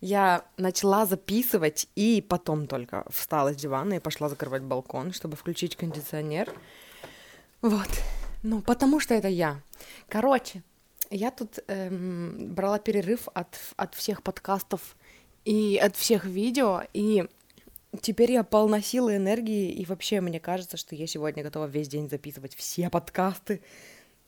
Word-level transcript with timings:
Я 0.00 0.46
начала 0.56 1.04
записывать 1.04 1.86
и 1.94 2.24
потом 2.26 2.66
только 2.66 3.04
встала 3.10 3.52
с 3.52 3.56
дивана 3.56 3.94
и 3.94 4.00
пошла 4.00 4.28
закрывать 4.28 4.62
балкон, 4.62 5.12
чтобы 5.12 5.36
включить 5.36 5.76
кондиционер. 5.76 6.52
Вот. 7.60 7.88
Ну, 8.42 8.62
потому 8.62 9.00
что 9.00 9.14
это 9.14 9.28
я. 9.28 9.60
Короче, 10.08 10.62
я 11.10 11.30
тут 11.30 11.58
эм, 11.66 12.54
брала 12.54 12.78
перерыв 12.78 13.28
от, 13.34 13.58
от 13.76 13.94
всех 13.94 14.22
подкастов 14.22 14.96
и 15.44 15.76
от 15.76 15.96
всех 15.96 16.24
видео, 16.24 16.82
и 16.94 17.26
теперь 18.00 18.32
я 18.32 18.44
полна 18.44 18.80
силы, 18.80 19.16
энергии, 19.16 19.70
и 19.70 19.84
вообще 19.84 20.22
мне 20.22 20.40
кажется, 20.40 20.78
что 20.78 20.94
я 20.94 21.06
сегодня 21.06 21.42
готова 21.42 21.66
весь 21.66 21.88
день 21.88 22.08
записывать 22.08 22.54
все 22.54 22.88
подкасты. 22.88 23.60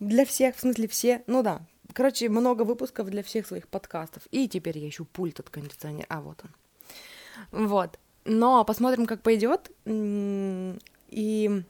Для 0.00 0.26
всех, 0.26 0.56
в 0.56 0.60
смысле 0.60 0.88
все, 0.88 1.22
ну 1.26 1.42
да, 1.42 1.62
Короче, 1.92 2.28
много 2.28 2.62
выпусков 2.62 3.10
для 3.10 3.22
всех 3.22 3.46
своих 3.46 3.68
подкастов. 3.68 4.22
И 4.30 4.48
теперь 4.48 4.78
я 4.78 4.88
ищу 4.88 5.04
пульт 5.04 5.40
от 5.40 5.50
кондиционера. 5.50 6.06
А, 6.08 6.20
вот 6.20 6.40
он. 6.44 7.68
Вот. 7.68 7.98
Но 8.24 8.64
посмотрим, 8.64 9.06
как 9.06 9.22
пойдет. 9.22 9.70
И 9.84 11.62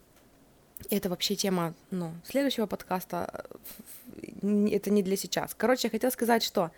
это 0.90 1.08
вообще 1.08 1.34
тема, 1.34 1.74
ну, 1.90 2.12
следующего 2.24 2.66
подкаста. 2.66 3.46
Это 4.42 4.90
не 4.90 5.02
для 5.02 5.16
сейчас. 5.16 5.54
Короче, 5.54 5.88
я 5.88 5.90
хотела 5.90 6.10
сказать, 6.10 6.42
что 6.42 6.70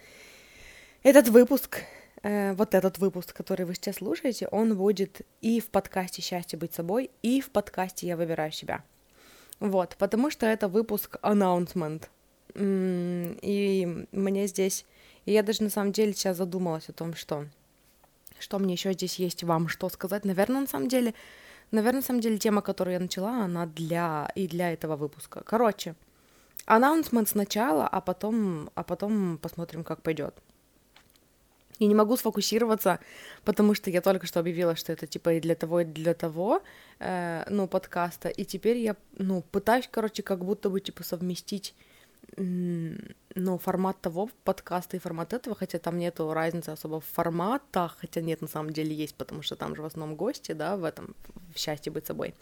этот 1.03 1.29
выпуск, 1.29 1.83
э, 2.23 2.55
вот 2.55 2.75
этот 2.75 2.99
выпуск, 2.99 3.35
который 3.35 3.67
вы 3.67 3.75
сейчас 3.75 3.97
слушаете, 3.97 4.49
он 4.49 4.77
будет 4.77 5.23
и 5.41 5.61
в 5.61 5.69
подкасте 5.69 6.23
«Счастье 6.23 6.59
быть 6.59 6.73
собой», 6.73 7.11
и 7.23 7.41
в 7.41 7.51
подкасте 7.51 8.07
«Я 8.07 8.17
выбираю 8.17 8.53
себя». 8.53 8.85
Вот, 9.61 9.97
потому 9.99 10.31
что 10.31 10.47
это 10.47 10.69
выпуск 10.69 11.17
announcement, 11.23 12.05
и 12.55 14.07
мне 14.13 14.47
здесь... 14.47 14.85
И 15.25 15.33
я 15.33 15.43
даже 15.43 15.63
на 15.63 15.71
самом 15.71 15.93
деле 15.93 16.13
сейчас 16.13 16.37
задумалась 16.37 16.89
о 16.89 16.93
том, 16.93 17.15
что... 17.15 17.47
Что 18.39 18.59
мне 18.59 18.75
еще 18.75 18.93
здесь 18.93 19.19
есть 19.19 19.43
вам 19.45 19.69
что 19.69 19.89
сказать. 19.89 20.25
Наверное, 20.25 20.63
на 20.63 20.67
самом 20.67 20.89
деле... 20.89 21.15
Наверное, 21.71 22.01
на 22.01 22.07
самом 22.07 22.21
деле 22.21 22.39
тема, 22.39 22.63
которую 22.63 22.95
я 22.95 23.01
начала, 23.01 23.45
она 23.45 23.67
для... 23.67 24.31
И 24.35 24.47
для 24.47 24.73
этого 24.73 24.97
выпуска. 24.97 25.43
Короче, 25.45 25.95
анонсмент 26.67 27.29
сначала, 27.29 27.89
а 27.89 28.01
потом, 28.01 28.71
а 28.75 28.83
потом 28.83 29.39
посмотрим, 29.39 29.83
как 29.83 30.03
пойдет. 30.03 30.35
И 31.81 31.87
не 31.87 31.95
могу 31.95 32.17
сфокусироваться, 32.17 33.01
потому 33.45 33.75
что 33.75 33.91
я 33.91 34.01
только 34.01 34.27
что 34.27 34.41
объявила, 34.41 34.77
что 34.77 34.93
это 34.93 35.07
типа 35.07 35.35
и 35.35 35.41
для 35.41 35.57
того, 35.57 35.81
и 35.81 35.85
для 35.85 36.15
того, 36.15 36.63
э, 37.01 37.45
ну, 37.51 37.67
подкаста. 37.67 38.29
И 38.29 38.45
теперь 38.45 38.77
я, 38.79 38.95
ну, 39.19 39.43
пытаюсь, 39.51 39.89
короче, 39.91 40.23
как 40.23 40.45
будто 40.45 40.71
бы, 40.71 40.81
типа, 40.81 41.03
совместить 41.03 41.75
ну, 42.37 43.59
формат 43.59 44.01
того 44.01 44.29
подкаста 44.45 44.97
и 44.97 45.01
формат 45.01 45.33
этого, 45.33 45.57
хотя 45.57 45.79
там 45.79 45.99
нету 45.99 46.33
разницы 46.33 46.71
особо 46.71 47.01
в 47.01 47.05
форматах, 47.05 47.97
хотя 48.01 48.21
нет, 48.21 48.41
на 48.41 48.49
самом 48.49 48.73
деле 48.73 48.95
есть, 48.95 49.15
потому 49.15 49.43
что 49.43 49.57
там 49.57 49.77
же 49.77 49.83
в 49.83 49.85
основном 49.85 50.17
гости, 50.17 50.53
да, 50.53 50.77
в 50.77 50.85
этом, 50.85 51.15
в 51.55 51.59
счастье 51.59 51.93
быть 51.93 52.07
собой. 52.07 52.35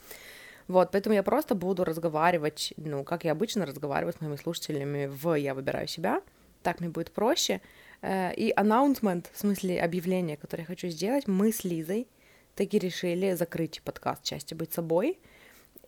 Вот, 0.68 0.90
поэтому 0.92 1.14
я 1.14 1.22
просто 1.22 1.54
буду 1.54 1.84
разговаривать, 1.84 2.72
ну, 2.76 3.04
как 3.04 3.24
я 3.24 3.32
обычно 3.32 3.66
разговариваю 3.66 4.14
с 4.14 4.20
моими 4.20 4.36
слушателями 4.36 5.06
в 5.06 5.34
«Я 5.34 5.54
выбираю 5.54 5.88
себя», 5.88 6.22
так 6.62 6.80
мне 6.80 6.88
будет 6.88 7.10
проще. 7.10 7.60
Э, 8.00 8.32
и 8.34 8.52
announcement, 8.52 9.26
в 9.32 9.38
смысле 9.38 9.82
объявление, 9.82 10.36
которое 10.36 10.62
я 10.62 10.66
хочу 10.66 10.88
сделать, 10.88 11.26
мы 11.26 11.52
с 11.52 11.64
Лизой 11.64 12.06
таки 12.54 12.78
решили 12.78 13.34
закрыть 13.34 13.82
подкаст 13.82 14.24
«Счастье 14.24 14.56
быть 14.56 14.72
собой», 14.72 15.18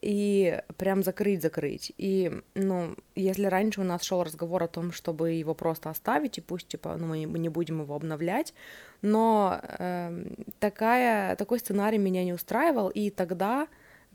и 0.04 0.60
прям 0.76 1.02
закрыть-закрыть. 1.02 1.92
И, 1.96 2.30
ну, 2.54 2.94
если 3.14 3.46
раньше 3.46 3.80
у 3.80 3.84
нас 3.84 4.02
шел 4.02 4.22
разговор 4.22 4.62
о 4.62 4.68
том, 4.68 4.92
чтобы 4.92 5.30
его 5.30 5.54
просто 5.54 5.88
оставить, 5.88 6.36
и 6.36 6.42
пусть, 6.42 6.68
типа, 6.68 6.96
ну, 6.98 7.06
мы 7.06 7.38
не 7.38 7.48
будем 7.48 7.80
его 7.80 7.94
обновлять, 7.94 8.52
но 9.00 9.58
э, 9.62 10.26
такая, 10.58 11.36
такой 11.36 11.58
сценарий 11.58 11.96
меня 11.96 12.22
не 12.22 12.34
устраивал, 12.34 12.90
и 12.90 13.08
тогда, 13.08 13.66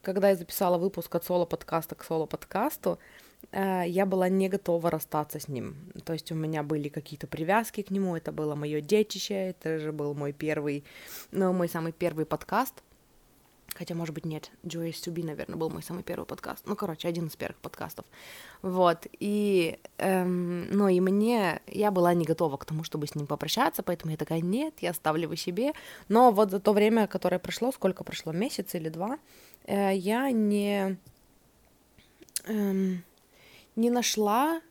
когда 0.04 0.30
я 0.30 0.36
записала 0.36 0.78
выпуск 0.78 1.16
от 1.16 1.26
соло-подкаста 1.26 1.96
к 1.96 2.04
соло-подкасту, 2.04 3.00
э, 3.52 3.86
я 3.88 4.06
была 4.06 4.30
не 4.30 4.48
готова 4.48 4.92
расстаться 4.92 5.40
с 5.40 5.48
ним. 5.48 5.76
То 6.06 6.14
есть 6.14 6.32
у 6.32 6.36
меня 6.36 6.62
были 6.62 6.90
какие-то 6.90 7.26
привязки 7.26 7.82
к 7.82 7.90
нему, 7.90 8.16
это 8.16 8.32
было 8.32 8.54
мое 8.54 8.80
детище, 8.80 9.34
это 9.34 9.80
же 9.80 9.92
был 9.92 10.14
мой 10.14 10.34
первый, 10.34 10.84
ну, 11.32 11.52
мой 11.52 11.68
самый 11.68 11.94
первый 11.94 12.28
подкаст— 12.28 12.84
Хотя, 13.76 13.96
может 13.96 14.14
быть, 14.14 14.26
нет. 14.26 14.52
Joyous 14.64 15.02
to 15.06 15.14
be, 15.14 15.24
наверное, 15.24 15.58
был 15.58 15.70
мой 15.70 15.82
самый 15.84 16.04
первый 16.04 16.26
подкаст. 16.26 16.64
Ну, 16.66 16.76
короче, 16.76 17.08
один 17.08 17.28
из 17.28 17.36
первых 17.36 17.58
подкастов. 17.58 18.06
Вот. 18.62 19.08
И, 19.20 19.80
эм, 19.98 20.70
ну, 20.72 20.88
и 20.88 21.00
мне... 21.00 21.62
Я 21.68 21.92
была 21.92 22.14
не 22.14 22.26
готова 22.26 22.58
к 22.58 22.66
тому, 22.66 22.84
чтобы 22.84 23.08
с 23.08 23.16
ним 23.16 23.28
попрощаться, 23.28 23.84
поэтому 23.84 24.12
я 24.12 24.18
такая, 24.18 24.42
нет, 24.42 24.74
я 24.82 24.92
оставлю 24.92 25.24
его 25.24 25.36
себе. 25.36 25.74
Но 26.10 26.32
вот 26.32 26.52
за 26.52 26.60
то 26.60 26.74
время, 26.74 27.08
которое 27.08 27.40
прошло, 27.40 27.72
сколько 27.72 28.04
прошло, 28.04 28.34
месяц 28.34 28.76
или 28.76 28.90
два, 28.90 29.18
э, 29.66 29.96
я 29.96 30.32
не... 30.32 30.98
Эм, 32.46 33.04
не 33.76 33.90
нашла, 33.90 34.62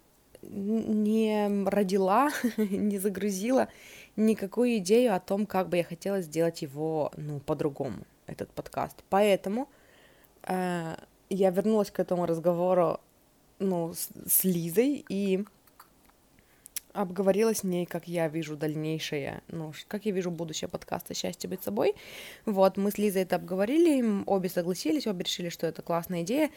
не 0.42 1.64
родила, 1.66 2.30
не 2.56 2.98
загрузила 2.98 3.68
никакую 4.16 4.78
идею 4.78 5.14
о 5.14 5.20
том, 5.20 5.46
как 5.46 5.68
бы 5.68 5.78
я 5.78 5.84
хотела 5.84 6.20
сделать 6.20 6.60
его, 6.62 7.10
ну, 7.16 7.40
по-другому 7.40 8.04
этот 8.28 8.50
подкаст. 8.52 9.02
Поэтому 9.08 9.68
э, 10.42 10.96
я 11.30 11.50
вернулась 11.50 11.90
к 11.90 12.00
этому 12.00 12.26
разговору, 12.26 13.00
ну, 13.58 13.94
с, 13.94 14.08
с 14.26 14.44
Лизой 14.44 15.04
и 15.08 15.44
обговорила 16.92 17.54
с 17.54 17.64
ней, 17.64 17.86
как 17.86 18.08
я 18.08 18.28
вижу 18.28 18.56
дальнейшее, 18.56 19.42
ну, 19.48 19.72
как 19.88 20.06
я 20.06 20.12
вижу 20.12 20.30
будущее 20.30 20.68
подкаста 20.68 21.14
«Счастье 21.14 21.48
быть 21.48 21.62
собой». 21.62 21.94
Вот, 22.44 22.76
мы 22.76 22.90
с 22.90 22.98
Лизой 22.98 23.22
это 23.22 23.36
обговорили, 23.36 24.22
обе 24.26 24.48
согласились, 24.48 25.06
обе 25.06 25.24
решили, 25.24 25.48
что 25.48 25.66
это 25.66 25.82
классная 25.82 26.22
идея. 26.22 26.50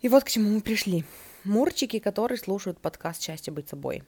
И 0.00 0.08
вот 0.08 0.24
к 0.24 0.28
чему 0.28 0.50
мы 0.50 0.60
пришли. 0.60 1.04
Мурчики, 1.44 1.98
которые 1.98 2.38
слушают 2.38 2.78
подкаст 2.78 3.22
«Счастье 3.22 3.52
быть 3.52 3.68
собой», 3.68 4.02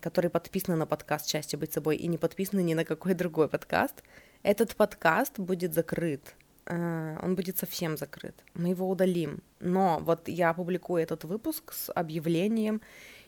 которые 0.00 0.30
подписаны 0.30 0.76
на 0.76 0.86
подкаст 0.86 1.28
«Счастье 1.28 1.58
быть 1.58 1.72
собой» 1.72 1.96
и 1.96 2.06
не 2.06 2.18
подписаны 2.18 2.62
ни 2.62 2.74
на 2.74 2.84
какой 2.84 3.14
другой 3.14 3.48
подкаст— 3.48 4.02
этот 4.42 4.74
подкаст 4.76 5.38
будет 5.38 5.74
закрыт. 5.74 6.34
Э, 6.66 7.18
он 7.22 7.34
будет 7.34 7.58
совсем 7.58 7.96
закрыт. 7.96 8.34
Мы 8.54 8.68
его 8.68 8.88
удалим. 8.88 9.42
Но 9.60 9.98
вот 10.00 10.28
я 10.28 10.50
опубликую 10.50 11.02
этот 11.02 11.24
выпуск 11.24 11.72
с 11.72 11.92
объявлением 11.92 12.80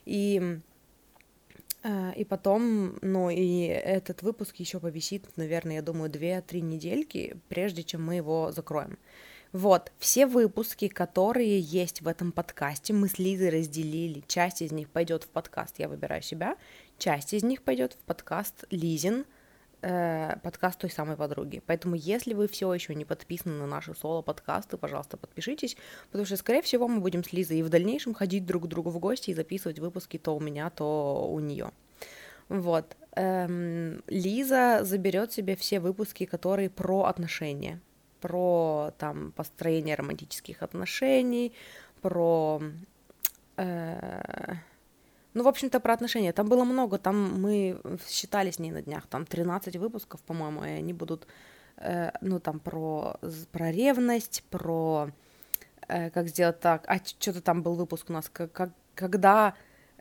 и 0.05 0.61
э, 1.83 2.13
и 2.17 2.25
потом, 2.25 2.99
ну 3.03 3.31
и 3.31 3.67
этот 3.67 4.23
выпуск 4.23 4.57
еще 4.57 4.81
повисит, 4.81 5.25
наверное, 5.37 5.77
я 5.77 5.83
думаю, 5.83 6.11
2-3 6.11 6.61
недельки, 6.61 7.37
прежде 7.49 7.83
чем 7.83 8.05
мы 8.05 8.17
его 8.17 8.53
закроем. 8.53 8.99
Вот, 9.53 9.93
все 10.01 10.27
выпуски, 10.27 10.89
которые 10.89 11.61
есть 11.61 12.01
в 12.01 12.09
этом 12.09 12.33
подкасте, 12.33 12.93
мы 12.93 13.09
с 13.09 13.21
Лизой 13.21 13.51
разделили. 13.51 14.25
Часть 14.27 14.63
из 14.63 14.73
них 14.73 14.89
пойдет 14.89 15.23
в 15.23 15.29
подкаст 15.29 15.79
«Я 15.79 15.89
выбираю 15.89 16.23
себя», 16.23 16.57
часть 16.99 17.35
из 17.35 17.45
них 17.45 17.63
пойдет 17.63 17.93
в 17.93 17.99
подкаст 17.99 18.65
«Лизин», 18.71 19.25
э, 19.85 20.37
подкаст 20.43 20.81
той 20.81 20.91
самой 20.91 21.17
подруги. 21.17 21.63
Поэтому, 21.67 21.95
если 21.95 22.35
вы 22.35 22.49
все 22.49 22.73
еще 22.73 22.95
не 22.95 23.05
подписаны 23.05 23.55
на 23.55 23.67
наши 23.67 23.95
соло-подкасты, 23.95 24.77
пожалуйста, 24.77 25.17
подпишитесь, 25.17 25.77
потому 26.11 26.25
что, 26.25 26.37
скорее 26.37 26.63
всего, 26.63 26.89
мы 26.89 27.01
будем 27.01 27.23
с 27.23 27.33
Лизой 27.33 27.59
и 27.59 27.63
в 27.63 27.69
дальнейшем 27.69 28.15
ходить 28.15 28.47
друг 28.47 28.65
к 28.65 28.67
другу 28.67 28.91
в 28.91 28.99
гости 28.99 29.31
и 29.31 29.35
записывать 29.35 29.79
выпуски 29.79 30.19
то 30.19 30.35
у 30.35 30.41
меня, 30.41 30.71
то 30.71 31.29
у 31.31 31.39
нее. 31.41 31.71
Вот. 32.49 32.97
Эм, 33.17 34.03
Лиза 34.09 34.81
заберет 34.83 35.33
себе 35.33 35.55
все 35.57 35.81
выпуски, 35.81 36.25
которые 36.25 36.71
про 36.71 37.05
отношения, 37.05 37.81
про 38.21 38.93
там 38.99 39.33
построение 39.33 39.97
романтических 39.97 40.63
отношений, 40.63 41.53
про 42.01 42.63
э, 43.57 44.55
ну, 45.35 45.43
в 45.43 45.49
общем-то, 45.49 45.81
про 45.81 45.95
отношения. 45.95 46.33
Там 46.33 46.49
было 46.49 46.65
много, 46.65 46.99
там 46.99 47.41
мы 47.41 47.81
считали 48.09 48.51
с 48.51 48.59
ней 48.59 48.71
на 48.71 48.83
днях, 48.83 49.07
там 49.07 49.27
13 49.27 49.77
выпусков, 49.77 50.21
по-моему, 50.23 50.65
и 50.65 50.69
они 50.69 50.93
будут, 50.93 51.27
э, 51.77 52.11
ну, 52.21 52.41
там 52.41 52.61
про, 52.61 53.17
про 53.53 53.71
ревность, 53.71 54.45
про 54.51 55.11
э, 55.89 56.11
как 56.11 56.29
сделать 56.29 56.61
так, 56.61 56.85
а 56.87 56.99
что-то 57.05 57.41
там 57.41 57.63
был 57.63 57.75
выпуск 57.75 58.11
у 58.11 58.13
нас, 58.13 58.29
как, 58.33 58.53
как, 58.53 58.71
когда 58.95 59.55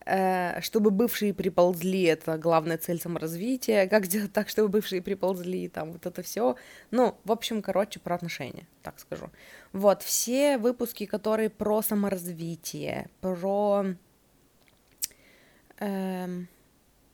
Э, 0.06 0.60
чтобы 0.62 0.92
бывшие 0.92 1.34
приползли, 1.34 2.04
это 2.04 2.38
главная 2.38 2.78
цель 2.78 3.00
саморазвития, 3.00 3.88
как 3.88 4.06
сделать 4.06 4.34
так, 4.34 4.50
чтобы 4.50 4.68
бывшие 4.68 5.02
приползли, 5.02 5.70
там 5.70 5.94
вот 5.94 6.06
это 6.06 6.22
все. 6.22 6.56
Ну, 6.92 7.16
в 7.24 7.32
общем, 7.32 7.62
короче, 7.62 8.00
про 8.00 8.16
отношения, 8.16 8.68
так 8.82 9.00
скажу. 9.00 9.30
Вот, 9.72 10.04
все 10.04 10.58
выпуски, 10.58 11.06
которые 11.06 11.50
про 11.50 11.82
саморазвитие, 11.82 13.08
про, 13.22 13.86
эм, 15.80 16.48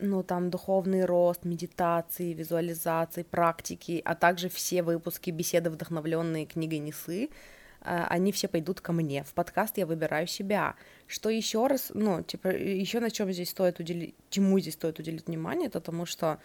ну, 0.00 0.22
там, 0.22 0.50
духовный 0.50 1.04
рост, 1.04 1.44
медитации, 1.44 2.32
визуализации, 2.32 3.22
практики, 3.22 4.00
а 4.04 4.14
также 4.14 4.48
все 4.48 4.82
выпуски 4.82 5.30
беседы, 5.30 5.70
вдохновленные 5.70 6.46
книгой 6.46 6.78
Несы, 6.78 7.24
э, 7.24 8.04
они 8.08 8.32
все 8.32 8.48
пойдут 8.48 8.80
ко 8.80 8.92
мне. 8.92 9.24
В 9.24 9.34
подкаст 9.34 9.78
я 9.78 9.86
выбираю 9.86 10.26
себя. 10.26 10.74
Что 11.06 11.28
еще 11.28 11.66
раз, 11.66 11.90
ну, 11.94 12.22
типа, 12.22 12.48
еще 12.48 13.00
на 13.00 13.10
чем 13.10 13.30
здесь 13.32 13.50
стоит 13.50 13.78
уделить, 13.80 14.14
чему 14.30 14.58
здесь 14.58 14.74
стоит 14.74 14.98
уделить 14.98 15.26
внимание, 15.26 15.68
это 15.68 15.80
тому, 15.80 16.06
что 16.06 16.38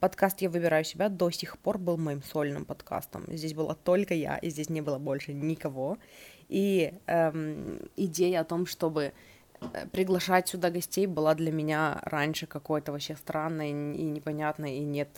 подкаст 0.00 0.40
«Я 0.40 0.50
выбираю 0.50 0.84
себя» 0.84 1.08
до 1.08 1.30
сих 1.30 1.58
пор 1.58 1.78
был 1.78 1.96
моим 1.96 2.22
сольным 2.22 2.64
подкастом. 2.64 3.24
Здесь 3.28 3.54
была 3.54 3.74
только 3.74 4.14
я, 4.14 4.36
и 4.36 4.50
здесь 4.50 4.68
не 4.68 4.80
было 4.80 4.98
больше 4.98 5.32
никого. 5.32 5.98
И 6.48 6.92
эм, 7.06 7.78
идея 7.96 8.40
о 8.40 8.44
том, 8.44 8.66
чтобы 8.66 9.12
приглашать 9.92 10.48
сюда 10.48 10.70
гостей 10.70 11.06
была 11.06 11.34
для 11.34 11.52
меня 11.52 12.00
раньше 12.02 12.46
какой-то 12.46 12.92
вообще 12.92 13.16
странной 13.16 13.70
и 13.70 14.02
непонятной, 14.02 14.76
и 14.76 14.80
нет, 14.80 15.08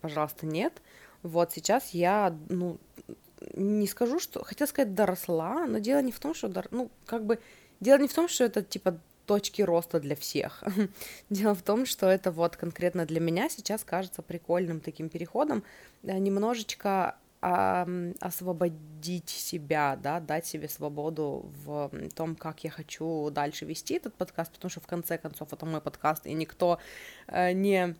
пожалуйста, 0.00 0.46
нет. 0.46 0.72
Вот 1.22 1.52
сейчас 1.52 1.90
я, 1.90 2.36
ну, 2.48 2.78
не 3.54 3.86
скажу, 3.86 4.18
что, 4.18 4.44
хотела 4.44 4.68
сказать, 4.68 4.94
доросла, 4.94 5.66
но 5.66 5.78
дело 5.78 6.00
не 6.00 6.12
в 6.12 6.20
том, 6.20 6.34
что, 6.34 6.48
дор... 6.48 6.66
ну, 6.70 6.90
как 7.04 7.24
бы 7.24 7.38
Дело 7.80 7.98
не 7.98 8.08
в 8.08 8.14
том, 8.14 8.28
что 8.28 8.44
это 8.44 8.62
типа 8.62 8.98
точки 9.26 9.62
роста 9.62 10.00
для 10.00 10.16
всех. 10.16 10.62
Дело 11.30 11.54
в 11.54 11.62
том, 11.62 11.84
что 11.84 12.06
это 12.06 12.30
вот 12.30 12.56
конкретно 12.56 13.06
для 13.06 13.20
меня 13.20 13.48
сейчас 13.48 13.84
кажется 13.84 14.22
прикольным 14.22 14.80
таким 14.80 15.08
переходом 15.08 15.62
э, 16.02 16.16
немножечко 16.18 17.16
освободить 18.20 19.28
себя, 19.28 19.96
да, 20.02 20.20
дать 20.20 20.46
себе 20.46 20.68
свободу 20.68 21.50
в 21.64 21.90
том, 22.14 22.34
как 22.34 22.64
я 22.64 22.70
хочу 22.70 23.30
дальше 23.30 23.64
вести 23.64 23.94
этот 23.94 24.14
подкаст, 24.14 24.52
потому 24.52 24.70
что 24.70 24.80
в 24.80 24.86
конце 24.86 25.18
концов 25.18 25.52
это 25.52 25.66
мой 25.66 25.80
подкаст, 25.80 26.26
и 26.26 26.34
никто 26.34 26.78
э, 27.28 27.52
не 27.52 27.96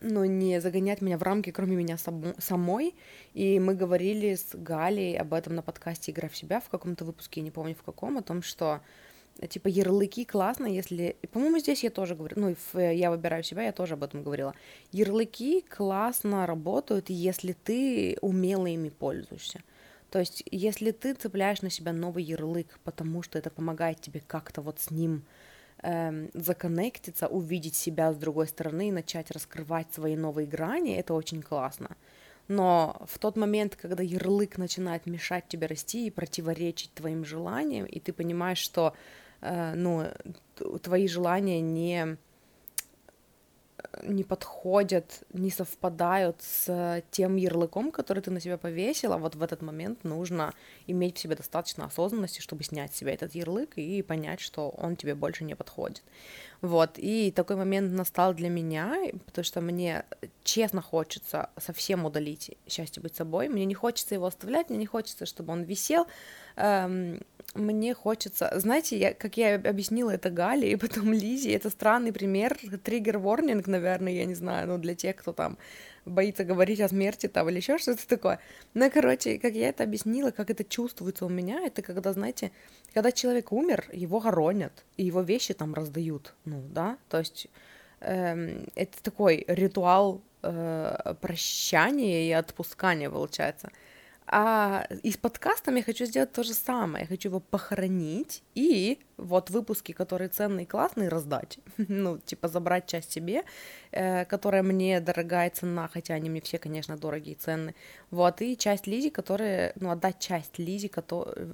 ну, 0.00 0.24
не 0.24 0.60
загонять 0.60 1.02
меня 1.02 1.18
в 1.18 1.22
рамки, 1.22 1.50
кроме 1.50 1.76
меня 1.76 1.96
самой. 2.38 2.94
И 3.34 3.58
мы 3.58 3.74
говорили 3.74 4.34
с 4.34 4.54
Галей 4.54 5.18
об 5.18 5.34
этом 5.34 5.54
на 5.54 5.62
подкасте 5.62 6.12
«Игра 6.12 6.28
в 6.28 6.36
себя» 6.36 6.60
в 6.60 6.68
каком-то 6.68 7.04
выпуске, 7.04 7.40
я 7.40 7.44
не 7.44 7.50
помню 7.50 7.74
в 7.74 7.82
каком, 7.82 8.18
о 8.18 8.22
том, 8.22 8.42
что 8.42 8.80
типа 9.48 9.68
ярлыки 9.68 10.24
классно, 10.24 10.66
если... 10.66 11.16
По-моему, 11.30 11.58
здесь 11.58 11.84
я 11.84 11.90
тоже 11.90 12.14
говорю, 12.14 12.36
ну, 12.38 12.56
в 12.72 12.78
«Я 12.78 13.10
выбираю 13.10 13.42
себя» 13.42 13.64
я 13.64 13.72
тоже 13.72 13.94
об 13.94 14.02
этом 14.02 14.22
говорила. 14.22 14.54
Ярлыки 14.92 15.62
классно 15.68 16.46
работают, 16.46 17.10
если 17.10 17.52
ты 17.52 18.16
умело 18.20 18.66
ими 18.66 18.88
пользуешься. 18.88 19.62
То 20.10 20.20
есть, 20.20 20.42
если 20.50 20.92
ты 20.92 21.14
цепляешь 21.14 21.62
на 21.62 21.70
себя 21.70 21.92
новый 21.92 22.24
ярлык, 22.24 22.78
потому 22.84 23.22
что 23.22 23.38
это 23.38 23.50
помогает 23.50 24.00
тебе 24.00 24.22
как-то 24.26 24.62
вот 24.62 24.80
с 24.80 24.90
ним 24.90 25.24
эм, 25.82 26.30
законнектиться, 26.32 27.26
увидеть 27.26 27.74
себя 27.74 28.12
с 28.12 28.16
другой 28.16 28.46
стороны 28.46 28.88
и 28.88 28.92
начать 28.92 29.30
раскрывать 29.30 29.92
свои 29.92 30.16
новые 30.16 30.46
грани, 30.46 30.96
это 30.96 31.12
очень 31.12 31.42
классно. 31.42 31.96
Но 32.48 33.02
в 33.06 33.18
тот 33.18 33.36
момент, 33.36 33.76
когда 33.76 34.02
ярлык 34.02 34.56
начинает 34.56 35.06
мешать 35.06 35.48
тебе 35.48 35.66
расти 35.66 36.06
и 36.06 36.10
противоречить 36.10 36.94
твоим 36.94 37.24
желаниям, 37.24 37.86
и 37.86 37.98
ты 37.98 38.12
понимаешь, 38.12 38.58
что 38.58 38.94
э, 38.94 39.25
ну, 39.40 40.06
твои 40.82 41.08
желания 41.08 41.60
не 41.60 42.16
не 44.02 44.24
подходят, 44.24 45.22
не 45.32 45.50
совпадают 45.50 46.42
с 46.42 47.02
тем 47.10 47.36
ярлыком, 47.36 47.90
который 47.90 48.22
ты 48.22 48.30
на 48.30 48.40
себя 48.40 48.58
повесила, 48.58 49.16
вот 49.16 49.34
в 49.34 49.42
этот 49.42 49.62
момент 49.62 50.04
нужно 50.04 50.52
иметь 50.86 51.16
в 51.16 51.20
себе 51.20 51.36
достаточно 51.36 51.86
осознанности, 51.86 52.40
чтобы 52.40 52.64
снять 52.64 52.94
с 52.94 52.96
себя 52.96 53.12
этот 53.12 53.34
ярлык 53.34 53.76
и 53.76 54.02
понять, 54.02 54.40
что 54.40 54.70
он 54.70 54.96
тебе 54.96 55.14
больше 55.14 55.44
не 55.44 55.54
подходит. 55.54 56.02
Вот, 56.62 56.92
и 56.96 57.30
такой 57.30 57.56
момент 57.56 57.92
настал 57.92 58.34
для 58.34 58.48
меня, 58.48 58.96
потому 59.26 59.44
что 59.44 59.60
мне 59.60 60.04
честно 60.42 60.80
хочется 60.80 61.50
совсем 61.58 62.04
удалить 62.04 62.56
счастье 62.66 63.02
быть 63.02 63.14
собой, 63.14 63.48
мне 63.48 63.64
не 63.64 63.74
хочется 63.74 64.14
его 64.14 64.26
оставлять, 64.26 64.70
мне 64.70 64.78
не 64.78 64.86
хочется, 64.86 65.26
чтобы 65.26 65.52
он 65.52 65.62
висел, 65.64 66.06
эм, 66.56 67.20
мне 67.54 67.94
хочется... 67.94 68.52
Знаете, 68.56 68.98
я, 68.98 69.14
как 69.14 69.36
я 69.36 69.56
объяснила 69.56 70.10
это 70.10 70.30
Гале 70.30 70.72
и 70.72 70.76
потом 70.76 71.12
Лизе, 71.12 71.52
это 71.52 71.70
странный 71.70 72.12
пример, 72.12 72.56
триггер-ворнинг, 72.84 73.66
наверное, 73.66 74.12
я 74.12 74.24
не 74.24 74.34
знаю, 74.34 74.68
ну, 74.68 74.78
для 74.78 74.94
тех, 74.94 75.16
кто 75.16 75.32
там 75.32 75.58
боится 76.06 76.44
говорить 76.44 76.80
о 76.80 76.88
смерти 76.88 77.26
там 77.26 77.48
или 77.48 77.56
еще 77.56 77.78
что-то 77.78 78.06
такое. 78.08 78.38
Ну, 78.74 78.90
короче, 78.90 79.38
как 79.38 79.52
я 79.52 79.68
это 79.68 79.84
объяснила, 79.84 80.30
как 80.30 80.50
это 80.50 80.64
чувствуется 80.64 81.26
у 81.26 81.28
меня, 81.28 81.60
это 81.66 81.82
когда, 81.82 82.12
знаете, 82.12 82.52
когда 82.94 83.12
человек 83.12 83.52
умер, 83.52 83.86
его 83.92 84.20
хоронят, 84.20 84.84
и 84.96 85.04
его 85.04 85.20
вещи 85.20 85.52
там 85.52 85.74
раздают, 85.74 86.34
ну, 86.44 86.62
да, 86.70 86.96
то 87.08 87.18
есть 87.18 87.48
эм, 88.00 88.66
это 88.74 89.02
такой 89.02 89.44
ритуал 89.48 90.22
э, 90.42 91.14
прощания 91.20 92.28
и 92.28 92.32
отпускания, 92.32 93.10
получается. 93.10 93.70
А 94.28 94.88
и 95.04 95.12
с 95.12 95.16
подкастом 95.16 95.76
я 95.76 95.84
хочу 95.84 96.04
сделать 96.04 96.32
то 96.32 96.42
же 96.42 96.52
самое. 96.52 97.04
Я 97.04 97.08
хочу 97.08 97.28
его 97.28 97.38
похоронить 97.38 98.42
и 98.54 98.98
вот 99.16 99.50
выпуски, 99.50 99.92
которые 99.92 100.28
ценные 100.28 100.64
и 100.64 100.68
классные, 100.68 101.08
раздать. 101.08 101.58
ну, 101.76 102.18
типа 102.18 102.48
забрать 102.48 102.86
часть 102.86 103.12
себе, 103.12 103.44
э, 103.92 104.24
которая 104.24 104.64
мне 104.64 105.00
дорогая 105.00 105.50
цена, 105.50 105.88
хотя 105.88 106.14
они 106.14 106.28
мне 106.28 106.40
все, 106.40 106.58
конечно, 106.58 106.96
дорогие 106.96 107.36
и 107.36 107.38
ценные. 107.38 107.76
Вот, 108.10 108.42
и 108.42 108.56
часть 108.56 108.88
Лизи, 108.88 109.10
которая, 109.10 109.72
ну, 109.76 109.90
отдать 109.90 110.18
часть 110.18 110.58
Лизи, 110.58 110.88
которая... 110.88 111.46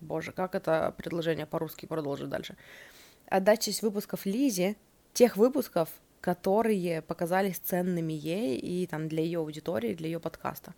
Боже, 0.00 0.32
как 0.32 0.54
это 0.54 0.94
предложение 0.96 1.46
по-русски 1.46 1.84
продолжить 1.84 2.30
дальше? 2.30 2.56
Отдать 3.26 3.60
часть 3.60 3.82
выпусков 3.82 4.24
Лизе, 4.24 4.76
тех 5.12 5.36
выпусков, 5.36 5.90
которые 6.22 7.02
показались 7.02 7.58
ценными 7.58 8.14
ей 8.14 8.56
и 8.56 8.86
там 8.86 9.08
для 9.08 9.22
ее 9.22 9.40
аудитории, 9.40 9.94
для 9.94 10.06
ее 10.06 10.20
подкаста. 10.20 10.72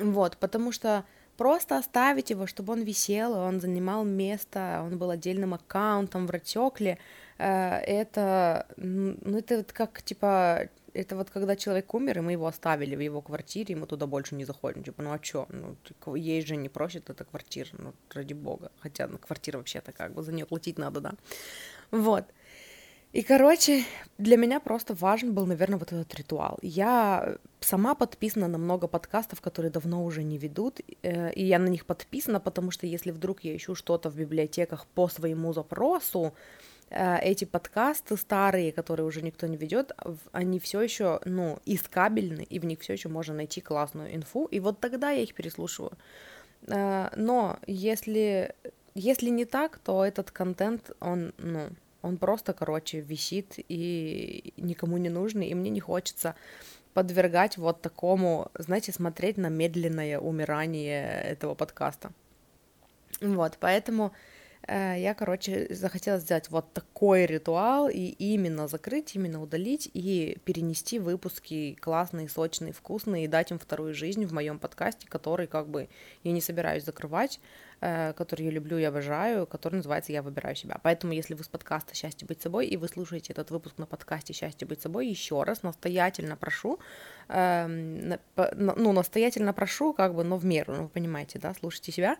Вот, 0.00 0.36
потому 0.38 0.72
что 0.72 1.04
просто 1.36 1.78
оставить 1.78 2.30
его, 2.30 2.46
чтобы 2.46 2.72
он 2.72 2.82
висел, 2.82 3.32
он 3.32 3.60
занимал 3.60 4.04
место, 4.04 4.82
он 4.84 4.98
был 4.98 5.10
отдельным 5.10 5.54
аккаунтом 5.54 6.26
в 6.26 6.30
Ратекле, 6.30 6.98
э, 7.38 7.78
это, 7.78 8.66
ну, 8.76 9.38
это 9.38 9.58
вот 9.58 9.72
как, 9.72 10.02
типа, 10.02 10.68
это 10.92 11.16
вот 11.16 11.30
когда 11.30 11.56
человек 11.56 11.94
умер, 11.94 12.18
и 12.18 12.20
мы 12.20 12.32
его 12.32 12.46
оставили 12.46 12.96
в 12.96 13.00
его 13.00 13.22
квартире, 13.22 13.74
и 13.74 13.78
мы 13.78 13.86
туда 13.86 14.06
больше 14.06 14.34
не 14.34 14.44
заходим, 14.44 14.82
типа, 14.84 15.02
ну 15.02 15.12
а 15.12 15.18
чё, 15.18 15.46
ну, 15.50 15.76
ей 16.14 16.42
же 16.44 16.56
не 16.56 16.68
просит 16.68 17.10
эта 17.10 17.24
квартира, 17.24 17.68
ну, 17.78 17.94
ради 18.14 18.34
бога, 18.34 18.70
хотя 18.80 19.06
ну, 19.06 19.18
квартира 19.18 19.58
вообще-то 19.58 19.92
как 19.92 20.14
бы, 20.14 20.22
за 20.22 20.32
нее 20.32 20.46
платить 20.46 20.78
надо, 20.78 21.00
да, 21.00 21.12
вот, 21.90 22.24
и, 23.12 23.22
короче, 23.22 23.84
для 24.18 24.36
меня 24.36 24.60
просто 24.60 24.94
важен 24.94 25.34
был, 25.34 25.46
наверное, 25.46 25.78
вот 25.78 25.92
этот 25.92 26.14
ритуал. 26.14 26.58
Я 26.62 27.36
сама 27.60 27.94
подписана 27.94 28.46
на 28.46 28.58
много 28.58 28.86
подкастов, 28.86 29.40
которые 29.40 29.72
давно 29.72 30.04
уже 30.04 30.22
не 30.22 30.38
ведут, 30.38 30.80
э, 31.02 31.32
и 31.32 31.44
я 31.44 31.58
на 31.58 31.66
них 31.68 31.86
подписана, 31.86 32.38
потому 32.38 32.70
что 32.70 32.86
если 32.86 33.10
вдруг 33.10 33.42
я 33.44 33.56
ищу 33.56 33.74
что-то 33.74 34.10
в 34.10 34.16
библиотеках 34.16 34.86
по 34.86 35.08
своему 35.08 35.52
запросу, 35.52 36.34
э, 36.90 37.18
эти 37.22 37.44
подкасты 37.46 38.16
старые, 38.16 38.70
которые 38.70 39.06
уже 39.06 39.22
никто 39.22 39.48
не 39.48 39.56
ведет, 39.56 39.90
они 40.30 40.60
все 40.60 40.80
еще, 40.80 41.20
ну, 41.24 41.58
искабельны, 41.66 42.42
и 42.42 42.60
в 42.60 42.64
них 42.64 42.78
все 42.80 42.92
еще 42.92 43.08
можно 43.08 43.34
найти 43.34 43.60
классную 43.60 44.14
инфу, 44.14 44.44
и 44.44 44.60
вот 44.60 44.78
тогда 44.78 45.10
я 45.10 45.22
их 45.22 45.34
переслушиваю. 45.34 45.92
Э, 46.68 47.08
но 47.16 47.58
если, 47.66 48.54
если 48.94 49.30
не 49.30 49.46
так, 49.46 49.78
то 49.78 50.04
этот 50.04 50.30
контент, 50.30 50.92
он, 51.00 51.32
ну, 51.38 51.70
он 52.02 52.16
просто, 52.16 52.52
короче, 52.52 53.00
висит 53.00 53.54
и 53.56 54.52
никому 54.56 54.96
не 54.96 55.08
нужный, 55.08 55.48
и 55.48 55.54
мне 55.54 55.70
не 55.70 55.80
хочется 55.80 56.34
подвергать 56.94 57.56
вот 57.56 57.82
такому, 57.82 58.50
знаете, 58.54 58.92
смотреть 58.92 59.36
на 59.36 59.48
медленное 59.48 60.18
умирание 60.18 61.22
этого 61.22 61.54
подкаста. 61.54 62.10
Вот, 63.20 63.56
поэтому 63.60 64.12
я, 64.68 65.14
короче, 65.14 65.66
захотела 65.70 66.18
сделать 66.18 66.50
вот 66.50 66.72
такой 66.72 67.26
ритуал 67.26 67.88
и 67.88 68.14
именно 68.18 68.68
закрыть, 68.68 69.14
именно 69.16 69.42
удалить 69.42 69.90
и 69.92 70.38
перенести 70.44 70.98
выпуски 70.98 71.76
классные, 71.80 72.28
сочные, 72.28 72.72
вкусные 72.72 73.24
и 73.24 73.28
дать 73.28 73.50
им 73.50 73.58
вторую 73.58 73.94
жизнь 73.94 74.24
в 74.26 74.32
моем 74.32 74.58
подкасте, 74.58 75.08
который 75.08 75.46
как 75.46 75.68
бы 75.68 75.88
я 76.22 76.32
не 76.32 76.40
собираюсь 76.40 76.84
закрывать, 76.84 77.40
Э, 77.82 78.12
который 78.12 78.44
я 78.44 78.50
люблю 78.50 78.76
и 78.76 78.82
обожаю, 78.84 79.46
который 79.46 79.76
называется 79.76 80.12
«Я 80.12 80.20
выбираю 80.20 80.54
себя». 80.54 80.76
Поэтому, 80.82 81.14
если 81.14 81.32
вы 81.32 81.44
с 81.44 81.48
подкаста 81.48 81.94
«Счастье 81.94 82.28
быть 82.28 82.42
собой» 82.42 82.66
и 82.66 82.76
вы 82.76 82.88
слушаете 82.88 83.32
этот 83.32 83.50
выпуск 83.50 83.78
на 83.78 83.86
подкасте 83.86 84.34
«Счастье 84.34 84.68
быть 84.68 84.82
собой», 84.82 85.08
еще 85.08 85.42
раз 85.44 85.62
настоятельно 85.62 86.36
прошу, 86.36 86.78
э, 87.28 87.66
ну, 88.36 88.92
настоятельно 88.92 89.54
прошу, 89.54 89.94
как 89.94 90.14
бы, 90.14 90.24
но 90.24 90.36
в 90.36 90.44
меру, 90.44 90.74
ну, 90.74 90.82
вы 90.82 90.88
понимаете, 90.90 91.38
да, 91.38 91.54
слушайте 91.54 91.90
себя. 91.92 92.18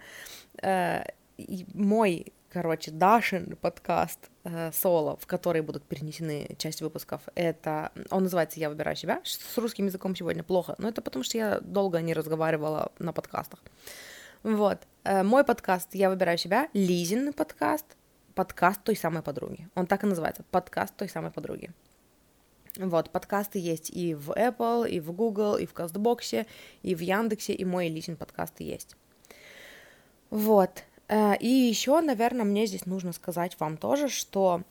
Мой 1.74 2.32
короче, 2.50 2.90
Дашин 2.90 3.56
подкаст 3.56 4.30
э, 4.44 4.72
соло, 4.72 5.16
в 5.16 5.26
который 5.26 5.62
будут 5.62 5.84
перенесены 5.84 6.48
часть 6.58 6.82
выпусков, 6.82 7.22
это, 7.34 7.92
он 8.10 8.24
называется 8.24 8.60
«Я 8.60 8.68
выбираю 8.68 8.96
себя», 8.96 9.20
с 9.24 9.56
русским 9.56 9.86
языком 9.86 10.16
сегодня 10.16 10.42
плохо, 10.42 10.74
но 10.78 10.88
это 10.88 11.00
потому, 11.00 11.22
что 11.22 11.38
я 11.38 11.60
долго 11.60 12.00
не 12.00 12.12
разговаривала 12.12 12.92
на 12.98 13.12
подкастах. 13.12 13.60
Вот, 14.42 14.78
э, 15.04 15.22
мой 15.22 15.44
подкаст 15.44 15.94
«Я 15.94 16.10
выбираю 16.10 16.38
себя», 16.38 16.68
Лизин 16.72 17.32
подкаст, 17.32 17.86
подкаст 18.34 18.82
той 18.82 18.96
самой 18.96 19.22
подруги, 19.22 19.68
он 19.74 19.86
так 19.86 20.02
и 20.02 20.06
называется, 20.06 20.44
подкаст 20.50 20.96
той 20.96 21.08
самой 21.08 21.30
подруги. 21.30 21.70
Вот, 22.76 23.10
подкасты 23.10 23.58
есть 23.58 23.90
и 23.90 24.14
в 24.14 24.30
Apple, 24.30 24.88
и 24.88 25.00
в 25.00 25.12
Google, 25.12 25.56
и 25.56 25.66
в 25.66 25.72
Кастбоксе, 25.72 26.46
и 26.82 26.94
в 26.94 27.00
Яндексе, 27.00 27.52
и 27.52 27.64
мой 27.64 27.88
Лизин 27.88 28.16
подкасты 28.16 28.64
есть. 28.64 28.96
Вот, 30.30 30.84
и 31.40 31.48
еще, 31.48 32.00
наверное, 32.00 32.44
мне 32.44 32.66
здесь 32.66 32.86
нужно 32.86 33.12
сказать 33.12 33.58
вам 33.58 33.76
тоже, 33.76 34.08
что 34.08 34.62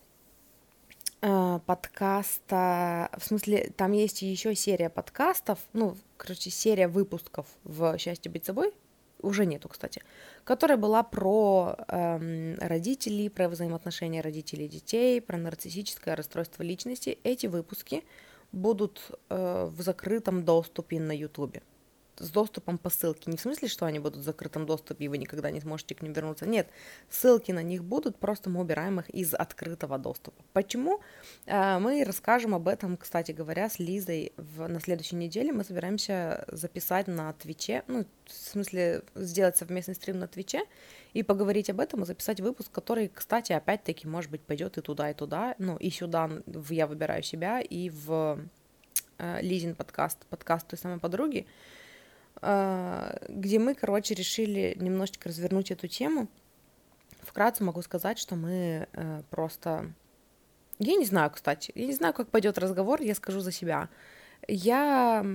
э, 1.21 1.59
подкаста, 1.65 3.09
в 3.17 3.25
смысле, 3.25 3.73
там 3.75 3.91
есть 3.91 4.21
еще 4.21 4.55
серия 4.55 4.89
подкастов, 4.89 5.59
ну, 5.73 5.97
короче, 6.17 6.49
серия 6.49 6.87
выпусков 6.87 7.45
в 7.63 7.97
«Счастье 7.97 8.31
быть 8.31 8.45
собой», 8.45 8.73
уже 9.21 9.45
нету, 9.45 9.67
кстати, 9.67 10.01
которая 10.43 10.77
была 10.77 11.03
про 11.03 11.75
эм, 11.87 12.55
родителей, 12.59 13.29
про 13.29 13.49
взаимоотношения 13.49 14.21
родителей 14.21 14.65
и 14.65 14.69
детей, 14.69 15.21
про 15.21 15.37
нарциссическое 15.37 16.15
расстройство 16.15 16.63
личности. 16.63 17.19
Эти 17.23 17.47
выпуски 17.47 18.05
будут 18.51 19.11
э, 19.29 19.69
в 19.75 19.81
закрытом 19.81 20.45
доступе 20.45 20.99
на 20.99 21.11
Ютубе 21.11 21.61
с 22.19 22.29
доступом 22.29 22.77
по 22.77 22.89
ссылке. 22.89 23.31
Не 23.31 23.37
в 23.37 23.41
смысле, 23.41 23.67
что 23.67 23.85
они 23.85 23.99
будут 23.99 24.19
в 24.19 24.23
закрытом 24.23 24.65
доступе, 24.65 25.05
и 25.05 25.07
вы 25.07 25.17
никогда 25.17 25.51
не 25.51 25.61
сможете 25.61 25.95
к 25.95 26.01
ним 26.01 26.13
вернуться. 26.13 26.45
Нет, 26.45 26.67
ссылки 27.09 27.51
на 27.51 27.63
них 27.63 27.83
будут, 27.83 28.17
просто 28.17 28.49
мы 28.49 28.61
убираем 28.61 28.99
их 28.99 29.09
из 29.09 29.33
открытого 29.33 29.97
доступа. 29.97 30.43
Почему? 30.53 30.99
А, 31.47 31.79
мы 31.79 32.03
расскажем 32.03 32.53
об 32.53 32.67
этом, 32.67 32.97
кстати 32.97 33.31
говоря, 33.31 33.69
с 33.69 33.79
Лизой 33.79 34.33
в, 34.37 34.67
на 34.67 34.79
следующей 34.79 35.15
неделе. 35.15 35.51
Мы 35.51 35.63
собираемся 35.63 36.45
записать 36.47 37.07
на 37.07 37.33
Твиче, 37.33 37.83
ну, 37.87 38.05
в 38.25 38.31
смысле, 38.31 39.03
сделать 39.15 39.57
совместный 39.57 39.95
стрим 39.95 40.19
на 40.19 40.27
Твиче 40.27 40.61
и 41.13 41.23
поговорить 41.23 41.69
об 41.69 41.79
этом 41.79 42.03
и 42.03 42.05
записать 42.05 42.39
выпуск, 42.41 42.71
который, 42.71 43.09
кстати, 43.13 43.53
опять-таки, 43.53 44.07
может 44.07 44.29
быть, 44.29 44.41
пойдет 44.41 44.77
и 44.77 44.81
туда, 44.81 45.09
и 45.09 45.13
туда, 45.13 45.55
ну, 45.57 45.77
и 45.77 45.89
сюда, 45.89 46.29
в 46.45 46.71
«Я 46.71 46.87
выбираю 46.87 47.23
себя», 47.23 47.61
и 47.61 47.89
в 47.89 48.39
э, 49.17 49.41
Лизин 49.41 49.75
подкаст, 49.75 50.25
подкаст 50.27 50.67
той 50.67 50.77
самой 50.77 50.99
подруги, 50.99 51.47
где 52.41 53.59
мы, 53.59 53.73
короче, 53.73 54.13
решили 54.13 54.75
немножечко 54.79 55.29
развернуть 55.29 55.71
эту 55.71 55.87
тему. 55.87 56.27
Вкратце 57.21 57.63
могу 57.63 57.81
сказать, 57.81 58.17
что 58.17 58.35
мы 58.35 58.87
э, 58.93 59.21
просто... 59.29 59.91
Я 60.79 60.95
не 60.95 61.05
знаю, 61.05 61.31
кстати, 61.31 61.71
я 61.75 61.85
не 61.85 61.93
знаю, 61.93 62.13
как 62.13 62.29
пойдет 62.29 62.57
разговор, 62.57 63.01
я 63.01 63.13
скажу 63.13 63.41
за 63.41 63.51
себя. 63.51 63.89
Я 64.47 65.25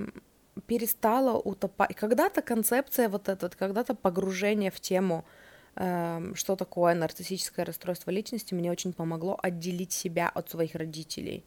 перестала 0.65 1.37
утопать. 1.37 1.95
Когда-то 1.95 2.41
концепция 2.41 3.07
вот 3.07 3.29
эта, 3.29 3.49
когда-то 3.49 3.93
погружение 3.93 4.71
в 4.71 4.79
тему, 4.79 5.25
э, 5.75 6.31
что 6.33 6.55
такое 6.55 6.95
нарциссическое 6.95 7.65
расстройство 7.65 8.09
личности, 8.09 8.55
мне 8.55 8.71
очень 8.71 8.93
помогло 8.93 9.37
отделить 9.41 9.93
себя 9.93 10.27
от 10.27 10.49
своих 10.49 10.73
родителей 10.73 11.45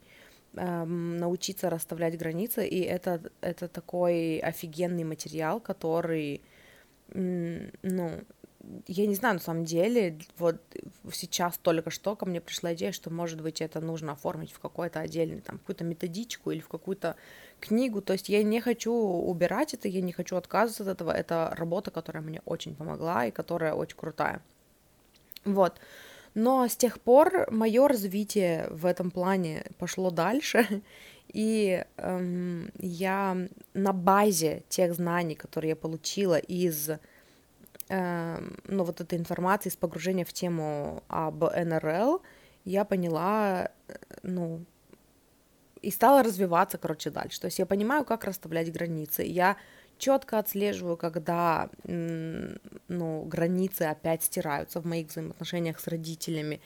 эм, 0.54 1.16
научиться 1.16 1.70
расставлять 1.70 2.18
границы, 2.18 2.66
и 2.66 2.80
это, 2.80 3.20
это 3.40 3.68
такой 3.68 4.38
офигенный 4.38 5.04
материал, 5.04 5.60
который, 5.60 6.42
ну, 7.14 8.20
я 8.86 9.06
не 9.06 9.14
знаю, 9.14 9.34
на 9.34 9.40
самом 9.40 9.64
деле, 9.64 10.18
вот 10.36 10.60
сейчас 11.12 11.58
только 11.58 11.90
что 11.90 12.16
ко 12.16 12.26
мне 12.26 12.40
пришла 12.40 12.74
идея, 12.74 12.92
что, 12.92 13.10
может 13.10 13.40
быть, 13.40 13.60
это 13.60 13.80
нужно 13.80 14.12
оформить 14.12 14.52
в 14.52 14.58
какой-то 14.58 15.00
отдельный, 15.00 15.40
там, 15.40 15.58
какую-то 15.58 15.84
методичку 15.84 16.50
или 16.50 16.60
в 16.60 16.68
какую-то 16.68 17.16
книгу, 17.60 18.02
то 18.02 18.12
есть 18.12 18.28
я 18.28 18.42
не 18.42 18.60
хочу 18.60 18.92
убирать 18.92 19.74
это, 19.74 19.88
я 19.88 20.00
не 20.00 20.12
хочу 20.12 20.36
отказываться 20.36 20.82
от 20.82 20.88
этого, 20.88 21.12
это 21.12 21.54
работа, 21.56 21.90
которая 21.90 22.22
мне 22.22 22.42
очень 22.44 22.74
помогла 22.74 23.26
и 23.26 23.30
которая 23.30 23.74
очень 23.74 23.96
крутая. 23.96 24.42
Вот. 25.44 25.80
Но 26.34 26.66
с 26.66 26.76
тех 26.76 27.00
пор 27.00 27.50
мое 27.50 27.88
развитие 27.88 28.68
в 28.70 28.86
этом 28.86 29.10
плане 29.10 29.64
пошло 29.78 30.10
дальше, 30.10 30.82
и 31.32 31.84
эм, 31.96 32.70
я 32.78 33.36
на 33.74 33.92
базе 33.92 34.62
тех 34.68 34.94
знаний, 34.94 35.34
которые 35.34 35.70
я 35.70 35.76
получила 35.76 36.38
из 36.38 36.90
э, 37.88 38.50
ну, 38.64 38.84
вот 38.84 39.00
этой 39.00 39.18
информации, 39.18 39.68
из 39.68 39.76
погружения 39.76 40.24
в 40.24 40.32
тему 40.32 41.02
об 41.08 41.44
НРЛ, 41.44 42.22
я 42.64 42.84
поняла, 42.84 43.70
э, 43.88 43.94
ну, 44.22 44.64
и 45.82 45.90
стала 45.90 46.22
развиваться, 46.22 46.78
короче, 46.78 47.10
дальше. 47.10 47.40
То 47.40 47.46
есть 47.46 47.58
я 47.58 47.66
понимаю, 47.66 48.04
как 48.04 48.24
расставлять 48.24 48.72
границы. 48.72 49.22
Я 49.22 49.56
четко 49.98 50.38
отслеживаю, 50.38 50.96
когда 50.96 51.68
ну, 51.84 53.22
границы 53.24 53.82
опять 53.82 54.22
стираются 54.22 54.80
в 54.80 54.86
моих 54.86 55.08
взаимоотношениях 55.08 55.80
с 55.80 55.86
родителями. 55.88 56.60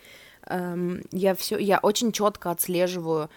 Эм, 0.47 1.03
я 1.13 1.35
все, 1.35 1.59
я 1.59 1.79
очень 1.79 2.13
четко 2.13 2.51
отслеживаю, 2.51 3.31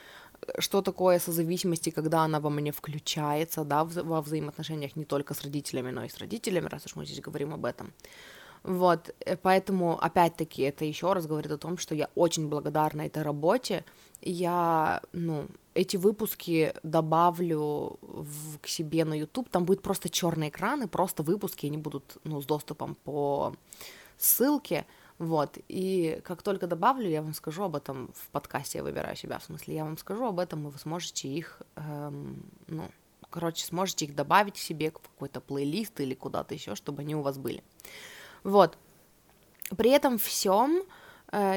что 0.59 0.81
такое 0.81 1.19
созависимость 1.19 1.87
и 1.87 1.91
когда 1.91 2.21
она 2.21 2.39
во 2.39 2.49
мне 2.49 2.71
включается, 2.71 3.63
да, 3.63 3.83
во 3.83 4.21
взаимоотношениях 4.21 4.95
не 4.95 5.05
только 5.05 5.33
с 5.33 5.41
родителями, 5.41 5.91
но 5.91 6.03
и 6.03 6.09
с 6.09 6.17
родителями, 6.17 6.67
раз 6.67 6.85
уж 6.85 6.95
мы 6.95 7.05
здесь 7.05 7.21
говорим 7.21 7.53
об 7.53 7.65
этом. 7.65 7.93
Вот, 8.63 9.13
э, 9.19 9.37
поэтому, 9.37 9.97
опять-таки, 10.01 10.63
это 10.63 10.85
еще 10.85 11.13
раз 11.13 11.27
говорит 11.27 11.51
о 11.51 11.57
том, 11.57 11.77
что 11.77 11.95
я 11.95 12.09
очень 12.15 12.49
благодарна 12.49 13.03
этой 13.03 13.23
работе, 13.23 13.83
я, 14.21 15.01
ну, 15.13 15.47
эти 15.73 15.97
выпуски 15.97 16.73
добавлю 16.83 17.99
в, 18.01 18.59
к 18.59 18.67
себе 18.67 19.05
на 19.05 19.13
YouTube, 19.13 19.49
там 19.49 19.65
будет 19.65 19.81
просто 19.81 20.09
черный 20.09 20.49
экран, 20.49 20.83
и 20.83 20.87
просто 20.87 21.23
выпуски, 21.23 21.65
они 21.65 21.77
будут, 21.77 22.17
ну, 22.23 22.41
с 22.41 22.45
доступом 22.45 22.95
по 23.03 23.53
ссылке, 24.17 24.85
вот, 25.17 25.57
и 25.69 26.19
как 26.23 26.41
только 26.41 26.67
добавлю, 26.67 27.09
я 27.09 27.21
вам 27.21 27.33
скажу 27.33 27.63
об 27.63 27.75
этом 27.75 28.11
в 28.13 28.29
подкасте 28.29 28.79
«Я 28.79 28.83
выбираю 28.83 29.15
себя», 29.15 29.39
в 29.39 29.43
смысле, 29.43 29.75
я 29.75 29.83
вам 29.85 29.97
скажу 29.97 30.25
об 30.25 30.39
этом, 30.39 30.67
и 30.67 30.71
вы 30.71 30.79
сможете 30.79 31.29
их, 31.29 31.61
эм, 31.75 32.43
ну, 32.67 32.89
короче, 33.29 33.65
сможете 33.65 34.05
их 34.05 34.15
добавить 34.15 34.57
себе 34.57 34.91
в 34.91 34.99
какой-то 34.99 35.41
плейлист 35.41 35.99
или 35.99 36.13
куда-то 36.13 36.53
еще, 36.53 36.75
чтобы 36.75 37.01
они 37.01 37.15
у 37.15 37.21
вас 37.21 37.37
были. 37.37 37.63
Вот. 38.43 38.77
При 39.75 39.89
этом 39.89 40.17
всем 40.17 40.83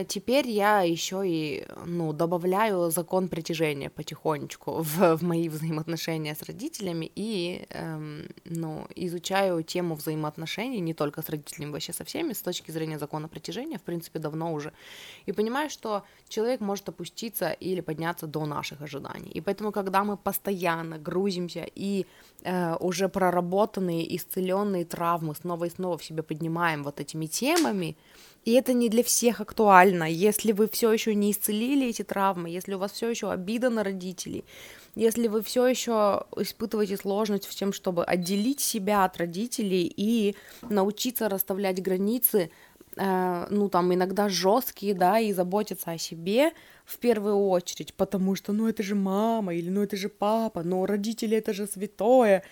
теперь 0.09 0.49
я 0.49 0.83
еще 0.83 1.23
и, 1.25 1.67
ну, 1.87 2.13
добавляю 2.13 2.91
закон 2.91 3.29
притяжения 3.29 3.91
потихонечку 3.91 4.83
в, 4.83 5.17
в 5.17 5.23
мои 5.23 5.49
взаимоотношения 5.49 6.35
с 6.35 6.43
родителями 6.43 7.11
и, 7.15 7.67
эм, 7.71 8.29
ну, 8.45 8.87
изучаю 8.97 9.63
тему 9.63 9.95
взаимоотношений 9.95 10.81
не 10.81 10.95
только 10.95 11.23
с 11.23 11.29
родителями, 11.29 11.73
вообще 11.73 11.93
со 11.93 12.05
всеми, 12.05 12.33
с 12.33 12.43
точки 12.43 12.71
зрения 12.71 12.99
закона 12.99 13.29
притяжения, 13.29 13.79
в 13.79 13.83
принципе, 13.83 14.19
давно 14.19 14.53
уже. 14.53 14.73
И 15.27 15.33
понимаю, 15.33 15.71
что 15.71 16.03
человек 16.29 16.61
может 16.61 16.89
опуститься 16.89 17.51
или 17.51 17.81
подняться 17.81 18.27
до 18.27 18.47
наших 18.47 18.83
ожиданий. 18.83 19.31
И 19.31 19.41
поэтому, 19.41 19.73
когда 19.73 20.03
мы 20.03 20.17
постоянно 20.17 20.99
грузимся 20.99 21.67
и 21.75 22.07
э, 22.43 22.77
уже 22.81 23.09
проработанные, 23.09 24.17
исцеленные 24.17 24.85
травмы 24.85 25.35
снова 25.35 25.67
и 25.67 25.71
снова 25.71 25.97
в 25.97 26.05
себе 26.05 26.23
поднимаем 26.23 26.83
вот 26.85 27.01
этими 27.01 27.27
темами, 27.27 27.97
и 28.49 28.53
это 28.53 28.73
не 28.73 28.89
для 28.89 29.03
всех 29.03 29.43
актуально. 29.43 30.05
Если 30.05 30.53
вы 30.53 30.69
все 30.69 30.91
еще 30.91 31.15
не 31.15 31.33
исцелили 31.33 31.89
эти 31.89 32.03
травмы, 32.03 32.49
если 32.49 32.73
у 32.73 32.79
вас 32.79 32.93
все 32.93 33.11
еще 33.11 33.31
обида 33.31 33.69
на 33.69 33.85
родителей, 33.85 34.47
если 34.95 35.29
вы 35.29 35.43
все 35.43 35.67
еще 35.67 36.25
испытываете 36.35 36.97
сложность 36.97 37.47
в 37.47 37.55
тем, 37.55 37.75
чтобы 37.75 38.07
отделить 38.07 38.61
себя 38.61 39.05
от 39.05 39.19
родителей 39.19 39.93
и 39.95 40.35
научиться 40.63 41.29
расставлять 41.29 41.83
границы, 41.83 42.51
э, 42.97 43.47
ну 43.51 43.69
там 43.69 43.93
иногда 43.93 44.31
жесткие, 44.31 44.95
да, 44.95 45.19
и 45.21 45.35
заботиться 45.35 45.91
о 45.91 45.99
себе 45.99 46.53
в 46.87 46.97
первую 46.97 47.37
очередь, 47.51 47.93
потому 47.93 48.35
что, 48.35 48.55
ну 48.55 48.67
это 48.67 48.83
же 48.83 48.95
мама 48.95 49.55
или 49.55 49.69
ну 49.69 49.83
это 49.83 49.99
же 49.99 50.09
папа, 50.09 50.63
но 50.63 50.87
родители 50.87 51.37
это 51.37 51.53
же 51.53 51.67
святое, 51.67 52.45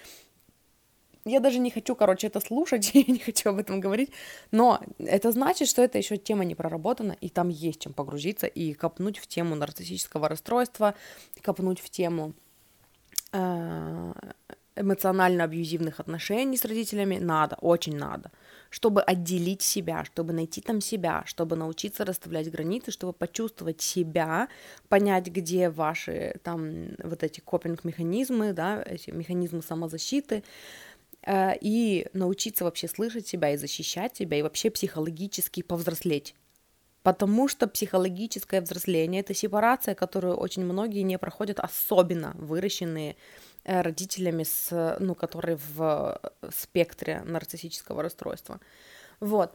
я 1.27 1.41
даже 1.41 1.59
не 1.59 1.71
хочу, 1.71 1.95
короче, 1.95 2.29
это 2.29 2.41
слушать, 2.41 2.91
я 2.95 3.05
не 3.07 3.19
хочу 3.19 3.51
об 3.51 3.59
этом 3.59 3.81
говорить, 3.81 4.13
но 4.53 4.81
это 4.99 5.33
значит, 5.33 5.69
что 5.69 5.83
эта 5.83 5.99
еще 5.99 6.17
тема 6.17 6.45
не 6.45 6.55
проработана, 6.55 7.17
и 7.21 7.29
там 7.29 7.49
есть 7.49 7.81
чем 7.81 7.93
погрузиться 7.93 8.47
и 8.47 8.73
копнуть 8.75 9.19
в 9.19 9.27
тему 9.27 9.57
нарциссического 9.57 10.29
расстройства, 10.29 10.95
копнуть 11.43 11.81
в 11.81 11.91
тему 11.91 12.33
э, 13.33 14.13
эмоционально-абьюзивных 14.77 16.01
отношений 16.01 16.57
с 16.57 16.65
родителями. 16.65 17.19
Надо, 17.19 17.57
очень 17.61 17.97
надо, 17.97 18.31
чтобы 18.71 19.03
отделить 19.03 19.63
себя, 19.63 20.05
чтобы 20.05 20.33
найти 20.33 20.61
там 20.61 20.81
себя, 20.81 21.23
чтобы 21.27 21.57
научиться 21.57 22.05
расставлять 22.05 22.51
границы, 22.51 22.91
чтобы 22.91 23.13
почувствовать 23.13 23.81
себя, 23.81 24.49
понять, 24.89 25.27
где 25.29 25.71
ваши 25.71 26.37
там 26.45 26.89
вот 27.03 27.23
эти 27.23 27.41
копинг-механизмы, 27.41 28.53
да, 28.53 28.83
эти 28.87 29.11
механизмы 29.11 29.63
самозащиты, 29.63 30.45
и 31.29 32.07
научиться 32.13 32.65
вообще 32.65 32.89
слышать 32.89 33.27
себя 33.27 33.51
и 33.51 33.57
защищать 33.57 34.17
себя, 34.17 34.39
и 34.39 34.43
вообще 34.43 34.71
психологически 34.71 35.63
повзрослеть. 35.63 36.35
Потому 37.03 37.47
что 37.47 37.69
психологическое 37.69 38.61
взросление— 38.61 39.21
это 39.23 39.33
сепарация, 39.33 39.95
которую 39.95 40.35
очень 40.37 40.65
многие 40.65 41.03
не 41.03 41.19
проходят, 41.19 41.61
особенно 41.61 42.33
выращенные 42.35 43.15
э, 43.63 43.81
родителями, 43.81 44.43
с, 44.43 44.97
ну, 44.99 45.15
которые 45.15 45.57
в 45.57 46.21
спектре 46.53 47.23
нарциссического 47.25 48.03
расстройства. 48.03 48.59
Вот. 49.21 49.55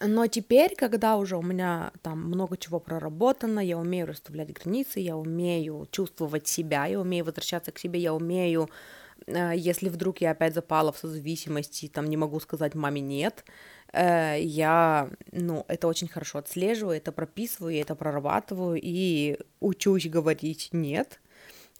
Но 0.00 0.26
теперь, 0.26 0.74
когда 0.74 1.16
уже 1.16 1.36
у 1.36 1.42
меня 1.42 1.92
там 2.02 2.22
много 2.22 2.56
чего 2.56 2.80
проработано, 2.80 3.60
я 3.60 3.78
умею 3.78 4.08
расставлять 4.08 4.52
границы, 4.52 4.98
я 4.98 5.16
умею 5.16 5.86
чувствовать 5.92 6.48
себя, 6.48 6.86
я 6.86 7.00
умею 7.00 7.24
возвращаться 7.24 7.70
к 7.70 7.78
себе, 7.78 8.00
я 8.00 8.12
умею, 8.12 8.64
э, 8.64 9.05
если 9.26 9.88
вдруг 9.88 10.20
я 10.20 10.30
опять 10.30 10.54
запала 10.54 10.92
в 10.92 10.98
созависимости, 10.98 11.88
там 11.88 12.06
не 12.06 12.16
могу 12.16 12.38
сказать 12.40 12.74
маме 12.74 13.00
нет, 13.00 13.44
э, 13.92 14.36
я, 14.40 15.10
ну, 15.32 15.64
это 15.68 15.88
очень 15.88 16.08
хорошо 16.08 16.38
отслеживаю, 16.38 16.96
это 16.96 17.10
прописываю, 17.12 17.80
это 17.80 17.94
прорабатываю 17.96 18.78
и 18.80 19.38
учусь 19.60 20.08
говорить 20.08 20.68
нет, 20.72 21.20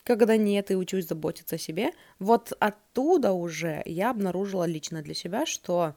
когда 0.03 0.37
нет, 0.37 0.71
и 0.71 0.77
учусь 0.77 1.07
заботиться 1.07 1.57
о 1.57 1.59
себе. 1.59 1.91
Вот 2.19 2.53
оттуда 2.59 3.33
уже 3.33 3.83
я 3.87 4.11
обнаружила 4.11 4.65
лично 4.65 5.03
для 5.03 5.15
себя, 5.15 5.47
что 5.47 5.95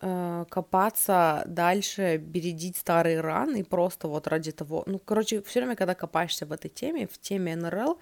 э, 0.00 0.44
копаться 0.48 1.42
дальше, 1.46 2.18
бередить 2.18 2.76
старые 2.76 3.20
раны 3.20 3.64
просто 3.64 4.06
вот 4.06 4.28
ради 4.28 4.52
того, 4.52 4.84
ну, 4.86 5.00
короче, 5.00 5.42
все 5.42 5.60
время, 5.60 5.74
когда 5.74 5.94
копаешься 5.94 6.46
в 6.46 6.52
этой 6.52 6.68
теме, 6.68 7.08
в 7.08 7.18
теме 7.18 7.56
НРЛ, 7.56 7.98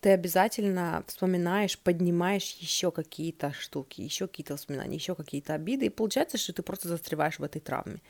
ты 0.00 0.10
обязательно 0.10 1.04
вспоминаешь, 1.06 1.78
поднимаешь 1.78 2.56
еще 2.60 2.90
какие-то 2.90 3.52
штуки, 3.52 4.00
еще 4.00 4.26
какие-то 4.26 4.54
воспоминания, 4.54 4.96
еще 4.96 5.14
какие-то 5.14 5.54
обиды, 5.54 5.86
и 5.86 5.90
получается, 5.90 6.38
что 6.38 6.52
ты 6.52 6.62
просто 6.62 6.88
застреваешь 6.88 7.38
в 7.38 7.44
этой 7.44 7.60
травме. 7.60 8.00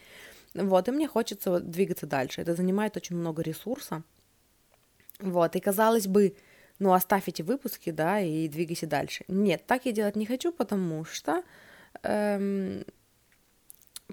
Вот, 0.54 0.88
и 0.88 0.92
мне 0.92 1.08
хочется 1.08 1.60
двигаться 1.60 2.06
дальше. 2.06 2.40
Это 2.40 2.54
занимает 2.54 2.96
очень 2.96 3.16
много 3.16 3.42
ресурса. 3.42 4.02
Вот, 5.20 5.56
и 5.56 5.60
казалось 5.60 6.06
бы, 6.06 6.36
ну, 6.78 6.92
оставь 6.92 7.28
эти 7.28 7.42
выпуски, 7.42 7.90
да, 7.90 8.20
и 8.20 8.48
двигайся 8.48 8.86
дальше. 8.86 9.24
Нет, 9.28 9.66
так 9.66 9.84
я 9.84 9.92
делать 9.92 10.16
не 10.16 10.26
хочу, 10.26 10.52
потому 10.52 11.04
что 11.04 11.42
эм, 12.02 12.84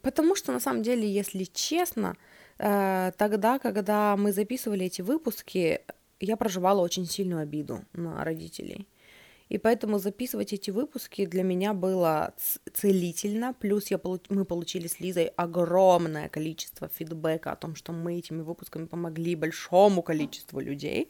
Потому 0.02 0.36
что, 0.36 0.52
на 0.52 0.60
самом 0.60 0.84
деле, 0.84 1.10
если 1.10 1.46
честно, 1.46 2.18
э, 2.58 3.12
тогда, 3.18 3.60
когда 3.60 4.18
мы 4.18 4.34
записывали 4.34 4.86
эти 4.86 5.02
выпуски, 5.02 5.82
я 6.20 6.38
проживала 6.38 6.82
очень 6.82 7.06
сильную 7.06 7.42
обиду 7.42 7.84
на 7.94 8.24
родителей. 8.24 8.88
И 9.48 9.60
поэтому 9.60 10.00
записывать 10.00 10.54
эти 10.54 10.72
выпуски 10.72 11.26
для 11.26 11.44
меня 11.44 11.74
было 11.74 12.34
целительно. 12.74 13.54
Плюс 13.54 13.92
я, 13.92 14.00
мы 14.30 14.44
получили 14.44 14.88
с 14.88 15.00
Лизой 15.00 15.28
огромное 15.36 16.30
количество 16.30 16.88
фидбэка 16.88 17.52
о 17.52 17.56
том, 17.56 17.76
что 17.76 17.92
мы 17.92 18.18
этими 18.18 18.42
выпусками 18.42 18.86
помогли 18.88 19.36
большому 19.36 20.02
количеству 20.02 20.60
людей 20.60 21.10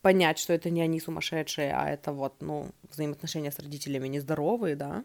понять, 0.00 0.38
что 0.38 0.52
это 0.52 0.70
не 0.70 0.82
они 0.82 1.00
сумасшедшие, 1.00 1.72
а 1.74 1.88
это 1.88 2.12
вот, 2.12 2.42
ну, 2.42 2.70
взаимоотношения 2.90 3.50
с 3.50 3.58
родителями 3.58 4.08
нездоровые, 4.08 4.76
да. 4.76 5.04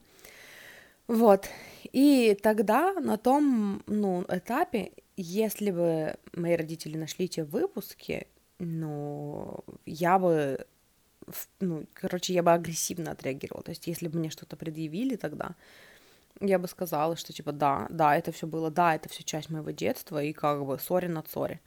Вот. 1.08 1.50
И 1.92 2.38
тогда 2.44 2.94
на 2.94 3.18
том, 3.18 3.82
ну, 3.88 4.26
этапе, 4.28 4.92
если 5.16 5.72
бы 5.72 6.18
мои 6.34 6.56
родители 6.56 6.98
нашли 6.98 7.28
те 7.28 7.44
выпуски, 7.44 8.28
ну, 8.60 9.64
я 9.86 10.20
бы, 10.20 10.66
ну, 11.60 11.86
короче, 11.94 12.34
я 12.34 12.44
бы 12.44 12.52
агрессивно 12.52 13.12
отреагировала. 13.12 13.64
То 13.64 13.72
есть, 13.72 13.88
если 13.88 14.08
бы 14.08 14.20
мне 14.20 14.30
что-то 14.30 14.56
предъявили 14.58 15.16
тогда, 15.16 15.56
я 16.42 16.60
бы 16.60 16.68
сказала, 16.68 17.16
что, 17.16 17.34
типа, 17.34 17.52
да, 17.52 17.88
да, 17.90 18.16
это 18.16 18.32
все 18.32 18.48
было, 18.48 18.70
да, 18.70 18.96
это 18.96 19.10
все 19.10 19.24
часть 19.24 19.50
моего 19.50 19.72
детства, 19.72 20.22
и 20.22 20.34
как 20.34 20.66
бы 20.66 20.78
сори 20.80 21.08
на 21.08 21.24
сори. 21.24 21.60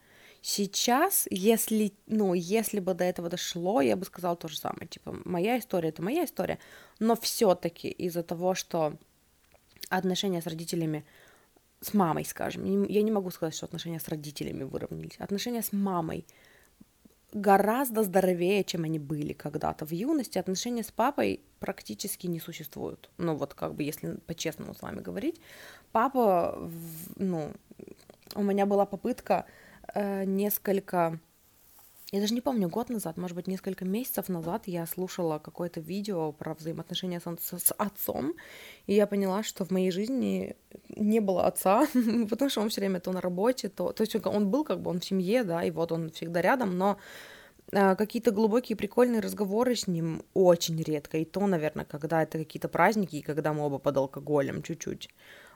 Сейчас, 0.42 1.26
если, 1.30 1.92
ну, 2.06 2.34
если 2.34 2.80
бы 2.80 2.94
до 2.94 3.04
этого 3.04 3.28
дошло, 3.28 3.80
я 3.80 3.96
бы 3.96 4.04
сказала 4.04 4.36
то 4.36 4.48
же 4.48 4.58
самое. 4.58 4.88
Типа, 4.88 5.16
моя 5.24 5.58
история— 5.58 5.88
это 5.90 6.02
моя 6.02 6.24
история, 6.24 6.58
но 6.98 7.14
все 7.16 7.54
таки 7.54 7.88
из-за 7.88 8.22
того, 8.22 8.54
что 8.54 8.98
отношения 9.88 10.42
с 10.42 10.46
родителями, 10.46 11.04
с 11.80 11.94
мамой, 11.94 12.24
скажем, 12.24 12.64
я 12.86 13.02
не 13.02 13.10
могу 13.10 13.30
сказать, 13.30 13.54
что 13.54 13.66
отношения 13.66 14.00
с 14.00 14.08
родителями 14.08 14.64
выровнялись, 14.64 15.16
отношения 15.18 15.62
с 15.62 15.72
мамой 15.72 16.26
гораздо 17.32 18.02
здоровее, 18.02 18.64
чем 18.64 18.84
они 18.84 18.98
были 18.98 19.32
когда-то 19.32 19.86
в 19.86 19.92
юности. 19.92 20.38
Отношения 20.38 20.82
с 20.82 20.90
папой 20.90 21.40
практически 21.60 22.26
не 22.26 22.40
существуют. 22.40 23.10
Ну 23.18 23.34
вот 23.36 23.54
как 23.54 23.74
бы, 23.74 23.82
если 23.82 24.16
по-честному 24.26 24.74
с 24.74 24.82
вами 24.82 25.00
говорить, 25.00 25.40
папа, 25.92 26.70
ну, 27.16 27.52
у 28.34 28.42
меня 28.42 28.66
была 28.66 28.86
попытка 28.86 29.46
э, 29.94 30.24
несколько 30.24 31.18
я 32.12 32.20
даже 32.20 32.34
не 32.34 32.42
помню, 32.42 32.68
год 32.68 32.90
назад, 32.90 33.16
может 33.16 33.34
быть, 33.34 33.46
несколько 33.46 33.86
месяцев 33.86 34.28
назад 34.28 34.64
я 34.66 34.84
слушала 34.84 35.38
какое-то 35.38 35.80
видео 35.80 36.32
про 36.32 36.52
взаимоотношения 36.52 37.20
с, 37.20 37.58
с, 37.58 37.72
отцом, 37.72 38.34
и 38.86 38.92
я 38.92 39.06
поняла, 39.06 39.42
что 39.42 39.64
в 39.64 39.70
моей 39.70 39.90
жизни 39.90 40.54
не 40.94 41.20
было 41.20 41.46
отца, 41.46 41.86
потому 42.28 42.50
что 42.50 42.60
он 42.60 42.68
все 42.68 42.82
время 42.82 43.00
то 43.00 43.12
на 43.12 43.22
работе, 43.22 43.70
то... 43.70 43.92
То 43.92 44.02
есть 44.02 44.14
он 44.26 44.50
был 44.50 44.62
как 44.62 44.82
бы, 44.82 44.90
он 44.90 45.00
в 45.00 45.04
семье, 45.06 45.42
да, 45.42 45.64
и 45.64 45.70
вот 45.70 45.90
он 45.90 46.10
всегда 46.10 46.42
рядом, 46.42 46.76
но 46.76 46.98
э, 47.72 47.96
какие-то 47.96 48.30
глубокие 48.30 48.76
прикольные 48.76 49.22
разговоры 49.22 49.74
с 49.74 49.86
ним 49.86 50.22
очень 50.34 50.82
редко, 50.82 51.16
и 51.16 51.24
то, 51.24 51.46
наверное, 51.46 51.86
когда 51.86 52.22
это 52.22 52.36
какие-то 52.36 52.68
праздники, 52.68 53.16
и 53.16 53.22
когда 53.22 53.54
мы 53.54 53.64
оба 53.64 53.78
под 53.78 53.96
алкоголем 53.96 54.62
чуть-чуть, 54.62 55.08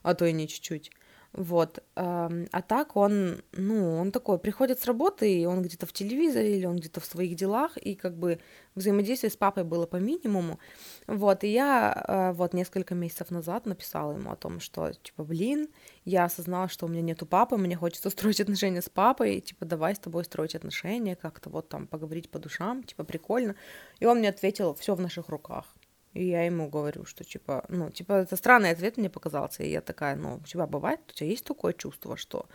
а 0.02 0.14
то 0.14 0.24
и 0.24 0.32
не 0.32 0.48
чуть-чуть. 0.48 0.90
Вот. 1.36 1.82
А 1.94 2.62
так 2.66 2.96
он, 2.96 3.42
ну, 3.52 3.98
он 3.98 4.10
такой, 4.10 4.38
приходит 4.38 4.80
с 4.80 4.86
работы, 4.86 5.30
и 5.30 5.44
он 5.44 5.60
где-то 5.60 5.84
в 5.84 5.92
телевизоре, 5.92 6.56
или 6.56 6.64
он 6.64 6.76
где-то 6.76 7.00
в 7.00 7.04
своих 7.04 7.36
делах, 7.36 7.76
и 7.76 7.94
как 7.94 8.16
бы 8.16 8.40
взаимодействие 8.74 9.30
с 9.30 9.36
папой 9.36 9.64
было 9.64 9.86
по 9.86 9.96
минимуму. 9.96 10.58
Вот, 11.06 11.44
и 11.44 11.48
я 11.48 11.92
а, 11.92 12.32
вот 12.32 12.54
несколько 12.54 12.94
месяцев 12.94 13.30
назад 13.30 13.66
написала 13.66 14.12
ему 14.12 14.30
о 14.30 14.36
том, 14.36 14.60
что, 14.60 14.92
типа, 14.92 15.24
блин, 15.24 15.68
я 16.06 16.24
осознала, 16.24 16.68
что 16.68 16.86
у 16.86 16.88
меня 16.88 17.02
нету 17.02 17.26
папы, 17.26 17.58
мне 17.58 17.76
хочется 17.76 18.08
строить 18.16 18.40
отношения 18.40 18.80
с 18.80 18.88
папой, 18.88 19.40
типа, 19.40 19.66
давай 19.66 19.94
с 19.94 19.98
тобой 19.98 20.24
строить 20.24 20.54
отношения, 20.54 21.16
как-то 21.16 21.50
вот 21.50 21.68
там 21.68 21.86
поговорить 21.86 22.30
по 22.30 22.38
душам, 22.38 22.82
типа, 22.82 23.04
прикольно. 23.04 23.56
И 24.00 24.06
он 24.06 24.18
мне 24.18 24.30
ответил, 24.30 24.74
все 24.74 24.94
в 24.94 25.00
наших 25.02 25.28
руках. 25.28 25.75
И 26.16 26.28
я 26.28 26.46
ему 26.46 26.70
говорю, 26.70 27.04
что, 27.04 27.24
типа, 27.24 27.66
ну, 27.68 27.90
типа, 27.90 28.14
это 28.14 28.36
странный 28.36 28.70
ответ 28.70 28.96
мне 28.96 29.10
показался. 29.10 29.62
И 29.62 29.70
я 29.70 29.82
такая, 29.82 30.16
ну, 30.16 30.36
у 30.36 30.46
тебя 30.46 30.66
бывает, 30.66 31.00
у 31.08 31.12
тебя 31.12 31.28
есть 31.28 31.44
такое 31.44 31.74
чувство, 31.74 32.16
что, 32.16 32.46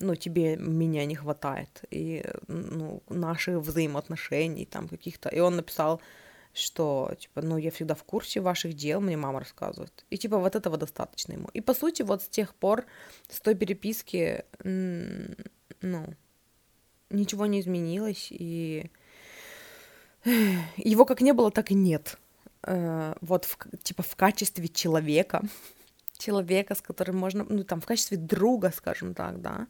ну, 0.00 0.14
тебе 0.14 0.56
меня 0.56 1.04
не 1.04 1.14
хватает, 1.14 1.84
и, 1.90 2.24
ну, 2.48 3.02
наших 3.10 3.58
взаимоотношений 3.58 4.64
там 4.64 4.88
каких-то. 4.88 5.28
И 5.28 5.40
он 5.40 5.56
написал, 5.56 6.00
что, 6.54 7.14
типа, 7.18 7.42
ну, 7.42 7.58
я 7.58 7.70
всегда 7.70 7.94
в 7.94 8.02
курсе 8.02 8.40
ваших 8.40 8.72
дел, 8.72 9.02
мне 9.02 9.18
мама 9.18 9.40
рассказывает. 9.40 10.06
И, 10.08 10.16
типа, 10.16 10.38
вот 10.38 10.56
этого 10.56 10.78
достаточно 10.78 11.34
ему. 11.34 11.48
И, 11.52 11.60
по 11.60 11.74
сути, 11.74 12.00
вот 12.00 12.22
с 12.22 12.28
тех 12.28 12.54
пор, 12.54 12.86
с 13.28 13.42
той 13.42 13.54
переписки, 13.54 14.46
ну, 14.64 16.14
ничего 17.10 17.44
не 17.44 17.60
изменилось, 17.60 18.28
и 18.30 18.90
его 20.78 21.04
как 21.04 21.20
не 21.20 21.34
было, 21.34 21.50
так 21.50 21.70
и 21.70 21.74
нет 21.74 22.16
э, 22.64 23.14
вот 23.20 23.44
в, 23.44 23.58
типа 23.82 24.02
в 24.02 24.16
качестве 24.16 24.68
человека, 24.68 25.42
человека, 26.18 26.74
с 26.74 26.80
которым 26.80 27.18
можно, 27.18 27.44
ну 27.48 27.64
там 27.64 27.80
в 27.80 27.86
качестве 27.86 28.16
друга, 28.16 28.72
скажем 28.74 29.14
так, 29.14 29.40
да, 29.40 29.66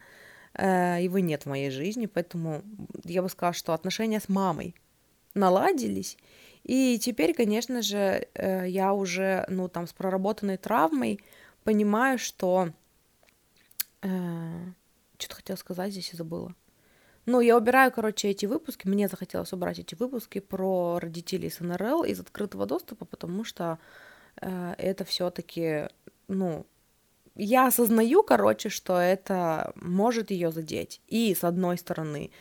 э, 0.54 0.98
его 1.02 1.18
нет 1.18 1.44
в 1.44 1.48
моей 1.48 1.70
жизни, 1.70 2.06
поэтому 2.06 2.62
я 3.04 3.22
бы 3.22 3.28
сказала, 3.28 3.54
что 3.54 3.72
отношения 3.72 4.20
с 4.20 4.28
мамой 4.28 4.74
наладились, 5.34 6.18
и 6.64 6.98
теперь, 6.98 7.34
конечно 7.34 7.82
же, 7.82 8.28
э, 8.34 8.68
я 8.68 8.92
уже, 8.92 9.44
ну 9.48 9.68
там 9.68 9.86
с 9.86 9.92
проработанной 9.92 10.58
травмой 10.58 11.20
понимаю, 11.64 12.18
что 12.18 12.70
э, 14.02 14.08
что-то 15.18 15.36
хотела 15.36 15.56
сказать 15.56 15.92
здесь 15.92 16.12
и 16.12 16.16
забыла. 16.16 16.54
Ну, 17.26 17.40
я 17.40 17.56
убираю, 17.56 17.92
короче, 17.92 18.28
эти 18.28 18.46
выпуски. 18.46 18.88
Мне 18.88 19.08
захотелось 19.08 19.52
убрать 19.52 19.78
эти 19.78 19.94
выпуски 19.94 20.40
про 20.40 20.98
родителей 20.98 21.50
с 21.50 21.60
НРЛ 21.60 22.04
из 22.04 22.20
открытого 22.20 22.66
доступа, 22.66 23.04
потому 23.04 23.44
что 23.44 23.78
э, 24.40 24.74
это 24.78 25.04
все-таки, 25.04 25.88
ну, 26.28 26.66
я 27.36 27.68
осознаю, 27.68 28.22
короче, 28.24 28.68
что 28.68 28.98
это 28.98 29.72
может 29.76 30.30
ее 30.30 30.50
задеть. 30.50 31.00
И 31.06 31.34
с 31.34 31.44
одной 31.44 31.78
стороны, 31.78 32.32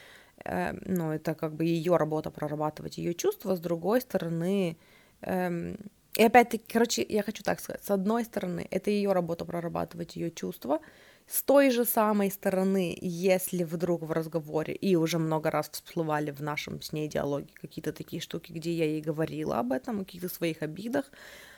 э, 0.43 0.73
ну, 0.85 1.11
это 1.11 1.35
как 1.35 1.53
бы 1.53 1.65
ее 1.65 1.97
работа 1.97 2.31
прорабатывать 2.31 2.97
ее 2.97 3.13
чувства, 3.13 3.55
с 3.55 3.59
другой 3.59 4.01
стороны, 4.01 4.77
э, 5.21 5.75
и 6.15 6.23
опять-таки, 6.23 6.65
короче, 6.67 7.05
я 7.07 7.23
хочу 7.23 7.43
так 7.43 7.59
сказать, 7.59 7.83
с 7.83 7.89
одной 7.89 8.25
стороны, 8.25 8.67
это 8.69 8.89
ее 8.89 9.13
работа 9.13 9.45
прорабатывать 9.45 10.17
ее 10.17 10.29
чувства, 10.29 10.81
с 11.31 11.43
той 11.43 11.71
же 11.71 11.85
самой 11.85 12.29
стороны, 12.29 12.97
если 13.01 13.63
вдруг 13.63 14.01
в 14.01 14.11
разговоре, 14.11 14.73
и 14.73 14.97
уже 14.97 15.17
много 15.17 15.49
раз 15.49 15.69
всплывали 15.71 16.31
в 16.31 16.41
нашем 16.41 16.81
с 16.81 16.91
ней 16.91 17.07
диалоге 17.07 17.53
какие-то 17.53 17.93
такие 17.93 18.21
штуки, 18.21 18.51
где 18.51 18.73
я 18.73 18.85
ей 18.85 19.01
говорила 19.01 19.59
об 19.59 19.71
этом, 19.71 20.01
о 20.01 20.03
каких-то 20.03 20.27
своих 20.27 20.61
обидах, 20.61 21.09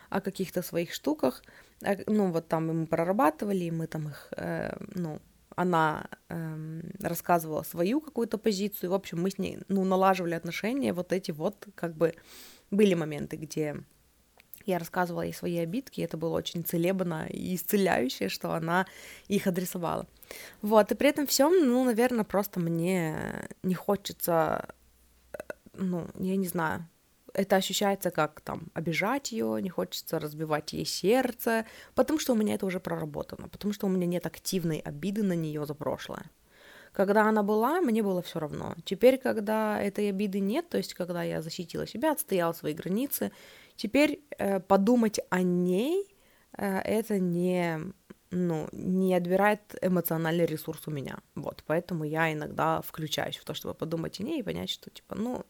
о 0.10 0.22
каких-то 0.22 0.62
своих 0.62 0.94
штуках, 0.94 1.44
ну 2.06 2.32
вот 2.32 2.48
там 2.48 2.68
мы 2.68 2.86
прорабатывали, 2.86 3.66
и 3.66 3.72
мы 3.72 3.88
там 3.88 4.10
их, 4.10 4.28
э, 4.38 4.76
ну, 4.94 5.20
она 5.56 6.06
эм, 6.30 6.84
рассказывала 7.00 7.64
свою 7.64 8.00
какую-то 8.00 8.38
позицию, 8.38 8.92
в 8.92 8.94
общем, 8.94 9.24
мы 9.24 9.32
с 9.32 9.40
ней, 9.40 9.58
ну, 9.70 9.84
налаживали 9.84 10.36
отношения, 10.36 10.94
вот 10.94 11.12
эти 11.14 11.32
вот, 11.32 11.68
как 11.74 11.96
бы, 11.96 12.14
были 12.70 12.94
моменты, 12.94 13.38
где 13.38 13.84
я 14.66 14.80
рассказывала 14.80 15.22
ей 15.22 15.34
свои 15.34 15.58
обидки, 15.58 16.00
и 16.00 16.04
это 16.04 16.18
было 16.18 16.36
очень 16.36 16.64
целебно 16.64 17.28
и 17.30 17.56
исцеляющее, 17.56 18.30
что 18.30 18.54
она 18.54 18.86
их 19.28 19.48
адресовала. 19.48 20.08
Вот, 20.62 20.92
и 20.92 20.96
при 20.96 21.10
этом 21.10 21.28
всем, 21.28 21.52
ну, 21.68 21.84
наверное, 21.84 22.24
просто 22.24 22.60
мне 22.60 23.48
не 23.62 23.76
хочется, 23.76 24.68
э, 25.34 25.38
ну, 25.74 26.08
я 26.20 26.36
не 26.36 26.48
знаю, 26.48 26.88
это 27.34 27.56
ощущается 27.56 28.12
как 28.12 28.42
там 28.42 28.68
обижать 28.74 29.32
ее, 29.32 29.62
не 29.62 29.70
хочется 29.70 30.20
разбивать 30.20 30.74
ей 30.74 30.86
сердце, 30.86 31.66
потому 31.96 32.20
что 32.20 32.34
у 32.34 32.36
меня 32.36 32.56
это 32.56 32.66
уже 32.66 32.80
проработано, 32.80 33.50
потому 33.50 33.74
что 33.74 33.88
у 33.88 33.90
меня 33.90 34.06
нет 34.06 34.26
активной 34.26 34.80
обиды 34.80 35.24
на 35.24 35.34
нее 35.34 35.66
за 35.66 35.74
прошлое. 35.74 36.26
Когда 36.94 37.28
она 37.28 37.42
была, 37.42 37.82
мне 37.82 38.04
было 38.04 38.22
все 38.22 38.40
равно. 38.40 38.76
Теперь, 38.86 39.18
когда 39.18 39.82
этой 39.82 40.10
обиды 40.10 40.40
нет, 40.40 40.70
то 40.70 40.78
есть 40.78 40.94
когда 40.94 41.24
я 41.24 41.42
защитила 41.42 41.88
себя, 41.88 42.12
отстояла 42.12 42.54
свои 42.54 42.76
границы, 42.76 43.32
теперь 43.76 44.24
э, 44.38 44.60
подумать 44.60 45.20
о 45.30 45.42
ней 45.42 46.16
э, 46.58 46.80
это 46.80 47.20
не 47.20 47.80
ну, 48.32 48.68
не 48.72 49.14
отбирает 49.14 49.76
эмоциональный 49.82 50.48
ресурс 50.48 50.88
у 50.88 50.92
меня. 50.92 51.20
Вот, 51.36 51.64
поэтому 51.68 52.04
я 52.04 52.34
иногда 52.34 52.82
включаюсь 52.82 53.38
в 53.38 53.46
то, 53.46 53.54
чтобы 53.54 53.76
подумать 53.76 54.20
о 54.20 54.24
ней 54.24 54.40
и 54.40 54.44
понять, 54.44 54.72
что, 54.72 54.90
типа, 54.90 55.14
ну, 55.14 55.46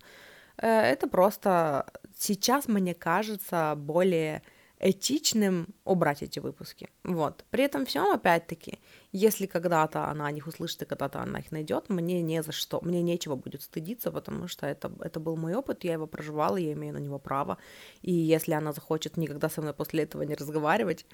Э, 0.57 0.67
это 0.67 1.07
просто 1.07 1.86
сейчас, 2.17 2.67
мне 2.67 2.93
кажется, 2.93 3.73
более 3.77 4.43
этичным 4.83 5.67
убрать 5.85 6.23
эти 6.23 6.39
выпуски. 6.39 6.89
Вот. 7.05 7.45
При 7.51 7.63
этом 7.63 7.85
всем, 7.85 8.11
опять-таки, 8.11 8.79
если 9.13 9.45
когда-то 9.45 10.09
она 10.09 10.27
о 10.27 10.31
них 10.31 10.45
услышит 10.45 10.81
и 10.81 10.85
когда-то 10.85 11.21
она 11.21 11.39
их 11.39 11.51
найдет, 11.53 11.89
мне 11.89 12.21
не 12.21 12.43
за 12.43 12.51
что, 12.51 12.81
мне 12.81 13.01
нечего 13.01 13.35
будет 13.35 13.61
стыдиться, 13.61 14.11
потому 14.11 14.49
что 14.49 14.67
это, 14.67 14.91
это 14.99 15.21
был 15.21 15.37
мой 15.37 15.55
опыт, 15.55 15.85
я 15.85 15.93
его 15.93 16.05
проживала, 16.05 16.57
я 16.57 16.73
имею 16.73 16.93
на 16.93 16.97
него 16.97 17.17
право. 17.17 17.57
И 18.01 18.11
если 18.11 18.51
она 18.51 18.73
захочет 18.73 19.15
никогда 19.15 19.49
со 19.49 19.61
мной 19.61 19.73
после 19.73 20.03
этого 20.03 20.23
не 20.23 20.35
разговаривать, 20.35 21.05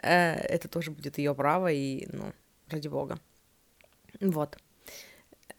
э, 0.00 0.34
это 0.34 0.68
тоже 0.68 0.92
будет 0.92 1.18
ее 1.18 1.34
право, 1.34 1.72
и, 1.72 2.06
ну, 2.12 2.32
ради 2.68 2.86
бога. 2.86 3.18
Вот. 4.20 4.56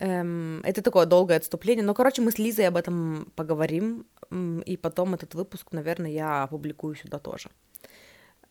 Эм, 0.00 0.60
это 0.64 0.82
такое 0.82 1.06
долгое 1.06 1.36
отступление. 1.36 1.84
Но, 1.84 1.94
короче, 1.94 2.22
мы 2.22 2.30
с 2.30 2.38
Лизой 2.38 2.68
об 2.68 2.76
этом 2.76 3.32
поговорим. 3.34 4.06
И 4.66 4.76
потом 4.76 5.14
этот 5.14 5.34
выпуск, 5.34 5.72
наверное, 5.72 6.10
я 6.10 6.42
опубликую 6.44 6.94
сюда 6.94 7.18
тоже. 7.18 7.50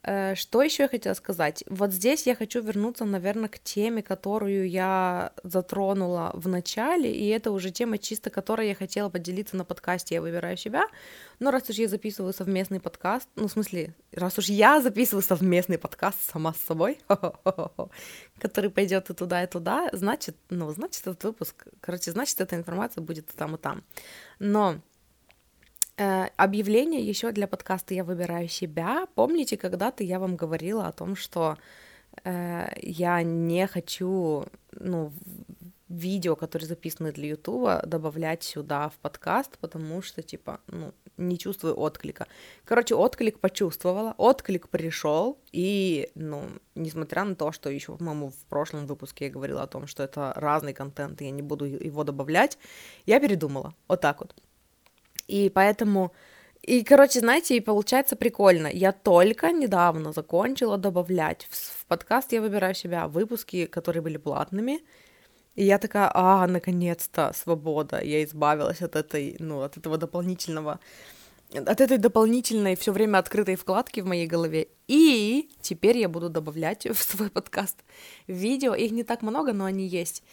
Э, 0.08 0.36
что 0.36 0.62
еще 0.62 0.84
я 0.84 0.90
хотела 0.90 1.14
сказать? 1.16 1.66
Вот 1.68 1.92
здесь 1.92 2.26
я 2.28 2.36
хочу 2.36 2.62
вернуться, 2.62 3.04
наверное, 3.04 3.50
к 3.50 3.60
теме, 3.60 4.02
которую 4.02 4.70
я 4.70 5.34
затронула 5.44 6.32
в 6.34 6.48
начале, 6.48 7.12
и 7.14 7.28
это 7.28 7.52
уже 7.52 7.72
тема 7.72 7.98
чисто, 7.98 8.30
которой 8.30 8.70
я 8.70 8.76
хотела 8.76 9.10
поделиться 9.10 9.58
на 9.58 9.66
подкасте 9.66 10.16
«Я 10.16 10.22
выбираю 10.22 10.56
себя». 10.56 10.86
Но 11.40 11.52
раз 11.52 11.70
уж 11.70 11.76
я 11.76 11.90
записываю 11.90 12.34
совместный 12.34 12.80
подкаст, 12.80 13.28
ну, 13.36 13.50
в 13.50 13.52
смысле, 13.52 13.94
раз 14.14 14.38
уж 14.38 14.46
я 14.46 14.80
записываю 14.82 15.24
совместный 15.24 15.78
подкаст 15.78 16.18
сама 16.32 16.54
с 16.54 16.62
собой, 16.66 17.00
который 18.40 18.70
пойдет 18.70 19.10
и 19.10 19.14
туда, 19.14 19.44
и 19.44 19.48
туда, 19.48 19.90
значит, 19.92 20.38
ну, 20.50 20.72
значит, 20.72 21.02
этот 21.02 21.22
выпуск, 21.26 21.68
короче, 21.82 22.12
значит, 22.12 22.40
эта 22.40 22.56
информация 22.56 23.02
будет 23.02 23.28
там, 23.36 23.56
и 23.56 23.58
там. 23.58 23.84
Но 24.40 24.80
объявление 25.98 27.02
еще 27.02 27.32
для 27.32 27.48
подкаста 27.48 27.94
«Я 27.94 28.04
выбираю 28.04 28.48
себя». 28.48 29.08
Помните, 29.16 29.58
когда-то 29.58 30.04
я 30.04 30.20
вам 30.20 30.36
говорила 30.36 30.88
о 30.88 30.92
том, 30.92 31.16
что 31.16 31.58
э, 32.24 32.68
я 32.82 33.24
не 33.24 33.68
хочу, 33.68 34.46
ну, 34.72 35.12
видео, 35.90 36.36
которые 36.36 36.68
записаны 36.68 37.12
для 37.12 37.30
Ютуба, 37.30 37.82
добавлять 37.86 38.44
сюда 38.44 38.90
в 38.90 38.96
подкаст, 38.96 39.58
потому 39.60 40.02
что, 40.02 40.22
типа, 40.22 40.60
ну, 40.68 40.94
не 41.18 41.38
чувствую 41.38 41.80
отклика. 41.80 42.28
Короче, 42.66 42.96
отклик 42.96 43.40
почувствовала, 43.40 44.14
отклик 44.18 44.70
пришел, 44.70 45.40
и, 45.52 46.10
ну, 46.16 46.44
несмотря 46.76 47.24
на 47.24 47.36
то, 47.36 47.52
что 47.52 47.70
еще, 47.70 47.96
по-моему, 47.96 48.30
в 48.30 48.46
прошлом 48.50 48.86
выпуске 48.86 49.26
я 49.26 49.32
говорила 49.32 49.64
о 49.64 49.68
том, 49.68 49.88
что 49.88 50.04
это 50.04 50.34
разный 50.36 50.74
контент, 50.74 51.22
и 51.22 51.26
я 51.26 51.32
не 51.32 51.42
буду 51.42 51.66
его 51.66 52.04
добавлять, 52.04 52.58
я 53.06 53.20
передумала. 53.20 53.74
Вот 53.88 54.02
так 54.02 54.20
вот. 54.20 54.36
И 55.28 55.50
поэтому... 55.50 56.12
И, 56.62 56.84
короче, 56.84 57.20
знаете, 57.20 57.56
и 57.56 57.62
получается 57.62 58.16
прикольно. 58.16 58.68
Я 58.68 58.92
только 58.92 59.52
недавно 59.52 60.12
закончила 60.12 60.78
добавлять 60.78 61.48
в, 61.50 61.56
в 61.56 61.86
подкаст 61.88 62.34
«Я 62.34 62.42
выбираю 62.42 62.76
себя» 62.76 63.08
выпуски, 63.08 63.66
которые 63.66 64.02
были 64.02 64.18
платными. 64.18 64.82
И 65.56 65.64
я 65.64 65.78
такая, 65.78 66.12
а, 66.14 66.46
наконец-то, 66.48 67.32
свобода. 67.34 68.02
Я 68.04 68.24
избавилась 68.24 68.82
от 68.82 68.96
этой, 68.96 69.38
ну, 69.40 69.62
от 69.62 69.78
этого 69.78 69.98
дополнительного 69.98 70.80
от 71.54 71.82
этой 71.82 71.98
дополнительной 71.98 72.76
все 72.76 72.92
время 72.92 73.20
открытой 73.20 73.56
вкладки 73.56 74.02
в 74.02 74.06
моей 74.06 74.28
голове. 74.28 74.68
И 74.88 75.50
теперь 75.62 75.98
я 75.98 76.10
буду 76.10 76.30
добавлять 76.30 76.86
в 76.86 76.96
свой 76.96 77.30
подкаст 77.32 77.78
видео. 78.28 78.76
Их 78.76 78.92
не 78.92 79.04
так 79.04 79.22
много, 79.22 79.54
но 79.54 79.66
они 79.66 79.88
есть. 79.88 80.24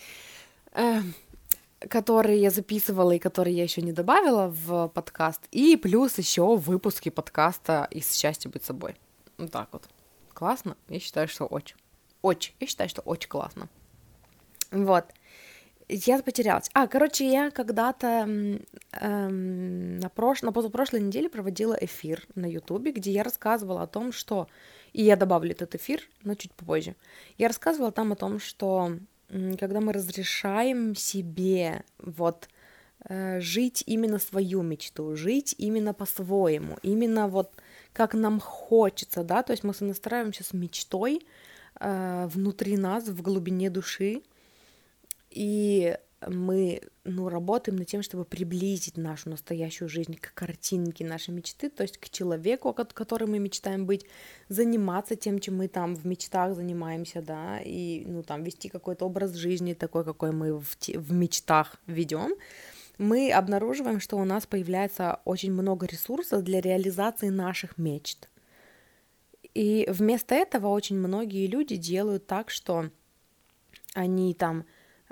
Которые 1.88 2.40
я 2.40 2.50
записывала 2.50 3.12
и 3.12 3.18
которые 3.18 3.56
я 3.56 3.62
еще 3.62 3.82
не 3.82 3.92
добавила 3.92 4.48
в 4.48 4.88
подкаст, 4.88 5.42
и 5.50 5.76
плюс 5.76 6.18
еще 6.18 6.56
выпуски 6.56 7.08
подкаста 7.08 7.88
из 7.90 8.12
счастья 8.12 8.48
быть 8.48 8.64
собой. 8.64 8.96
Вот 9.38 9.50
так 9.50 9.68
вот. 9.72 9.88
Классно? 10.32 10.76
Я 10.88 11.00
считаю, 11.00 11.28
что 11.28 11.46
очень. 11.46 11.76
Очень. 12.22 12.54
Я 12.60 12.66
считаю, 12.66 12.88
что 12.88 13.02
очень 13.02 13.28
классно. 13.28 13.68
Вот. 14.70 15.04
Я 15.88 16.22
потерялась. 16.22 16.70
А, 16.72 16.86
короче, 16.86 17.30
я 17.30 17.50
когда-то 17.50 18.26
эм, 18.92 19.98
на, 19.98 20.08
прош... 20.08 20.42
на 20.42 20.50
позапрошлой 20.50 21.02
неделе 21.02 21.28
проводила 21.28 21.76
эфир 21.78 22.26
на 22.34 22.46
Ютубе, 22.46 22.92
где 22.92 23.10
я 23.10 23.22
рассказывала 23.22 23.82
о 23.82 23.86
том, 23.86 24.12
что... 24.12 24.48
И 24.94 25.02
я 25.02 25.16
добавлю 25.16 25.50
этот 25.50 25.74
эфир, 25.74 26.00
но 26.22 26.34
чуть 26.34 26.52
попозже. 26.52 26.96
Я 27.36 27.48
рассказывала 27.48 27.92
там 27.92 28.12
о 28.12 28.16
том, 28.16 28.40
что 28.40 28.96
когда 29.58 29.80
мы 29.80 29.92
разрешаем 29.92 30.94
себе 30.94 31.82
вот 31.98 32.48
э, 33.08 33.40
жить 33.40 33.82
именно 33.86 34.18
свою 34.18 34.62
мечту, 34.62 35.16
жить 35.16 35.54
именно 35.58 35.92
по-своему, 35.92 36.78
именно 36.82 37.26
вот 37.28 37.52
как 37.92 38.14
нам 38.14 38.40
хочется, 38.40 39.24
да, 39.24 39.42
то 39.42 39.52
есть 39.52 39.64
мы 39.64 39.74
сонастраиваемся 39.74 40.44
с 40.44 40.52
мечтой 40.52 41.26
э, 41.80 42.28
внутри 42.32 42.76
нас, 42.76 43.08
в 43.08 43.22
глубине 43.22 43.70
души, 43.70 44.22
и 45.30 45.98
мы 46.28 46.80
ну, 47.04 47.28
работаем 47.28 47.76
над 47.76 47.86
тем, 47.86 48.02
чтобы 48.02 48.24
приблизить 48.24 48.96
нашу 48.96 49.30
настоящую 49.30 49.88
жизнь 49.88 50.16
к 50.16 50.32
картинке 50.34 51.04
нашей 51.04 51.34
мечты, 51.34 51.68
то 51.70 51.82
есть 51.82 51.98
к 51.98 52.08
человеку, 52.08 52.72
который 52.72 53.26
мы 53.28 53.38
мечтаем 53.38 53.86
быть, 53.86 54.06
заниматься 54.48 55.16
тем, 55.16 55.38
чем 55.38 55.56
мы 55.56 55.68
там 55.68 55.94
в 55.94 56.06
мечтах 56.06 56.54
занимаемся, 56.54 57.22
да, 57.22 57.60
и, 57.60 58.04
ну, 58.06 58.22
там, 58.22 58.42
вести 58.44 58.68
какой-то 58.68 59.06
образ 59.06 59.34
жизни 59.34 59.74
такой, 59.74 60.04
какой 60.04 60.32
мы 60.32 60.58
в, 60.58 60.76
в 60.94 61.12
мечтах 61.12 61.76
ведем, 61.86 62.34
мы 62.98 63.32
обнаруживаем, 63.32 64.00
что 64.00 64.16
у 64.16 64.24
нас 64.24 64.46
появляется 64.46 65.20
очень 65.24 65.52
много 65.52 65.86
ресурсов 65.86 66.42
для 66.42 66.60
реализации 66.60 67.28
наших 67.28 67.76
мечт. 67.76 68.28
И 69.52 69.86
вместо 69.88 70.34
этого 70.34 70.68
очень 70.68 70.96
многие 70.96 71.46
люди 71.46 71.76
делают 71.76 72.26
так, 72.26 72.50
что 72.50 72.90
они 73.94 74.34
там 74.34 74.64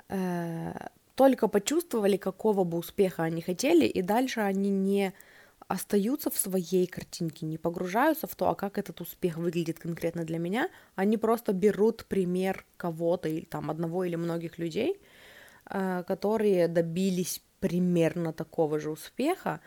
э, 0.09 0.73
только 1.15 1.47
почувствовали, 1.47 2.17
какого 2.17 2.63
бы 2.63 2.77
успеха 2.77 3.23
они 3.23 3.41
хотели, 3.41 3.85
и 3.85 4.01
дальше 4.01 4.41
они 4.41 4.69
не 4.69 5.13
остаются 5.67 6.29
в 6.29 6.37
своей 6.37 6.87
картинке, 6.87 7.45
не 7.45 7.57
погружаются 7.57 8.27
в 8.27 8.35
то, 8.35 8.49
а 8.49 8.55
как 8.55 8.77
этот 8.77 9.01
успех 9.01 9.37
выглядит 9.37 9.79
конкретно 9.79 10.23
для 10.23 10.39
меня, 10.39 10.69
они 10.95 11.17
просто 11.17 11.53
берут 11.53 12.05
пример 12.05 12.65
кого-то 12.77 13.29
или 13.29 13.45
там 13.45 13.71
одного 13.71 14.03
или 14.03 14.15
многих 14.15 14.57
людей, 14.57 14.99
э, 15.69 16.03
которые 16.07 16.67
добились 16.67 17.41
примерно 17.59 18.33
такого 18.33 18.79
же 18.79 18.89
успеха, 18.89 19.61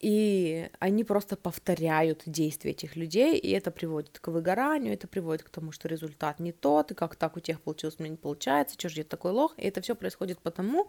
и 0.00 0.68
они 0.78 1.04
просто 1.04 1.36
повторяют 1.36 2.22
действия 2.26 2.72
этих 2.72 2.96
людей, 2.96 3.38
и 3.38 3.50
это 3.50 3.70
приводит 3.70 4.18
к 4.18 4.28
выгоранию, 4.28 4.92
это 4.92 5.08
приводит 5.08 5.42
к 5.42 5.50
тому, 5.50 5.72
что 5.72 5.88
результат 5.88 6.38
не 6.38 6.52
тот, 6.52 6.90
и 6.90 6.94
как 6.94 7.16
так 7.16 7.36
у 7.36 7.40
тех 7.40 7.60
получилось, 7.60 7.96
у 7.98 8.02
меня 8.02 8.12
не 8.12 8.16
получается, 8.18 8.76
что 8.78 8.88
же 8.88 9.00
я 9.00 9.04
такой 9.04 9.32
лох, 9.32 9.54
и 9.56 9.66
это 9.66 9.80
все 9.80 9.94
происходит 9.94 10.38
потому, 10.40 10.88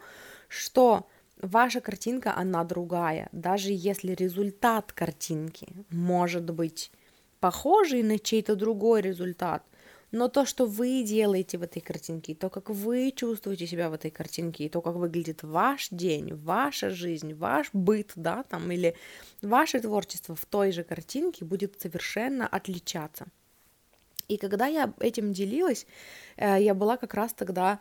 что 0.50 1.08
ваша 1.42 1.80
картинка, 1.80 2.36
она 2.36 2.64
другая, 2.64 3.30
даже 3.32 3.70
если 3.72 4.14
результат 4.14 4.92
картинки 4.92 5.68
может 5.90 6.50
быть 6.50 6.92
похожий 7.40 8.04
на 8.04 8.20
чей-то 8.20 8.56
другой 8.56 9.02
результат– 9.02 9.64
но 10.12 10.28
то, 10.30 10.46
что 10.46 10.66
вы 10.66 11.04
делаете 11.04 11.58
в 11.58 11.64
этой 11.64 11.82
картинке, 11.82 12.34
то, 12.34 12.50
как 12.50 12.70
вы 12.70 13.12
чувствуете 13.16 13.68
себя 13.68 13.90
в 13.90 13.94
этой 13.94 14.12
картинке, 14.12 14.66
и 14.66 14.70
то, 14.70 14.82
как 14.82 14.96
выглядит 14.96 15.44
ваш 15.44 15.90
день, 15.92 16.34
ваша 16.34 16.90
жизнь, 16.90 17.34
ваш 17.34 17.70
быт, 17.74 18.12
да, 18.16 18.44
там, 18.44 18.72
или 18.72 18.96
ваше 19.42 19.80
творчество 19.80 20.36
в 20.36 20.46
той 20.46 20.72
же 20.72 20.84
картинке 20.84 21.46
будет 21.46 21.80
совершенно 21.82 22.48
отличаться. 22.48 23.28
И 24.28 24.38
когда 24.38 24.68
я 24.68 24.94
этим 25.00 25.34
делилась, 25.34 25.86
э, 26.36 26.62
я 26.62 26.74
была 26.74 26.98
как 26.98 27.14
раз 27.14 27.34
тогда 27.34 27.80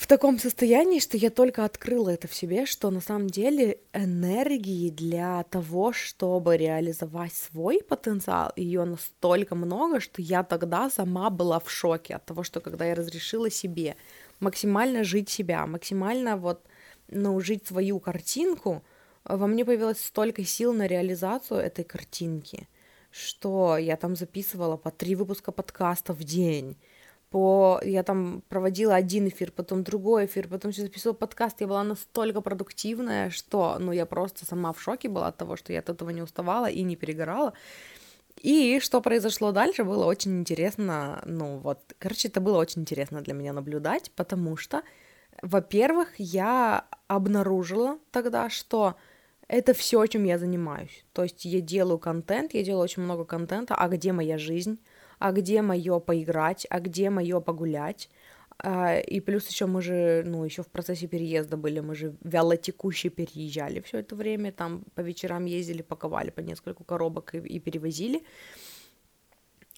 в 0.00 0.06
таком 0.06 0.38
состоянии, 0.38 0.98
что 0.98 1.18
я 1.18 1.28
только 1.28 1.66
открыла 1.66 2.08
это 2.08 2.26
в 2.26 2.34
себе, 2.34 2.64
что 2.64 2.90
на 2.90 3.02
самом 3.02 3.28
деле 3.28 3.80
энергии 3.92 4.88
для 4.88 5.42
того, 5.42 5.92
чтобы 5.92 6.56
реализовать 6.56 7.34
свой 7.34 7.82
потенциал, 7.86 8.50
ее 8.56 8.84
настолько 8.84 9.54
много, 9.54 10.00
что 10.00 10.22
я 10.22 10.42
тогда 10.42 10.88
сама 10.88 11.28
была 11.28 11.60
в 11.60 11.70
шоке 11.70 12.14
от 12.14 12.24
того, 12.24 12.44
что 12.44 12.60
когда 12.60 12.86
я 12.86 12.94
разрешила 12.94 13.50
себе 13.50 13.94
максимально 14.40 15.04
жить 15.04 15.28
себя, 15.28 15.66
максимально 15.66 16.38
вот, 16.38 16.62
ну, 17.08 17.38
жить 17.40 17.66
свою 17.66 18.00
картинку, 18.00 18.82
во 19.24 19.46
мне 19.46 19.66
появилось 19.66 20.02
столько 20.02 20.42
сил 20.46 20.72
на 20.72 20.86
реализацию 20.86 21.60
этой 21.60 21.84
картинки, 21.84 22.70
что 23.10 23.76
я 23.76 23.98
там 23.98 24.16
записывала 24.16 24.78
по 24.78 24.90
три 24.90 25.14
выпуска 25.14 25.52
подкаста 25.52 26.14
в 26.14 26.24
день, 26.24 26.78
по... 27.30 27.80
Я 27.84 28.02
там 28.02 28.42
проводила 28.48 28.94
один 28.94 29.28
эфир, 29.28 29.52
потом 29.52 29.84
другой 29.84 30.26
эфир, 30.26 30.48
потом 30.48 30.72
еще 30.72 30.82
записывала 30.82 31.16
подкаст. 31.16 31.60
Я 31.60 31.68
была 31.68 31.84
настолько 31.84 32.40
продуктивная, 32.40 33.30
что, 33.30 33.76
ну, 33.78 33.92
я 33.92 34.04
просто 34.04 34.44
сама 34.44 34.72
в 34.72 34.80
шоке 34.80 35.08
была 35.08 35.28
от 35.28 35.36
того, 35.36 35.56
что 35.56 35.72
я 35.72 35.78
от 35.78 35.88
этого 35.88 36.10
не 36.10 36.22
уставала 36.22 36.68
и 36.68 36.82
не 36.82 36.96
перегорала. 36.96 37.52
И 38.42 38.80
что 38.80 39.00
произошло 39.00 39.52
дальше, 39.52 39.84
было 39.84 40.06
очень 40.06 40.40
интересно. 40.40 41.22
Ну, 41.24 41.58
вот, 41.58 41.78
короче, 41.98 42.28
это 42.28 42.40
было 42.40 42.58
очень 42.58 42.82
интересно 42.82 43.20
для 43.20 43.34
меня 43.34 43.52
наблюдать, 43.52 44.10
потому 44.16 44.56
что, 44.56 44.82
во-первых, 45.42 46.08
я 46.18 46.86
обнаружила 47.06 47.98
тогда, 48.10 48.50
что 48.50 48.96
это 49.46 49.74
все, 49.74 50.04
чем 50.06 50.24
я 50.24 50.38
занимаюсь. 50.38 51.04
То 51.12 51.24
есть 51.24 51.44
я 51.44 51.60
делаю 51.60 51.98
контент, 51.98 52.54
я 52.54 52.62
делаю 52.62 52.84
очень 52.84 53.02
много 53.02 53.24
контента, 53.24 53.74
а 53.74 53.88
где 53.88 54.12
моя 54.12 54.38
жизнь? 54.38 54.80
А 55.20 55.32
где 55.32 55.62
мое 55.62 56.00
поиграть, 56.00 56.66
а 56.70 56.80
где 56.80 57.10
мое 57.10 57.40
погулять. 57.40 58.10
А, 58.58 58.98
и 58.98 59.20
плюс 59.20 59.46
еще 59.48 59.66
мы 59.66 59.82
же, 59.82 60.22
ну, 60.26 60.44
еще 60.44 60.62
в 60.62 60.68
процессе 60.68 61.06
переезда 61.06 61.56
были, 61.56 61.80
мы 61.80 61.94
же 61.94 62.16
вяло 62.24 62.56
текуще 62.56 63.10
переезжали 63.10 63.80
все 63.80 63.98
это 63.98 64.16
время, 64.16 64.50
там 64.50 64.82
по 64.94 65.02
вечерам 65.02 65.44
ездили, 65.44 65.82
паковали 65.82 66.30
по 66.30 66.40
несколько 66.40 66.84
коробок 66.84 67.34
и, 67.34 67.38
и 67.38 67.60
перевозили. 67.60 68.22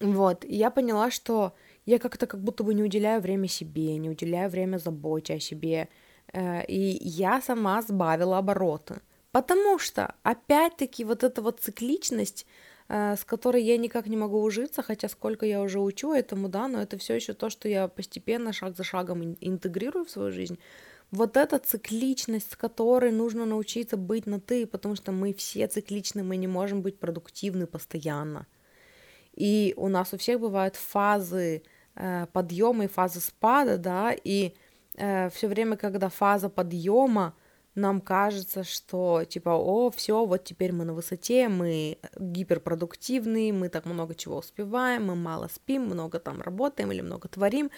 Вот, 0.01 0.45
и 0.45 0.55
я 0.55 0.71
поняла, 0.71 1.11
что 1.11 1.53
я 1.87 1.99
как-то 1.99 2.27
как 2.27 2.41
будто 2.41 2.63
бы 2.63 2.75
не 2.75 2.85
уделяю 2.85 3.21
время 3.21 3.49
себе, 3.49 3.97
не 3.99 4.11
уделяю 4.11 4.49
время 4.49 4.79
заботе 4.79 5.35
о 5.35 5.41
себе, 5.41 5.89
э, 6.33 6.65
и 6.67 6.99
я 7.01 7.41
сама 7.43 7.83
сбавила 7.83 8.39
обороты. 8.39 9.01
Потому 9.33 9.79
что, 9.79 10.15
опять-таки, 10.23 11.05
вот 11.05 11.25
эта 11.25 11.43
вот 11.43 11.61
цикличность, 11.61 12.47
с 12.89 13.25
которой 13.25 13.63
я 13.63 13.77
никак 13.79 14.07
не 14.07 14.17
могу 14.17 14.43
ужиться, 14.43 14.83
хотя 14.83 15.09
сколько 15.09 15.47
я 15.47 15.63
уже 15.63 15.81
учу 15.81 16.13
этому, 16.13 16.49
да, 16.49 16.69
но 16.69 16.83
это 16.83 16.99
все 16.99 17.15
еще 17.15 17.33
то, 17.33 17.51
что 17.51 17.69
я 17.69 17.89
постепенно, 17.89 18.53
шаг 18.53 18.77
за 18.77 18.85
шагом 18.85 19.37
интегрирую 19.41 20.05
в 20.05 20.11
свою 20.11 20.31
жизнь. 20.31 20.59
Вот 21.13 21.37
эта 21.37 21.59
цикличность, 21.59 22.53
с 22.53 22.57
которой 22.57 23.13
нужно 23.13 23.45
научиться 23.45 23.99
быть 23.99 24.27
на 24.27 24.41
ты, 24.41 24.67
потому 24.67 24.97
что 24.97 25.13
мы 25.13 25.35
все 25.35 25.67
цикличны, 25.69 26.23
мы 26.23 26.37
не 26.37 26.47
можем 26.47 26.81
быть 26.81 26.99
продуктивны 26.99 27.67
постоянно. 27.67 28.47
И 29.35 29.75
у 29.77 29.89
нас 29.89 30.15
у 30.15 30.17
всех 30.17 30.41
бывают 30.41 30.77
фазы 30.77 31.63
э, 31.95 32.27
подъема 32.33 32.85
и 32.85 32.89
фазы 32.89 33.21
спада, 33.21 33.77
да, 33.77 34.13
и 34.13 34.55
э, 34.95 35.29
все 35.31 35.49
время, 35.49 35.77
когда 35.77 36.09
фаза 36.09 36.49
подъема, 36.49 37.35
нам 37.75 38.01
кажется, 38.01 38.65
что 38.65 39.25
типа, 39.25 39.51
о, 39.51 39.91
все, 39.91 40.25
вот 40.27 40.45
теперь 40.45 40.73
мы 40.73 40.85
на 40.85 40.93
высоте, 40.93 41.49
мы 41.49 41.99
гиперпродуктивные, 42.19 43.53
мы 43.53 43.69
так 43.69 43.87
много 43.87 44.15
чего 44.15 44.39
успеваем, 44.39 45.07
мы 45.07 45.15
мало 45.15 45.49
спим, 45.49 45.83
много 45.83 46.19
там 46.19 46.41
работаем 46.41 46.93
или 46.93 47.01
много 47.01 47.29
творим, 47.29 47.71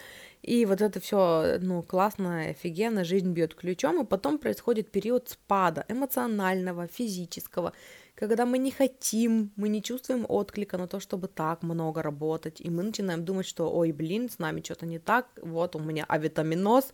и 0.42 0.66
вот 0.66 0.83
это 0.83 1.00
все, 1.00 1.59
ну, 1.61 1.83
классно, 1.83 2.48
офигенно, 2.50 3.04
жизнь 3.04 3.33
бьет 3.33 3.54
ключом, 3.54 4.02
и 4.02 4.07
потом 4.07 4.38
происходит 4.38 4.90
период 4.90 5.28
спада 5.28 5.85
эмоционального, 5.88 6.87
физического, 6.88 7.72
когда 8.14 8.46
мы 8.46 8.59
не 8.59 8.70
хотим, 8.70 9.50
мы 9.57 9.68
не 9.68 9.83
чувствуем 9.83 10.24
отклика 10.29 10.79
на 10.79 10.87
то, 10.87 11.00
чтобы 11.00 11.29
так 11.29 11.62
много 11.62 12.03
работать, 12.03 12.61
и 12.61 12.70
мы 12.70 12.83
начинаем 12.83 13.24
думать, 13.24 13.46
что, 13.46 13.70
ой, 13.70 13.92
блин, 13.92 14.31
с 14.31 14.38
нами 14.38 14.62
что-то 14.64 14.87
не 14.87 14.98
так, 14.98 15.27
вот 15.42 15.74
у 15.74 15.81
меня 15.81 16.05
авитаминоз, 16.09 16.92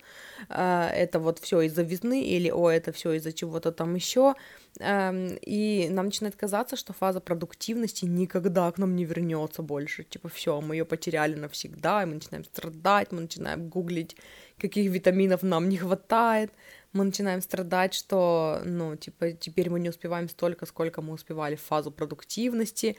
э, 0.49 0.89
это 0.95 1.19
вот 1.19 1.39
все 1.39 1.61
из-за 1.61 1.83
весны, 1.83 2.23
или, 2.23 2.49
о, 2.49 2.69
это 2.69 2.91
все 2.91 3.13
из-за 3.13 3.33
чего-то 3.33 3.71
там 3.71 3.95
еще, 3.95 4.33
э, 4.79 4.83
эм, 4.83 5.37
и 5.41 5.89
нам 5.91 6.05
начинает 6.05 6.35
казаться, 6.35 6.75
что 6.75 6.93
фаза 6.93 7.19
продуктивности 7.19 8.05
никогда 8.05 8.71
к 8.71 8.79
нам 8.79 8.95
не 8.95 9.05
вернется 9.05 9.61
больше, 9.61 10.03
типа, 10.03 10.29
все, 10.29 10.59
мы 10.59 10.75
ее 10.75 10.85
потеряли 10.85 11.35
навсегда, 11.35 12.01
и 12.01 12.05
мы 12.05 12.15
начинаем 12.15 12.45
страдать, 12.45 13.11
мы 13.11 13.21
начинаем 13.21 13.69
гуглить, 13.69 14.15
каких 14.57 14.91
витаминов 14.91 15.43
нам 15.43 15.69
не 15.69 15.77
хватает, 15.77 16.51
мы 16.93 17.05
начинаем 17.05 17.41
страдать, 17.41 17.93
что, 17.93 18.61
ну, 18.65 18.95
типа, 18.95 19.31
теперь 19.31 19.69
мы 19.69 19.79
не 19.79 19.89
успеваем 19.89 20.27
столько, 20.29 20.65
сколько 20.65 21.01
мы 21.01 21.13
успевали 21.13 21.55
в 21.55 21.61
фазу 21.61 21.91
продуктивности. 21.91 22.97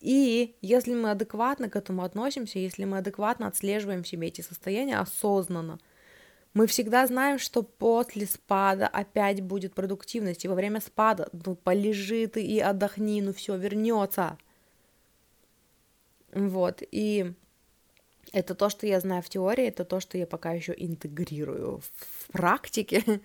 И 0.00 0.56
если 0.60 0.94
мы 0.94 1.10
адекватно 1.10 1.68
к 1.68 1.76
этому 1.76 2.02
относимся, 2.02 2.58
если 2.58 2.84
мы 2.84 2.98
адекватно 2.98 3.46
отслеживаем 3.46 4.02
в 4.02 4.08
себе 4.08 4.28
эти 4.28 4.40
состояния 4.40 4.98
осознанно, 4.98 5.78
мы 6.54 6.66
всегда 6.66 7.06
знаем, 7.06 7.38
что 7.38 7.62
после 7.62 8.26
спада 8.26 8.88
опять 8.88 9.40
будет 9.40 9.74
продуктивность, 9.74 10.44
и 10.44 10.48
во 10.48 10.54
время 10.54 10.80
спада, 10.80 11.28
ну, 11.32 11.54
полежи 11.54 12.26
ты 12.26 12.42
и 12.44 12.58
отдохни, 12.58 13.22
ну, 13.22 13.32
все 13.32 13.56
вернется. 13.56 14.38
Вот, 16.32 16.82
и 16.90 17.32
это 18.32 18.54
то, 18.54 18.68
что 18.68 18.86
я 18.86 19.00
знаю 19.00 19.22
в 19.22 19.28
теории, 19.28 19.66
это 19.66 19.84
то, 19.84 20.00
что 20.00 20.18
я 20.18 20.26
пока 20.26 20.52
еще 20.52 20.74
интегрирую 20.76 21.80
в 21.80 22.17
практике. 22.32 23.02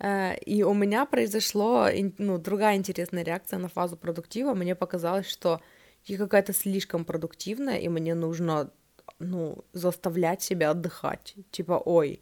Э, 0.00 0.36
и 0.38 0.64
у 0.64 0.74
меня 0.74 1.06
произошло, 1.06 1.86
ну, 2.18 2.36
другая 2.38 2.74
интересная 2.74 3.22
реакция 3.22 3.60
на 3.60 3.68
фазу 3.68 3.96
продуктива. 3.96 4.52
Мне 4.52 4.74
показалось, 4.74 5.28
что 5.30 5.60
я 6.04 6.18
какая-то 6.18 6.52
слишком 6.52 7.04
продуктивная, 7.04 7.78
и 7.78 7.88
мне 7.88 8.16
нужно, 8.16 8.72
ну, 9.20 9.64
заставлять 9.72 10.42
себя 10.42 10.70
отдыхать. 10.70 11.36
Типа, 11.52 11.80
ой, 11.84 12.20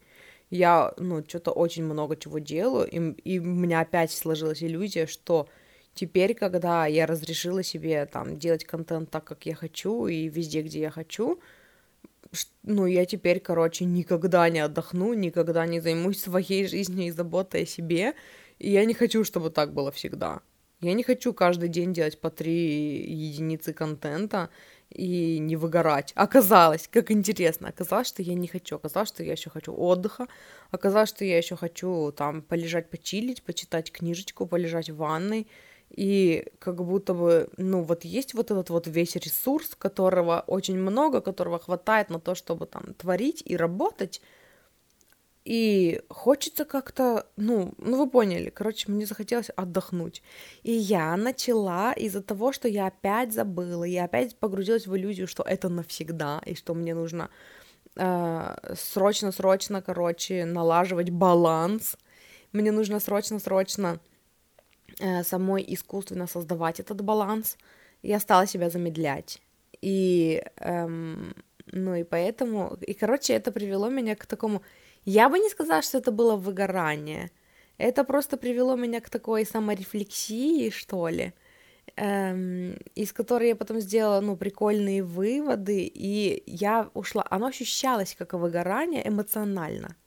я, 0.51 0.93
ну, 0.99 1.25
что-то 1.27 1.51
очень 1.51 1.85
много 1.85 2.15
чего 2.17 2.39
делаю, 2.39 2.87
и, 2.89 2.99
и 3.23 3.39
у 3.39 3.45
меня 3.45 3.81
опять 3.81 4.13
сложилась 4.13 4.63
иллюзия, 4.63 5.07
что 5.07 5.49
теперь, 5.95 6.35
когда 6.35 6.87
я 6.87 7.07
разрешила 7.07 7.63
себе 7.63 8.05
там 8.05 8.37
делать 8.39 8.65
контент 8.65 9.11
так, 9.11 9.25
как 9.25 9.47
я 9.47 9.55
хочу, 9.55 10.07
и 10.07 10.29
везде, 10.29 10.61
где 10.61 10.81
я 10.81 10.91
хочу, 10.91 11.41
ну, 12.63 12.87
я 12.87 13.05
теперь, 13.05 13.41
короче, 13.41 13.85
никогда 13.85 14.49
не 14.49 14.61
отдохну, 14.61 15.15
никогда 15.15 15.67
не 15.67 15.81
займусь 15.81 16.21
своей 16.21 16.67
жизнью 16.67 17.07
и 17.07 17.11
заботой 17.11 17.63
о 17.63 17.67
себе, 17.67 18.15
и 18.59 18.71
я 18.71 18.85
не 18.85 18.95
хочу, 18.95 19.25
чтобы 19.25 19.51
так 19.51 19.73
было 19.73 19.91
всегда. 19.91 20.41
Я 20.81 20.95
не 20.95 21.05
хочу 21.05 21.33
каждый 21.33 21.69
день 21.69 21.93
делать 21.93 22.21
по 22.21 22.29
три 22.31 23.05
единицы 23.13 23.73
контента 23.73 24.51
и 24.91 25.39
не 25.39 25.57
выгорать. 25.57 26.13
Оказалось, 26.17 26.89
как 26.89 27.11
интересно, 27.11 27.69
оказалось, 27.69 28.09
что 28.09 28.23
я 28.23 28.35
не 28.35 28.49
хочу, 28.49 28.77
оказалось, 28.77 29.09
что 29.09 29.23
я 29.23 29.33
еще 29.33 29.49
хочу 29.49 29.73
отдыха, 29.73 30.27
оказалось, 30.71 31.11
что 31.11 31.25
я 31.25 31.39
еще 31.39 31.57
хочу 31.57 32.13
там 32.13 32.43
полежать, 32.43 32.91
почилить, 32.91 33.43
почитать 33.45 33.93
книжечку, 33.93 34.47
полежать 34.47 34.91
в 34.91 34.97
ванной, 34.97 35.47
и 35.93 36.47
как 36.59 36.83
будто 36.83 37.13
бы, 37.13 37.49
ну, 37.59 37.83
вот 37.83 38.05
есть 38.05 38.35
вот 38.35 38.51
этот 38.51 38.71
вот 38.71 38.87
весь 38.87 39.15
ресурс, 39.17 39.75
которого 39.77 40.43
очень 40.47 40.79
много, 40.79 41.21
которого 41.21 41.59
хватает 41.59 42.09
на 42.11 42.19
то, 42.19 42.35
чтобы 42.35 42.67
там 42.67 42.95
творить 42.95 43.43
и 43.45 43.57
работать, 43.57 44.23
и 45.45 46.01
хочется 46.09 46.65
как-то, 46.65 47.27
ну, 47.37 47.75
ну 47.77 47.99
вы 47.99 48.09
поняли, 48.09 48.49
короче, 48.49 48.91
мне 48.91 49.05
захотелось 49.05 49.51
отдохнуть. 49.57 50.23
И 50.63 50.73
я 50.73 51.17
начала 51.17 51.93
из-за 51.93 52.23
того, 52.23 52.53
что 52.53 52.69
я 52.69 52.87
опять 52.87 53.35
забыла, 53.35 53.85
я 53.85 54.05
опять 54.05 54.37
погрузилась 54.37 54.87
в 54.87 54.97
иллюзию, 54.97 55.27
что 55.27 55.43
это 55.43 55.69
навсегда, 55.69 56.41
и 56.47 56.55
что 56.55 56.75
мне 56.75 56.95
нужно 56.95 57.29
э, 57.97 58.75
срочно-срочно, 58.77 59.83
короче, 59.83 60.45
налаживать 60.47 61.11
баланс. 61.11 61.97
Мне 62.53 62.73
нужно 62.73 63.01
срочно-срочно 63.01 63.99
Э, 63.99 64.12
самой 65.25 65.65
искусственно 65.69 66.27
создавать 66.27 66.81
этот 66.81 67.03
баланс, 67.03 67.57
я 68.03 68.21
стала 68.21 68.47
себя 68.47 68.71
замедлять. 68.71 69.41
И, 69.81 70.43
эм, 70.57 71.35
ну 71.67 71.95
и 71.95 72.05
поэтому, 72.05 72.77
и, 72.81 72.95
короче, 72.95 73.35
это 73.35 73.53
привело 73.53 73.89
меня 73.91 74.15
к 74.17 74.27
такому, 74.27 74.63
я 75.05 75.29
бы 75.29 75.39
не 75.39 75.49
сказала, 75.51 75.83
что 75.83 75.99
это 75.99 76.13
было 76.13 76.37
выгорание, 76.37 77.31
это 77.79 78.05
просто 78.05 78.37
привело 78.37 78.77
меня 78.77 79.01
к 79.01 79.11
такой 79.11 79.45
саморефлексии, 79.45 80.71
что 80.71 81.09
ли, 81.09 81.33
эм, 81.97 82.75
из 82.95 83.13
которой 83.13 83.49
я 83.49 83.57
потом 83.57 83.81
сделала, 83.81 84.21
ну, 84.21 84.37
прикольные 84.37 85.03
выводы, 85.03 85.85
и 85.95 86.43
я 86.47 86.91
ушла, 86.95 87.27
оно 87.31 87.47
ощущалось 87.47 88.15
как 88.19 88.35
выгорание 88.35 89.07
эмоционально, 89.09 89.89
э, 89.89 90.02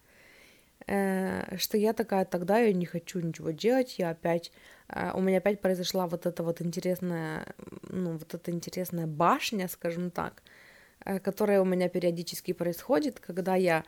что 0.86 1.78
я 1.78 1.94
такая, 1.94 2.26
тогда 2.26 2.60
я 2.60 2.72
не 2.72 2.86
хочу 2.86 3.20
ничего 3.20 3.52
делать, 3.52 3.96
я 3.98 4.12
опять 4.12 4.52
а, 4.88 5.14
у 5.16 5.22
меня 5.22 5.38
опять 5.38 5.62
произошла 5.62 6.08
вот 6.08 6.26
эта 6.26 6.44
вот 6.44 6.62
интересная, 6.62 7.46
ну, 7.90 8.18
вот 8.18 8.34
эта 8.34 8.52
интересная 8.52 9.08
башня, 9.08 9.68
скажем 9.68 10.12
так, 10.12 10.44
э, 11.06 11.20
которое 11.20 11.62
у 11.62 11.66
меня 11.66 11.90
периодически 11.90 12.54
происходит, 12.54 13.20
когда 13.20 13.56
я 13.56 13.84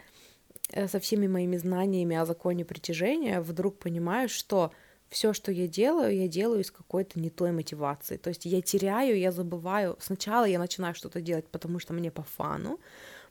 э, 0.71 0.88
со 0.88 0.99
всеми 0.99 1.27
моими 1.27 1.57
знаниями 1.57 2.15
о 2.15 2.25
законе 2.25 2.65
притяжения 2.65 3.41
вдруг 3.41 3.77
понимаю, 3.77 4.27
что 4.27 4.71
все, 5.10 5.33
что 5.33 5.51
я 5.51 5.67
делаю, 5.67 6.15
я 6.15 6.27
делаю 6.27 6.62
из 6.62 6.71
какой-то 6.71 7.19
не 7.19 7.29
той 7.29 7.51
мотивации. 7.51 8.17
То 8.17 8.29
есть 8.29 8.45
я 8.45 8.62
теряю, 8.62 9.17
я 9.17 9.31
забываю. 9.31 9.95
Сначала 10.01 10.45
я 10.45 10.60
начинаю 10.60 10.95
что-то 10.95 11.21
делать, 11.21 11.47
потому 11.47 11.79
что 11.79 11.93
мне 11.93 12.12
по 12.12 12.23
фану, 12.23 12.79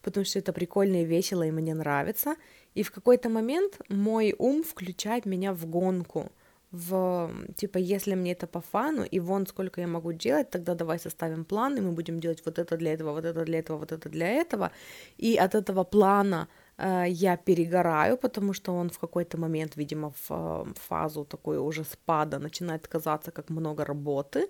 потому 0.02 0.24
что 0.24 0.38
это 0.38 0.52
прикольно 0.52 1.02
и 1.02 1.05
весело, 1.05 1.42
и 1.42 1.50
мне 1.50 1.74
нравится. 1.74 2.37
И 2.77 2.83
в 2.83 2.91
какой-то 2.91 3.29
момент 3.29 3.81
мой 3.89 4.35
ум 4.39 4.62
включает 4.62 5.27
меня 5.27 5.53
в 5.53 5.67
гонку— 5.67 6.31
в, 6.73 7.31
типа, 7.57 7.79
если 7.79 8.17
мне 8.17 8.33
это 8.33 8.47
по 8.47 8.61
фану, 8.61 9.05
и 9.05 9.21
вон 9.21 9.47
сколько 9.47 9.81
я 9.81 9.87
могу 9.87 10.12
делать, 10.12 10.51
тогда 10.51 10.75
давай 10.75 10.99
составим 10.99 11.45
план, 11.45 11.77
и 11.77 11.81
мы 11.81 11.93
будем 11.93 12.21
делать 12.21 12.43
вот 12.45 12.59
это 12.59 12.77
для 12.77 12.93
этого, 12.93 13.12
вот 13.12 13.25
это 13.25 13.45
для 13.45 13.59
этого, 13.59 13.79
вот 13.79 13.93
это 13.93 14.09
для 14.09 14.27
этого, 14.27 14.71
и 15.17 15.37
от 15.37 15.55
этого 15.55 15.85
плана 15.85 16.49
э, 16.79 17.05
я 17.09 17.37
перегораю, 17.37 18.17
потому 18.17 18.53
что 18.53 18.75
он 18.75 18.91
в 18.91 18.99
какой-то 18.99 19.39
момент, 19.39 19.77
видимо, 19.77 20.11
в 20.11 20.31
э, 20.31 20.65
фазу 20.75 21.25
такой 21.25 21.59
уже 21.59 21.85
спада 21.85 22.39
начинает 22.39 22.89
казаться 22.89 23.31
как 23.31 23.51
много 23.51 23.85
работы, 23.85 24.49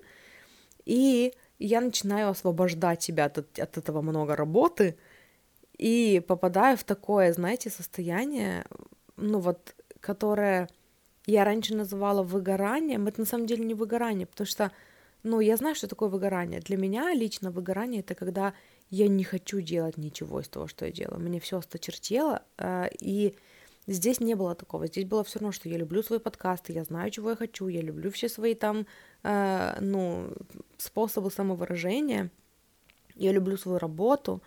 и 0.85 1.33
я 1.59 1.81
начинаю 1.81 2.29
освобождать 2.29 3.03
себя 3.03 3.25
от, 3.25 3.37
от 3.37 3.77
этого 3.77 4.01
много 4.01 4.35
работы, 4.35 4.95
и 5.77 6.23
попадаю 6.27 6.77
в 6.77 6.83
такое, 6.83 7.31
знаете, 7.33 7.69
состояние, 7.69 8.65
ну 9.15 9.39
вот, 9.39 9.75
которое 9.99 10.69
я 11.25 11.43
раньше 11.43 11.75
называла 11.75 12.23
выгоранием, 12.23 13.07
это 13.07 13.19
на 13.21 13.25
самом 13.25 13.45
деле 13.45 13.65
не 13.65 13.73
выгорание, 13.73 14.25
потому 14.25 14.47
что, 14.47 14.71
ну, 15.23 15.39
я 15.39 15.57
знаю, 15.57 15.75
что 15.75 15.87
такое 15.87 16.09
выгорание. 16.09 16.61
Для 16.61 16.77
меня 16.77 17.13
лично 17.13 17.51
выгорание— 17.51 17.99
это 18.01 18.15
когда 18.15 18.53
я 18.89 19.07
не 19.07 19.23
хочу 19.23 19.59
делать 19.59 19.97
ничего 19.97 20.39
из 20.39 20.47
того, 20.47 20.67
что 20.67 20.85
я 20.85 20.91
делаю. 20.91 21.19
Мне 21.19 21.39
все 21.39 21.57
осточертело, 21.57 22.43
э, 22.57 22.85
и 23.01 23.35
здесь 23.87 24.21
не 24.21 24.35
было 24.35 24.55
такого. 24.55 24.87
Здесь 24.87 25.05
было 25.05 25.23
все 25.25 25.39
равно, 25.39 25.51
что 25.51 25.67
я 25.67 25.77
люблю 25.77 26.01
свои 26.01 26.19
подкасты, 26.19 26.71
я 26.71 26.85
знаю, 26.85 27.11
чего 27.11 27.31
я 27.31 27.35
хочу, 27.35 27.67
я 27.67 27.81
люблю 27.81 28.09
все 28.09 28.29
свои 28.29 28.55
там, 28.55 28.87
э, 29.23 29.77
ну, 29.81 30.31
способы 30.77 31.29
самовыражения, 31.29 32.31
я 33.15 33.33
люблю 33.33 33.57
свою 33.57 33.79
работу, 33.79 34.41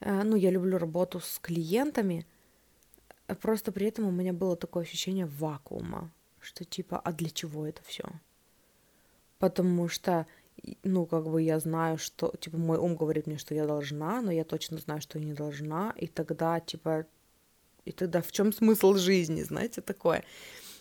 ну, 0.00 0.36
я 0.36 0.50
люблю 0.50 0.78
работу 0.78 1.20
с 1.20 1.38
клиентами, 1.38 2.26
просто 3.40 3.72
при 3.72 3.86
этом 3.86 4.06
у 4.06 4.10
меня 4.10 4.32
было 4.32 4.56
такое 4.56 4.84
ощущение 4.84 5.26
вакуума 5.26 6.10
что 6.40 6.64
типа, 6.64 6.98
а 6.98 7.12
для 7.12 7.30
чего 7.30 7.66
это 7.66 7.82
все? 7.84 8.04
Потому 9.38 9.88
что, 9.88 10.26
ну, 10.82 11.06
как 11.06 11.28
бы 11.28 11.42
я 11.42 11.58
знаю, 11.60 11.98
что, 11.98 12.34
типа, 12.40 12.58
мой 12.58 12.78
ум 12.78 12.96
говорит 12.96 13.26
мне, 13.26 13.38
что 13.38 13.54
я 13.54 13.66
должна, 13.66 14.20
но 14.20 14.30
я 14.30 14.44
точно 14.44 14.78
знаю, 14.78 15.00
что 15.00 15.18
я 15.18 15.24
не 15.24 15.32
должна, 15.32 15.94
и 15.96 16.06
тогда, 16.06 16.60
типа, 16.60 17.06
и 17.84 17.92
тогда 17.92 18.20
в 18.20 18.32
чем 18.32 18.52
смысл 18.52 18.94
жизни, 18.94 19.42
знаете, 19.42 19.80
такое. 19.80 20.24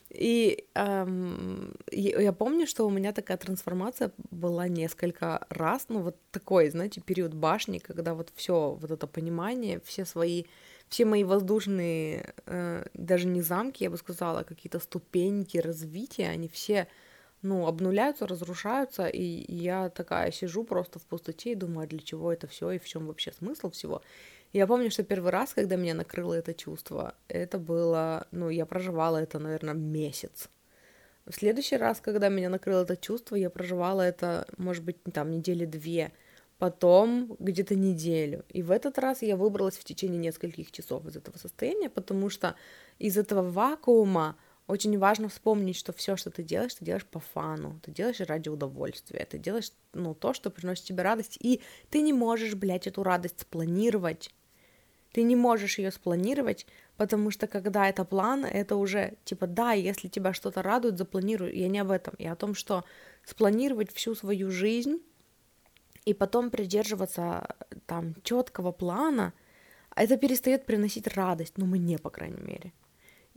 И 0.09 0.65
эм, 0.73 1.75
я 1.91 2.33
помню, 2.33 2.65
что 2.65 2.87
у 2.87 2.89
меня 2.89 3.11
такая 3.13 3.37
трансформация 3.37 4.11
была 4.31 4.67
несколько 4.67 5.45
раз, 5.49 5.85
ну 5.89 6.01
вот 6.01 6.17
такой, 6.31 6.69
знаете, 6.69 6.99
период 7.01 7.33
башни, 7.35 7.77
когда 7.77 8.15
вот 8.15 8.31
все 8.35 8.71
вот 8.79 8.89
это 8.89 9.05
понимание, 9.07 9.79
все 9.85 10.05
свои 10.05 10.45
все 10.89 11.05
мои 11.05 11.23
воздушные, 11.23 12.33
э, 12.47 12.85
даже 12.95 13.27
не 13.27 13.41
замки, 13.41 13.83
я 13.83 13.91
бы 13.91 13.97
сказала, 13.97 14.39
а 14.39 14.43
какие-то 14.43 14.79
ступеньки 14.79 15.57
развития, 15.59 16.29
они 16.29 16.47
все, 16.47 16.87
ну, 17.43 17.67
обнуляются, 17.67 18.27
разрушаются, 18.27 19.07
и 19.07 19.45
я 19.53 19.89
такая 19.89 20.31
сижу 20.31 20.63
просто 20.63 20.99
в 20.99 21.03
пустоте 21.05 21.51
и 21.51 21.55
думаю, 21.55 21.85
а 21.85 21.87
для 21.87 21.99
чего 21.99 22.33
это 22.33 22.47
все 22.47 22.71
и 22.71 22.79
в 22.79 22.85
чем 22.87 23.07
вообще 23.07 23.31
смысл 23.31 23.69
всего. 23.71 24.01
Я 24.51 24.65
помню, 24.65 24.89
что 24.89 25.03
первый 25.03 25.31
раз, 25.31 25.53
когда 25.53 25.75
меня 25.75 25.93
накрыло 25.93 26.33
это 26.33 26.53
чувство, 26.53 27.13
это 27.27 27.59
было, 27.59 28.27
ну, 28.31 28.49
я 28.49 28.65
проживала 28.65 29.17
это, 29.17 29.37
наверное, 29.37 29.75
месяц. 29.75 30.49
В 31.25 31.33
следующий 31.33 31.77
раз, 31.77 32.01
когда 32.01 32.29
меня 32.29 32.49
накрыло 32.49 32.81
это 32.81 32.97
чувство, 32.97 33.35
я 33.35 33.51
проживала 33.51 34.01
это, 34.01 34.47
может 34.57 34.83
быть, 34.83 34.97
там, 35.13 35.29
недели 35.29 35.65
две 35.65 36.11
потом 36.57 37.35
где-то 37.39 37.75
неделю. 37.75 38.43
И 38.49 38.61
в 38.61 38.71
этот 38.71 38.99
раз 38.99 39.21
я 39.21 39.37
выбралась 39.37 39.77
в 39.77 39.83
течение 39.83 40.19
нескольких 40.19 40.71
часов 40.71 41.05
из 41.05 41.15
этого 41.15 41.37
состояния, 41.37 41.89
потому 41.89 42.29
что 42.29 42.55
из 42.99 43.17
этого 43.17 43.49
вакуума 43.49 44.35
очень 44.67 44.97
важно 44.99 45.29
вспомнить, 45.29 45.77
что 45.77 45.93
все, 45.93 46.15
что 46.17 46.29
ты 46.29 46.43
делаешь, 46.43 46.75
ты 46.75 46.85
делаешь 46.85 47.05
по 47.05 47.19
фану, 47.19 47.79
ты 47.81 47.91
делаешь 47.91 48.19
ради 48.19 48.49
удовольствия, 48.49 49.25
ты 49.25 49.39
делаешь, 49.39 49.71
ну, 49.93 50.13
то, 50.13 50.33
что 50.33 50.49
приносит 50.49 50.85
тебе 50.85 51.01
радость, 51.01 51.37
и 51.39 51.61
ты 51.89 52.01
не 52.01 52.13
можешь, 52.13 52.55
блядь, 52.55 52.87
эту 52.87 53.03
радость 53.03 53.39
спланировать. 53.39 54.29
Ты 55.11 55.23
не 55.23 55.35
можешь 55.35 55.79
ее 55.79 55.91
спланировать, 55.91 56.67
потому 56.97 57.31
что 57.31 57.47
когда 57.47 57.89
это 57.89 58.05
план, 58.05 58.45
это 58.45 58.75
уже, 58.75 59.15
типа, 59.25 59.47
да, 59.47 59.71
если 59.71 60.07
тебя 60.07 60.33
что-то 60.33 60.61
радует, 60.61 60.97
запланируй. 60.97 61.55
Я 61.55 61.67
не 61.67 61.79
об 61.79 61.89
этом, 61.89 62.13
я 62.19 62.33
о 62.33 62.35
том, 62.35 62.53
что 62.53 62.83
спланировать 63.25 63.91
всю 63.91 64.13
свою 64.13 64.51
жизнь 64.51 65.01
и 66.05 66.13
потом 66.13 66.51
придерживаться 66.51 67.55
там 67.85 68.15
четкого 68.23 68.71
плана, 68.71 69.33
это 69.95 70.17
перестает 70.17 70.65
приносить 70.65 71.07
радость, 71.07 71.57
ну, 71.57 71.65
мне, 71.65 71.97
по 71.97 72.09
крайней 72.09 72.41
мере. 72.41 72.73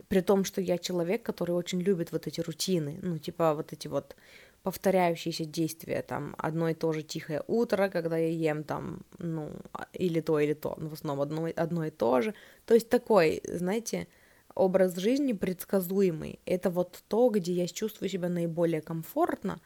При 0.07 0.21
том, 0.21 0.45
что 0.45 0.61
я 0.61 0.77
человек, 0.77 1.23
который 1.23 1.55
очень 1.55 1.81
любит 1.81 2.11
вот 2.11 2.27
эти 2.27 2.41
рутины, 2.41 2.99
ну, 3.01 3.17
типа 3.17 3.55
вот 3.55 3.73
эти 3.73 3.87
вот 3.87 4.15
повторяющиеся 4.63 5.45
действия, 5.45 6.01
там, 6.01 6.35
одно 6.37 6.69
и 6.69 6.73
то 6.73 6.93
же 6.93 7.03
тихое 7.03 7.43
утро, 7.47 7.89
когда 7.89 8.17
я 8.17 8.29
ем 8.29 8.63
там, 8.63 9.01
ну, 9.19 9.51
или 9.93 10.21
то, 10.21 10.39
или 10.39 10.53
то, 10.53 10.75
но 10.77 10.89
в 10.89 10.93
основном 10.93 11.21
одно, 11.21 11.49
одно 11.55 11.85
и 11.85 11.91
то 11.91 12.21
же. 12.21 12.33
То 12.65 12.73
есть 12.73 12.89
такой, 12.89 13.41
знаете, 13.45 14.07
образ 14.55 14.95
жизни 14.97 15.33
предсказуемый. 15.33 16.39
Это 16.45 16.69
вот 16.69 17.03
то, 17.07 17.29
где 17.29 17.51
я 17.53 17.67
чувствую 17.67 18.09
себя 18.09 18.29
наиболее 18.29 18.81
комфортно, 18.81 19.59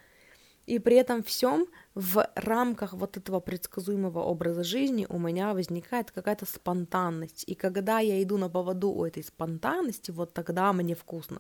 и 0.67 0.80
при 0.80 0.97
этом 0.97 1.23
всем 1.23 1.65
в 1.95 2.30
рамках 2.36 2.93
вот 2.93 3.17
этого 3.17 3.39
предсказуемого 3.39 4.19
образа 4.19 4.63
жизни 4.63 5.08
у 5.10 5.17
меня 5.17 5.53
возникает 5.53 6.12
какая-то 6.12 6.45
спонтанность. 6.45 7.45
И 7.47 7.56
когда 7.56 7.99
я 7.99 8.21
иду 8.21 8.38
на 8.38 8.49
поводу 8.49 8.89
у 8.89 9.06
этой 9.06 9.23
спонтанности, 9.23 10.12
вот 10.12 10.34
тогда 10.34 10.73
мне 10.73 10.93
вкусно. 10.93 11.39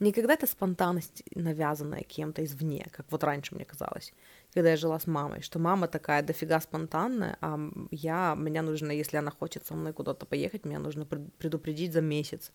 Не 0.00 0.12
когда 0.12 0.34
это 0.34 0.46
спонтанность, 0.46 1.22
навязанная 1.36 2.02
кем-то 2.02 2.44
извне, 2.44 2.86
как 2.90 3.06
вот 3.10 3.24
раньше 3.24 3.54
мне 3.54 3.64
казалось, 3.64 4.12
когда 4.52 4.70
я 4.70 4.76
жила 4.76 4.98
с 4.98 5.06
мамой, 5.06 5.40
что 5.40 5.58
мама 5.58 5.86
такая 5.86 6.22
дофига 6.22 6.60
спонтанная, 6.60 7.38
а 7.40 7.58
я, 7.92 8.34
меня 8.36 8.62
нужно, 8.62 8.90
если 8.90 9.18
она 9.18 9.30
хочет 9.30 9.66
со 9.66 9.74
мной 9.74 9.92
куда-то 9.92 10.26
поехать, 10.26 10.64
меня 10.64 10.80
нужно 10.80 11.06
предупредить 11.06 11.92
за 11.92 12.00
месяц. 12.00 12.50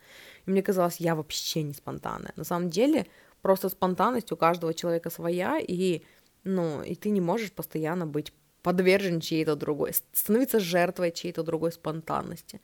И 0.46 0.52
мне 0.52 0.62
казалось, 0.62 1.00
я 1.00 1.16
вообще 1.16 1.64
не 1.64 1.74
спонтанная. 1.74 2.34
На 2.36 2.44
самом 2.44 2.70
деле, 2.70 3.08
просто 3.42 3.70
спонтанность 3.70 4.32
у 4.32 4.38
каждого 4.38 4.74
человека 4.74 5.10
своя, 5.10 5.60
и 5.60 6.04
ну, 6.44 6.82
и 6.82 6.96
ты 6.96 7.10
не 7.10 7.22
можешь 7.22 7.52
постоянно 7.52 8.06
быть 8.06 8.34
подвержен 8.62 9.20
чьей-то 9.20 9.56
другой, 9.56 9.94
становиться 10.14 10.60
жертвой 10.60 11.12
чьей-то 11.12 11.44
другой 11.44 11.72
спонтанности. 11.72 12.62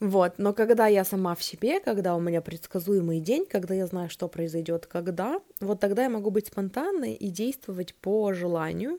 Вот, 0.00 0.34
но 0.38 0.52
когда 0.52 0.88
я 0.88 1.04
сама 1.04 1.36
в 1.36 1.44
себе, 1.44 1.78
когда 1.78 2.16
у 2.16 2.20
меня 2.20 2.40
предсказуемый 2.40 3.20
день, 3.20 3.46
когда 3.46 3.74
я 3.74 3.86
знаю, 3.86 4.10
что 4.10 4.28
произойдет 4.28 4.86
когда, 4.86 5.40
вот 5.60 5.78
тогда 5.78 6.02
я 6.02 6.08
могу 6.08 6.30
быть 6.30 6.48
спонтанной 6.48 7.14
и 7.14 7.30
действовать 7.30 7.94
по 7.94 8.32
желанию, 8.32 8.98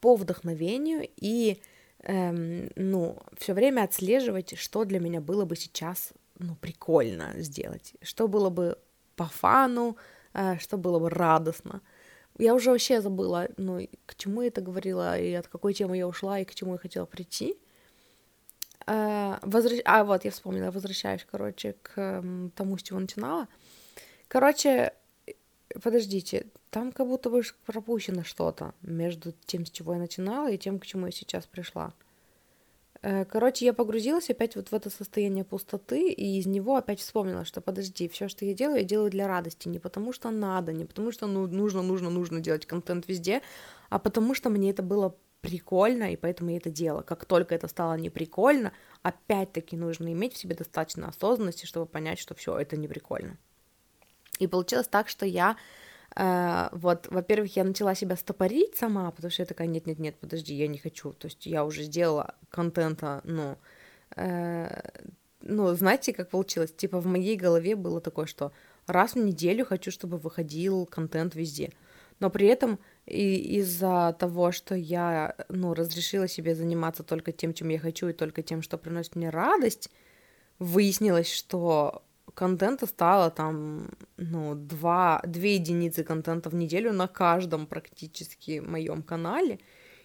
по 0.00 0.16
вдохновению 0.16 1.08
и, 1.16 1.62
эм, 2.00 2.70
ну, 2.74 3.18
все 3.38 3.54
время 3.54 3.84
отслеживать, 3.84 4.58
что 4.58 4.84
для 4.84 4.98
меня 4.98 5.20
было 5.20 5.44
бы 5.44 5.54
сейчас, 5.54 6.12
ну, 6.40 6.56
прикольно 6.56 7.32
сделать, 7.36 7.94
что 8.02 8.26
было 8.26 8.50
бы 8.50 8.76
по 9.16 9.26
фану, 9.26 9.96
э, 10.32 10.58
что 10.58 10.76
было 10.76 10.98
бы 10.98 11.10
радостно. 11.10 11.80
Я 12.38 12.54
уже 12.54 12.70
вообще 12.70 13.00
забыла, 13.00 13.48
ну, 13.56 13.88
к 14.06 14.16
чему 14.16 14.42
я 14.42 14.48
это 14.48 14.60
говорила, 14.60 15.18
и 15.18 15.32
от 15.32 15.46
какой 15.48 15.72
темы 15.72 15.96
я 15.96 16.08
ушла, 16.08 16.40
и 16.40 16.44
к 16.44 16.54
чему 16.54 16.72
я 16.72 16.78
хотела 16.78 17.06
прийти. 17.06 17.56
А, 18.86 19.38
возвращ... 19.42 19.80
а 19.84 20.04
вот, 20.04 20.24
я 20.24 20.30
вспомнила, 20.30 20.70
возвращаюсь, 20.70 21.24
короче, 21.30 21.76
к 21.82 22.22
тому, 22.56 22.76
с 22.76 22.82
чего 22.82 22.98
начинала. 22.98 23.48
Короче, 24.28 24.92
подождите, 25.80 26.46
там 26.70 26.92
как 26.92 27.06
будто 27.06 27.30
бы 27.30 27.42
пропущено 27.66 28.24
что-то 28.24 28.74
между 28.82 29.32
тем, 29.46 29.64
с 29.64 29.70
чего 29.70 29.94
я 29.94 30.00
начинала, 30.00 30.50
и 30.50 30.58
тем, 30.58 30.80
к 30.80 30.86
чему 30.86 31.06
я 31.06 31.12
сейчас 31.12 31.46
пришла. 31.46 31.92
Э, 33.06 33.26
короче, 33.26 33.66
я 33.66 33.74
погрузилась 33.74 34.30
опять 34.30 34.56
вот 34.56 34.68
в 34.68 34.72
это 34.72 34.88
состояние 34.88 35.44
пустоты, 35.44 36.10
и 36.10 36.38
из 36.38 36.46
него 36.46 36.76
опять 36.76 37.00
вспомнила, 37.00 37.44
что 37.44 37.60
подожди, 37.60 38.08
все, 38.08 38.28
что 38.28 38.46
я 38.46 38.54
делаю, 38.54 38.78
я 38.78 38.84
делаю 38.84 39.10
для 39.10 39.28
радости, 39.28 39.68
не 39.68 39.78
потому 39.78 40.14
что 40.14 40.30
надо, 40.30 40.72
не 40.72 40.86
потому 40.86 41.12
что 41.12 41.26
ну, 41.26 41.46
нужно, 41.46 41.82
нужно, 41.82 42.08
нужно 42.08 42.40
делать 42.40 42.64
контент 42.64 43.06
везде, 43.06 43.42
а 43.90 43.98
потому 43.98 44.34
что 44.34 44.48
мне 44.48 44.70
это 44.70 44.82
было 44.82 45.14
прикольно, 45.42 46.14
и 46.14 46.16
поэтому 46.16 46.48
я 46.48 46.56
это 46.56 46.70
делала. 46.70 47.02
Как 47.02 47.26
только 47.26 47.54
это 47.54 47.68
стало 47.68 47.92
не 47.98 48.08
прикольно, 48.08 48.72
опять-таки 49.02 49.76
нужно 49.76 50.10
иметь 50.10 50.32
в 50.32 50.38
себе 50.38 50.54
достаточно 50.54 51.08
осознанности, 51.08 51.66
чтобы 51.66 51.84
понять, 51.84 52.18
что 52.18 52.34
все 52.34 52.58
это 52.58 52.78
не 52.78 52.88
прикольно. 52.88 53.36
И 54.38 54.46
получилось 54.46 54.88
так, 54.88 55.10
что 55.10 55.26
я 55.26 55.58
вот, 56.16 57.08
во-первых, 57.10 57.56
я 57.56 57.64
начала 57.64 57.94
себя 57.94 58.16
стопорить 58.16 58.76
сама, 58.76 59.10
потому 59.10 59.30
что 59.32 59.42
я 59.42 59.46
такая, 59.46 59.66
нет-нет-нет, 59.66 60.14
подожди, 60.20 60.54
я 60.54 60.68
не 60.68 60.78
хочу, 60.78 61.12
то 61.12 61.26
есть 61.26 61.44
я 61.46 61.64
уже 61.64 61.82
сделала 61.82 62.34
контента, 62.50 63.20
ну, 63.24 63.56
uh, 64.16 65.12
ну, 65.40 65.74
знаете, 65.74 66.12
как 66.12 66.30
получилось, 66.30 66.72
типа 66.72 67.00
в 67.00 67.06
моей 67.06 67.36
голове 67.36 67.76
было 67.76 68.00
такое, 68.00 68.26
что 68.26 68.52
раз 68.86 69.14
в 69.14 69.18
неделю 69.18 69.66
хочу, 69.66 69.90
чтобы 69.90 70.18
выходил 70.18 70.86
контент 70.86 71.34
везде, 71.34 71.72
но 72.20 72.30
при 72.30 72.46
этом 72.46 72.78
и 73.06 73.58
из-за 73.58 74.16
того, 74.18 74.52
что 74.52 74.74
я, 74.74 75.34
ну, 75.48 75.74
разрешила 75.74 76.28
себе 76.28 76.54
заниматься 76.54 77.02
только 77.02 77.32
тем, 77.32 77.52
чем 77.52 77.68
я 77.68 77.78
хочу, 77.78 78.08
и 78.08 78.12
только 78.12 78.42
тем, 78.42 78.62
что 78.62 78.78
приносит 78.78 79.16
мне 79.16 79.30
радость, 79.30 79.90
выяснилось, 80.58 81.30
что 81.30 82.02
контента 82.34 82.86
стало 82.86 83.30
там, 83.30 83.90
ну, 84.16 84.54
два, 84.54 85.22
две 85.26 85.54
единицы 85.54 86.04
контента 86.04 86.50
в 86.50 86.54
неделю 86.54 86.92
на 86.92 87.06
каждом 87.06 87.66
практически 87.66 88.60
моем 88.60 89.02
канале. 89.02 89.58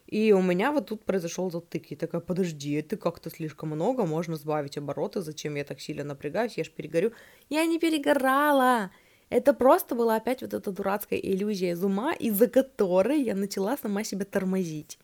И 0.07 0.31
у 0.31 0.41
меня 0.41 0.71
вот 0.71 0.87
тут 0.87 1.05
произошел 1.05 1.51
затык. 1.51 1.91
И 1.91 1.95
такая, 1.95 2.21
подожди, 2.21 2.73
это 2.73 2.97
как-то 2.97 3.29
слишком 3.29 3.69
много, 3.69 4.05
можно 4.05 4.37
сбавить 4.37 4.77
обороты, 4.77 5.21
зачем 5.21 5.55
я 5.55 5.63
так 5.63 5.79
сильно 5.79 6.03
напрягаюсь, 6.03 6.57
я 6.57 6.63
ж 6.63 6.71
перегорю. 6.71 7.11
Я 7.49 7.65
не 7.65 7.79
перегорала! 7.79 8.91
Это 9.29 9.53
просто 9.53 9.93
была 9.93 10.15
опять 10.15 10.41
вот 10.41 10.55
эта 10.55 10.71
дурацкая 10.71 11.19
иллюзия 11.19 11.71
из 11.71 11.83
ума, 11.83 12.13
из-за 12.13 12.47
которой 12.47 13.21
я 13.21 13.35
начала 13.35 13.77
сама 13.77 14.03
себя 14.03 14.25
тормозить. 14.25 14.97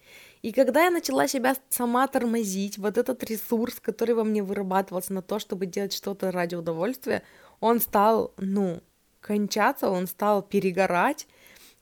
И 0.46 0.52
когда 0.52 0.84
я 0.84 0.92
начала 0.92 1.28
себя 1.28 1.56
сама 1.70 2.06
тормозить, 2.06 2.78
вот 2.78 3.00
этот 3.00 3.24
ресурс, 3.24 3.80
который 3.80 4.14
во 4.14 4.24
мне 4.24 4.44
вырабатывался 4.44 5.12
на 5.12 5.24
то, 5.24 5.40
чтобы 5.40 5.66
делать 5.66 5.92
что-то 5.92 6.32
ради 6.32 6.54
удовольствия, 6.54 7.24
он 7.62 7.80
стал, 7.82 8.32
ну, 8.38 8.84
кончаться, 9.22 9.90
он 9.90 10.06
стал 10.06 10.44
перегорать, 10.44 11.26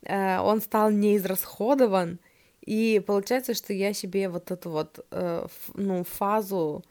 э, 0.03 0.39
он 0.39 0.61
стал 0.61 0.91
неизрасходован, 0.91 2.21
и 2.61 3.03
получается, 3.05 3.53
что 3.53 3.73
я 3.73 3.91
себе 3.91 4.29
вот 4.29 4.49
эту 4.49 4.69
вот, 4.69 5.05
э, 5.11 5.45
ну, 5.73 6.05
фазу 6.05 6.85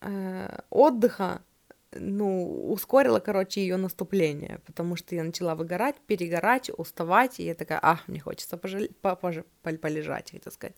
э, 0.00 0.58
отдыха 0.70 1.42
ну, 1.94 2.70
ускорила, 2.72 3.20
короче, 3.20 3.60
ее 3.60 3.76
наступление, 3.76 4.60
потому 4.66 4.96
что 4.96 5.14
я 5.14 5.24
начала 5.24 5.54
выгорать, 5.54 5.96
перегорать, 6.06 6.70
уставать, 6.76 7.40
и 7.40 7.44
я 7.44 7.54
такая, 7.54 7.78
а, 7.82 8.00
мне 8.06 8.20
хочется 8.20 8.56
пожалеть, 8.56 8.96
по 8.96 9.16
полежать, 9.16 10.30
хотел 10.30 10.52
сказать, 10.52 10.76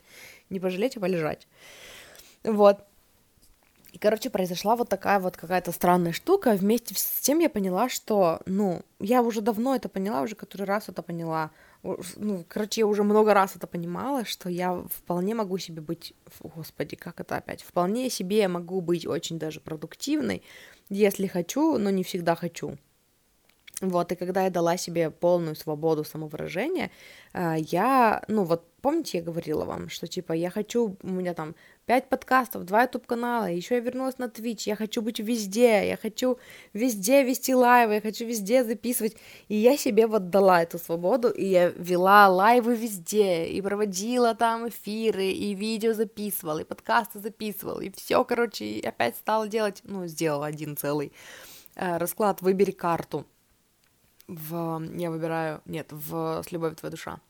не 0.51 0.61
пожалеть, 0.61 0.97
а 0.97 1.01
полежать. 1.01 1.47
Вот. 2.45 2.79
И, 3.95 3.99
короче, 3.99 4.29
произошла 4.29 4.75
вот 4.75 4.89
такая 4.89 5.21
вот 5.21 5.37
какая-то 5.37 5.71
странная 5.71 6.11
штука. 6.11 6.55
Вместе 6.55 6.97
с 6.97 7.21
тем 7.21 7.39
я 7.39 7.49
поняла, 7.49 7.89
что, 7.89 8.41
ну, 8.45 8.83
я 8.99 9.23
уже 9.23 9.41
давно 9.41 9.77
это 9.77 9.89
поняла, 9.89 10.23
уже 10.23 10.35
который 10.35 10.67
раз 10.67 10.89
это 10.89 11.01
поняла. 11.01 11.53
Ну, 12.17 12.45
короче, 12.49 12.81
я 12.81 12.87
уже 12.89 13.05
много 13.05 13.35
раз 13.35 13.55
это 13.55 13.69
понимала, 13.69 14.25
что 14.25 14.49
я 14.49 14.83
вполне 14.91 15.37
могу 15.37 15.59
себе 15.59 15.81
быть, 15.81 16.13
господи, 16.41 16.97
как 16.97 17.21
это 17.21 17.37
опять, 17.37 17.63
вполне 17.63 18.11
себе 18.11 18.39
я 18.39 18.49
могу 18.49 18.81
быть 18.81 19.07
очень 19.07 19.39
даже 19.39 19.61
продуктивной, 19.61 20.43
если 20.89 21.27
хочу, 21.27 21.79
но 21.79 21.91
не 21.91 22.05
всегда 22.05 22.35
хочу. 22.35 22.77
Вот, 23.81 24.13
и 24.13 24.15
когда 24.17 24.45
я 24.45 24.51
дала 24.51 24.77
себе 24.77 25.11
полную 25.11 25.57
свободу 25.57 26.05
самовыражения, 26.05 26.93
э, 27.33 27.57
я, 27.59 28.23
ну 28.29 28.45
вот, 28.45 28.65
помните, 28.81 29.19
я 29.19 29.25
говорила 29.25 29.65
вам, 29.65 29.89
что, 29.89 30.07
типа, 30.07 30.33
я 30.33 30.49
хочу, 30.49 30.97
у 31.03 31.09
меня 31.09 31.35
там 31.35 31.57
пять 31.85 32.09
подкастов, 32.09 32.65
два 32.67 32.83
YouTube-канала, 32.83 33.47
еще 33.47 33.75
я 33.75 33.81
вернулась 33.81 34.19
на 34.19 34.27
Twitch, 34.27 34.63
я 34.67 34.77
хочу 34.77 35.03
быть 35.03 35.19
везде, 35.19 35.89
я 35.89 35.97
хочу 35.97 36.39
везде 36.73 37.25
вести 37.25 37.53
лайвы, 37.53 37.95
я 37.95 38.01
хочу 38.01 38.25
везде 38.25 38.63
записывать, 38.63 39.17
и 39.49 39.57
я 39.57 39.77
себе 39.77 40.07
вот 40.07 40.31
дала 40.31 40.63
эту 40.63 40.79
свободу, 40.79 41.29
и 41.31 41.45
я 41.45 41.71
вела 41.71 42.29
лайвы 42.29 42.77
везде, 42.77 43.47
и 43.47 43.61
проводила 43.61 44.37
там 44.37 44.69
эфиры, 44.69 45.27
и 45.27 45.53
видео 45.55 45.95
записывала, 45.95 46.61
и 46.61 46.65
подкасты 46.65 47.19
записывала, 47.19 47.81
и 47.81 47.91
все, 47.91 48.23
короче, 48.25 48.67
и 48.67 48.87
опять 48.87 49.17
стала 49.17 49.49
делать, 49.49 49.81
ну, 49.83 50.07
сделала 50.07 50.47
один 50.47 50.77
целый 50.77 51.13
э, 51.75 51.97
расклад 51.97 52.41
«Выбери 52.41 52.71
карту», 52.71 53.27
в... 54.27 54.83
Я 54.97 55.11
выбираю... 55.11 55.61
Нет, 55.65 55.89
в 55.91 56.43
«С 56.47 56.53
любовью 56.53 56.77
твоя 56.77 56.91
душа». 56.91 57.21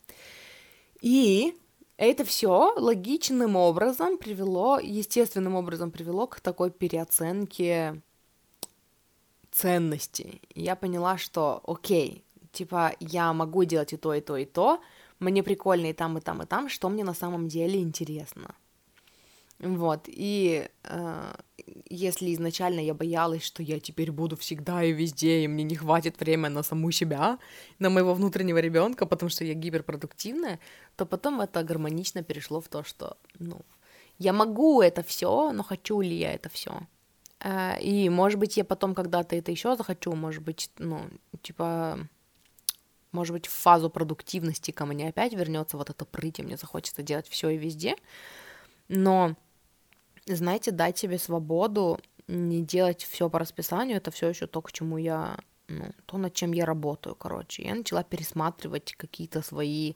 И 1.01 1.57
это 1.97 2.24
все 2.24 2.74
логичным 2.76 3.57
образом 3.57 4.18
привело, 4.18 4.78
естественным 4.78 5.55
образом 5.55 5.90
привело 5.90 6.26
к 6.26 6.40
такой 6.40 6.70
переоценке 6.70 8.01
ценностей. 9.51 10.42
Я 10.55 10.74
поняла, 10.76 11.18
что 11.18 11.62
окей, 11.66 12.24
типа 12.53 12.92
я 12.99 13.32
могу 13.32 13.64
делать 13.64 13.92
и 13.92 13.97
то, 13.97 14.14
и 14.14 14.20
то, 14.20 14.36
и 14.36 14.45
то, 14.45 14.80
мне 15.20 15.42
прикольно 15.42 15.86
и 15.86 15.92
там, 15.92 16.18
и 16.18 16.20
там, 16.20 16.42
и 16.42 16.47
там, 16.47 16.68
что 16.68 16.88
мне 16.88 17.05
на 17.05 17.14
самом 17.14 17.49
деле 17.49 17.80
интересно. 17.80 18.55
Вот, 19.61 20.05
и 20.09 20.68
э, 20.82 21.34
если 21.88 22.34
изначально 22.34 22.80
я 22.80 22.92
боялась, 22.92 23.44
что 23.44 23.62
я 23.62 23.78
теперь 23.78 24.11
буду 24.11 24.36
всегда 24.36 24.82
и 24.82 24.92
везде, 24.92 25.44
и 25.44 25.48
мне 25.48 25.64
не 25.64 25.76
хватит 25.76 26.20
времени 26.20 26.52
на 26.52 26.62
саму 26.62 26.90
себя, 26.90 27.38
на 27.78 27.88
моего 27.88 28.14
внутреннего 28.14 28.59
ребенка, 28.59 29.07
потому 29.07 29.30
что 29.30 29.44
я 29.44 29.55
гиперпродуктивная, 29.55 30.59
то 30.96 31.07
потом 31.07 31.40
это 31.40 31.62
гармонично 31.62 32.22
перешло 32.22 32.61
в 32.61 32.68
то, 32.68 32.82
что, 32.82 33.16
ну, 33.38 33.61
я 34.18 34.32
могу 34.32 34.82
это 34.82 35.02
все, 35.02 35.52
но 35.52 35.62
хочу 35.62 36.00
ли 36.00 36.16
я 36.16 36.32
это 36.34 36.48
все? 36.48 36.80
Э, 37.40 37.80
и, 37.80 38.09
может 38.09 38.38
быть, 38.40 38.57
я 38.57 38.64
потом 38.64 38.94
когда-то 38.94 39.36
это 39.36 39.50
еще 39.50 39.76
захочу, 39.76 40.14
может 40.14 40.42
быть, 40.42 40.70
ну, 40.78 41.09
типа, 41.42 41.98
может 43.12 43.32
быть, 43.32 43.46
в 43.46 43.52
фазу 43.52 43.88
продуктивности 43.88 44.72
ко 44.72 44.84
мне 44.86 45.09
опять 45.09 45.32
вернется 45.32 45.76
вот 45.76 45.90
это 45.90 46.05
прыть, 46.05 46.40
и 46.40 46.42
мне 46.42 46.57
захочется 46.57 47.02
делать 47.02 47.28
все 47.28 47.50
и 47.50 47.57
везде, 47.57 47.96
но 48.89 49.37
знаете, 50.26 50.70
дать 50.70 50.99
себе 50.99 51.18
свободу, 51.18 51.99
не 52.28 52.62
делать 52.62 53.03
все 53.05 53.28
по 53.28 53.39
расписанию, 53.39 53.99
это 53.99 54.11
все 54.11 54.28
еще 54.28 54.47
то, 54.47 54.62
к 54.62 54.72
чему 54.72 54.97
я, 54.97 55.37
ну, 55.68 55.93
то, 56.07 56.18
над 56.18 56.35
чем 56.35 56.53
я 56.53 56.64
работаю, 56.64 57.14
короче. 57.14 57.62
Я 57.64 57.74
начала 57.74 58.03
пересматривать 58.03 58.95
какие-то 58.97 59.43
свои 59.43 59.95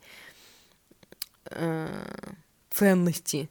э, 1.47 1.89
ценности 2.70 3.49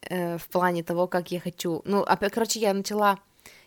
э, 0.00 0.38
в 0.38 0.48
плане 0.48 0.82
того, 0.82 1.06
как 1.06 1.30
я 1.30 1.40
хочу. 1.40 1.82
Ну, 1.84 2.00
опять, 2.02 2.32
короче, 2.32 2.60
я 2.60 2.72
начала 2.72 3.18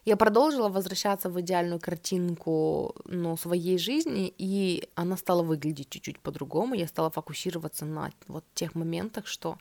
я 0.06 0.18
продолжила 0.18 0.70
возвращаться 0.70 1.30
в 1.30 1.40
идеальную 1.40 1.80
картинку 1.80 2.96
ну, 3.06 3.38
своей 3.38 3.78
жизни, 3.78 4.34
и 4.38 4.90
она 4.96 5.18
стала 5.18 5.44
выглядеть 5.44 5.90
чуть-чуть 5.90 6.20
по-другому. 6.20 6.74
Я 6.74 6.88
стала 6.88 7.12
фокусироваться 7.12 7.86
на 7.86 8.12
вот 8.28 8.44
тех 8.56 8.76
моментах, 8.76 9.28
что 9.28 9.58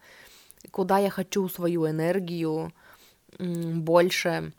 куда 0.71 0.99
я 0.99 1.11
хочу 1.11 1.49
свою 1.49 1.89
энергию 1.89 2.73
больше, 3.39 4.53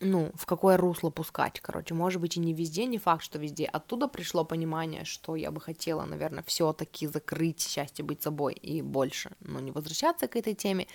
ну, 0.00 0.30
в 0.34 0.46
какое 0.46 0.76
русло 0.76 1.10
пускать, 1.10 1.60
короче, 1.60 1.94
может 1.94 2.20
быть, 2.20 2.36
и 2.36 2.40
не 2.40 2.52
везде, 2.52 2.86
не 2.86 2.98
факт, 2.98 3.22
что 3.22 3.38
везде. 3.38 3.64
Оттуда 3.66 4.08
пришло 4.08 4.44
понимание, 4.44 5.04
что 5.04 5.36
я 5.36 5.50
бы 5.50 5.60
хотела, 5.60 6.04
наверное, 6.04 6.44
все-таки 6.46 7.06
закрыть 7.06 7.60
счастье 7.60 8.04
быть 8.04 8.22
собой 8.22 8.54
и 8.54 8.82
больше, 8.82 9.32
но 9.40 9.60
не 9.60 9.70
возвращаться 9.70 10.26
к 10.28 10.36
этой 10.36 10.54
теме. 10.54 10.86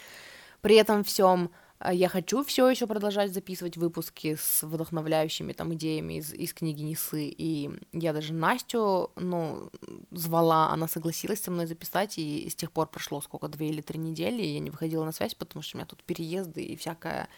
При 0.61 0.75
этом 0.75 1.03
всем 1.03 1.51
я 1.85 2.09
хочу 2.09 2.43
все 2.43 2.69
еще 2.69 2.87
продолжать 2.87 3.33
записывать 3.33 3.77
выпуски 3.77 4.35
с 4.35 4.63
вдохновляющими 4.63 5.53
там 5.53 5.73
идеями 5.75 6.15
из, 6.15 6.33
из 6.33 6.53
книги 6.53 6.81
Несы. 6.81 7.27
И 7.29 7.69
я 7.93 8.11
даже 8.11 8.33
Настю, 8.33 9.11
ну, 9.15 9.69
звала, 10.11 10.71
она 10.71 10.87
согласилась 10.87 11.41
со 11.41 11.51
мной 11.51 11.67
записать, 11.67 12.17
и 12.17 12.49
с 12.49 12.55
тех 12.55 12.71
пор 12.71 12.87
прошло 12.87 13.21
сколько, 13.21 13.47
две 13.47 13.69
или 13.69 13.81
три 13.81 13.97
недели, 13.97 14.41
и 14.41 14.53
я 14.53 14.59
не 14.59 14.69
выходила 14.69 15.05
на 15.05 15.13
связь, 15.13 15.35
потому 15.35 15.63
что 15.63 15.77
у 15.77 15.79
меня 15.79 15.87
тут 15.87 16.03
переезды 16.03 16.63
и 16.63 16.75
всякая 16.75 17.29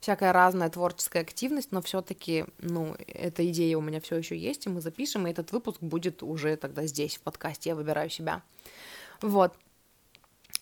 всякая 0.00 0.32
разная 0.32 0.68
творческая 0.68 1.20
активность, 1.20 1.70
но 1.70 1.80
все-таки, 1.80 2.46
ну, 2.58 2.96
эта 3.06 3.48
идея 3.48 3.78
у 3.78 3.80
меня 3.80 4.00
все 4.00 4.16
еще 4.16 4.36
есть, 4.36 4.66
и 4.66 4.68
мы 4.68 4.80
запишем, 4.80 5.26
и 5.26 5.30
этот 5.30 5.52
выпуск 5.52 5.80
будет 5.80 6.24
уже 6.24 6.56
тогда 6.56 6.86
здесь, 6.86 7.16
в 7.16 7.20
подкасте, 7.20 7.70
я 7.70 7.76
выбираю 7.76 8.10
себя. 8.10 8.42
Вот. 9.20 9.54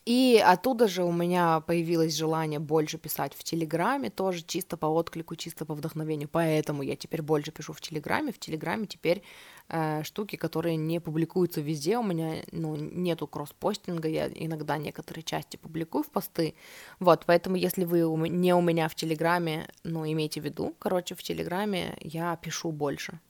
И 0.06 0.42
оттуда 0.44 0.88
же 0.88 1.04
у 1.04 1.12
меня 1.12 1.60
появилось 1.60 2.16
желание 2.16 2.58
больше 2.58 2.96
писать 2.96 3.34
в 3.34 3.44
Телеграме, 3.44 4.08
тоже 4.08 4.42
чисто 4.42 4.76
по 4.76 4.86
отклику, 4.86 5.36
чисто 5.36 5.66
по 5.66 5.74
вдохновению. 5.74 6.28
Поэтому 6.28 6.82
я 6.82 6.96
теперь 6.96 7.20
больше 7.22 7.52
пишу 7.52 7.74
в 7.74 7.80
Телеграме. 7.80 8.32
В 8.32 8.38
Телеграме 8.38 8.86
теперь 8.86 9.22
э, 9.68 10.02
штуки, 10.02 10.36
которые 10.36 10.76
не 10.76 11.00
публикуются 11.00 11.60
везде. 11.60 11.98
У 11.98 12.02
меня 12.02 12.42
ну, 12.50 12.76
нету 12.76 13.26
кросс-постинга, 13.26 14.08
я 14.08 14.28
иногда 14.28 14.78
некоторые 14.78 15.22
части 15.22 15.58
публикую 15.58 16.02
в 16.02 16.10
посты. 16.10 16.54
Вот, 16.98 17.24
поэтому 17.26 17.56
если 17.56 17.84
вы 17.84 18.00
не 18.30 18.54
у 18.54 18.62
меня 18.62 18.88
в 18.88 18.94
Телеграме, 18.94 19.68
ну, 19.84 20.10
имейте 20.10 20.40
в 20.40 20.44
виду, 20.44 20.74
короче, 20.78 21.14
в 21.14 21.22
Телеграме 21.22 21.98
я 22.00 22.36
пишу 22.36 22.72
больше. 22.72 23.20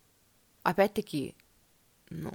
Опять-таки, 0.62 1.34
ну, 2.10 2.32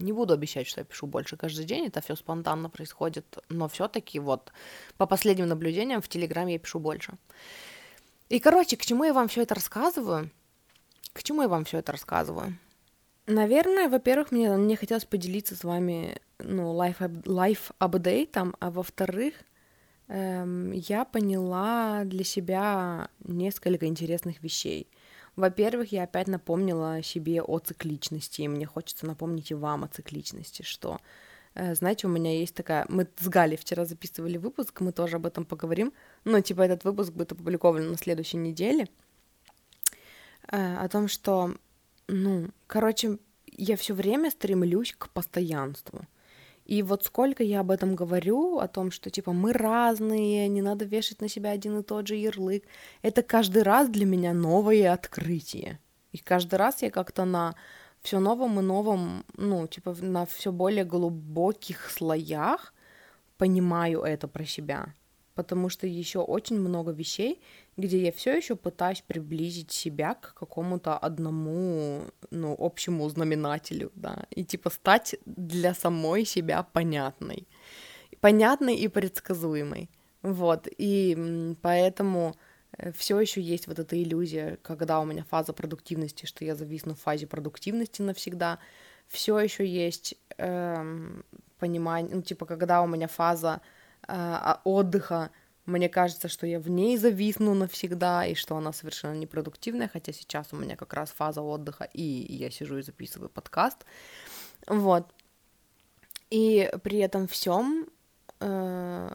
не 0.00 0.12
буду 0.12 0.34
обещать, 0.34 0.66
что 0.66 0.80
я 0.80 0.84
пишу 0.84 1.06
больше 1.06 1.36
каждый 1.36 1.64
день, 1.64 1.86
это 1.86 2.00
все 2.00 2.16
спонтанно 2.16 2.70
происходит, 2.70 3.38
но 3.48 3.68
все-таки 3.68 4.18
вот 4.18 4.52
по 4.96 5.06
последним 5.06 5.48
наблюдениям 5.48 6.00
в 6.00 6.08
Телеграме 6.08 6.54
я 6.54 6.58
пишу 6.58 6.78
больше. 6.78 7.14
И, 8.28 8.38
короче, 8.38 8.76
к 8.76 8.84
чему 8.84 9.04
я 9.04 9.12
вам 9.12 9.28
все 9.28 9.42
это 9.42 9.54
рассказываю? 9.54 10.30
К 11.12 11.22
чему 11.22 11.42
я 11.42 11.48
вам 11.48 11.64
все 11.64 11.78
это 11.78 11.92
рассказываю? 11.92 12.56
Наверное, 13.26 13.88
во-первых, 13.88 14.32
мне, 14.32 14.50
мне 14.56 14.76
хотелось 14.76 15.04
поделиться 15.04 15.54
с 15.54 15.64
вами, 15.64 16.20
ну, 16.38 16.74
life, 16.74 16.98
life 17.24 17.72
апдейтом, 17.78 18.56
а 18.60 18.70
во-вторых, 18.70 19.34
эм, 20.08 20.72
я 20.72 21.04
поняла 21.04 22.02
для 22.04 22.24
себя 22.24 23.08
несколько 23.24 23.86
интересных 23.86 24.42
вещей. 24.42 24.88
Во-первых, 25.40 25.92
я 25.92 26.04
опять 26.04 26.28
напомнила 26.28 27.02
себе 27.02 27.42
о 27.42 27.58
цикличности, 27.58 28.42
и 28.42 28.48
мне 28.48 28.66
хочется 28.66 29.06
напомнить 29.06 29.50
и 29.50 29.54
вам 29.54 29.84
о 29.84 29.88
цикличности, 29.88 30.62
что, 30.62 30.98
э, 31.54 31.74
знаете, 31.74 32.06
у 32.06 32.10
меня 32.10 32.38
есть 32.38 32.54
такая... 32.54 32.84
Мы 32.88 33.08
с 33.18 33.28
Галей 33.28 33.56
вчера 33.56 33.84
записывали 33.84 34.36
выпуск, 34.36 34.80
мы 34.80 34.92
тоже 34.92 35.16
об 35.16 35.26
этом 35.26 35.44
поговорим, 35.44 35.92
но, 36.24 36.40
типа, 36.40 36.62
этот 36.62 36.84
выпуск 36.84 37.12
будет 37.12 37.32
опубликован 37.32 37.90
на 37.90 37.96
следующей 37.96 38.36
неделе, 38.36 38.88
э, 40.52 40.76
о 40.76 40.88
том, 40.88 41.08
что 41.08 41.54
ну, 42.12 42.48
короче, 42.66 43.18
я 43.56 43.76
все 43.76 43.94
время 43.94 44.30
стремлюсь 44.30 44.94
к 44.98 45.08
постоянству. 45.10 46.00
И 46.70 46.84
вот 46.84 47.04
сколько 47.04 47.42
я 47.42 47.60
об 47.60 47.72
этом 47.72 47.96
говорю, 47.96 48.60
о 48.60 48.68
том, 48.68 48.92
что 48.92 49.10
типа 49.10 49.32
мы 49.32 49.52
разные, 49.52 50.46
не 50.46 50.62
надо 50.62 50.84
вешать 50.84 51.20
на 51.20 51.28
себя 51.28 51.50
один 51.50 51.80
и 51.80 51.82
тот 51.82 52.06
же 52.06 52.14
ярлык, 52.14 52.62
это 53.02 53.24
каждый 53.24 53.64
раз 53.64 53.88
для 53.88 54.06
меня 54.06 54.32
новое 54.32 54.92
открытие. 54.92 55.80
И 56.12 56.18
каждый 56.18 56.54
раз 56.54 56.82
я 56.82 56.90
как-то 56.92 57.24
на 57.24 57.56
все 58.02 58.20
новом 58.20 58.60
и 58.60 58.62
новом, 58.62 59.24
ну, 59.36 59.66
типа 59.66 59.96
на 60.00 60.26
все 60.26 60.52
более 60.52 60.84
глубоких 60.84 61.90
слоях 61.90 62.72
понимаю 63.36 64.02
это 64.02 64.28
про 64.28 64.44
себя 64.44 64.94
потому 65.40 65.70
что 65.70 65.86
еще 65.86 66.18
очень 66.18 66.60
много 66.60 66.90
вещей, 66.92 67.40
где 67.80 68.04
я 68.04 68.12
все 68.12 68.36
еще 68.36 68.56
пытаюсь 68.56 69.02
приблизить 69.06 69.72
себя 69.72 70.14
к 70.14 70.34
какому-то 70.34 70.96
одному, 70.96 72.02
ну, 72.30 72.56
общему 72.58 73.08
знаменателю, 73.08 73.90
да, 73.94 74.26
и 74.30 74.44
типа 74.44 74.70
стать 74.70 75.16
для 75.26 75.74
самой 75.74 76.24
себя 76.24 76.62
понятной, 76.62 77.48
понятной 78.20 78.76
и 78.76 78.88
предсказуемой, 78.88 79.90
вот, 80.22 80.68
и 80.78 81.56
поэтому 81.62 82.36
э, 82.76 82.92
все 82.92 83.18
еще 83.18 83.40
есть 83.40 83.66
вот 83.66 83.78
эта 83.78 84.00
иллюзия, 84.00 84.58
когда 84.62 85.00
у 85.00 85.04
меня 85.04 85.24
фаза 85.24 85.52
продуктивности, 85.52 86.26
что 86.26 86.44
я 86.44 86.54
зависну 86.54 86.94
в 86.94 87.00
фазе 87.00 87.26
продуктивности 87.26 88.02
навсегда, 88.02 88.58
все 89.08 89.40
еще 89.40 89.66
есть 89.66 90.14
эм, 90.38 91.24
понимание, 91.58 92.14
ну, 92.14 92.22
типа, 92.22 92.46
когда 92.46 92.82
у 92.82 92.86
меня 92.86 93.08
фаза 93.08 93.60
а, 94.06 94.60
отдыха, 94.64 95.30
мне 95.70 95.88
кажется, 95.88 96.28
что 96.28 96.46
я 96.46 96.58
в 96.58 96.68
ней 96.68 96.96
зависну 96.96 97.54
навсегда, 97.54 98.26
и 98.26 98.34
что 98.34 98.56
она 98.56 98.72
совершенно 98.72 99.14
непродуктивная, 99.14 99.88
хотя 99.88 100.12
сейчас 100.12 100.48
у 100.52 100.56
меня 100.56 100.76
как 100.76 100.92
раз 100.94 101.10
фаза 101.10 101.42
отдыха, 101.42 101.84
и 101.84 102.02
я 102.02 102.50
сижу 102.50 102.78
и 102.78 102.82
записываю 102.82 103.30
подкаст. 103.30 103.84
Вот. 104.66 105.06
И 106.30 106.70
при 106.82 106.98
этом 106.98 107.26
всем, 107.26 107.88
э, 108.40 109.14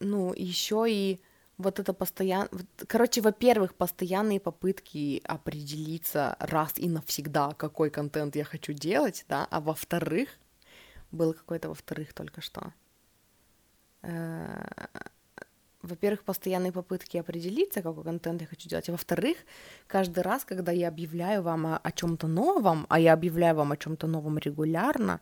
ну, 0.00 0.32
еще 0.34 0.86
и 0.88 1.20
вот 1.58 1.78
это 1.78 1.92
постоянно... 1.92 2.48
Короче, 2.86 3.20
во-первых, 3.20 3.74
постоянные 3.74 4.40
попытки 4.40 5.20
определиться 5.24 6.36
раз 6.38 6.72
и 6.76 6.88
навсегда, 6.88 7.52
какой 7.54 7.90
контент 7.90 8.36
я 8.36 8.44
хочу 8.44 8.72
делать, 8.72 9.24
да, 9.28 9.46
а 9.50 9.60
во-вторых, 9.60 10.28
было 11.10 11.32
какое-то 11.32 11.68
во-вторых 11.68 12.12
только 12.12 12.40
что. 12.40 12.72
Э, 14.02 14.64
во-первых, 15.82 16.24
постоянные 16.24 16.72
попытки 16.72 17.16
определиться, 17.16 17.82
какой 17.82 18.04
контент 18.04 18.40
я 18.40 18.46
хочу 18.46 18.68
делать, 18.68 18.88
а 18.88 18.92
во-вторых, 18.92 19.36
каждый 19.86 20.20
раз, 20.20 20.44
когда 20.44 20.72
я 20.72 20.88
объявляю 20.88 21.42
вам 21.42 21.66
о, 21.66 21.76
о 21.78 21.92
чем-то 21.92 22.26
новом, 22.26 22.86
а 22.88 22.98
я 22.98 23.12
объявляю 23.12 23.54
вам 23.54 23.72
о 23.72 23.76
чем-то 23.76 24.06
новом 24.06 24.38
регулярно, 24.38 25.20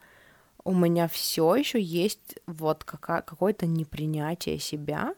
у 0.64 0.74
меня 0.74 1.09
все 1.09 1.54
еще 1.54 1.80
есть 1.80 2.38
вот 2.46 2.84
какое-то 2.84 3.66
непринятие 3.66 4.59
себя, 4.59 5.14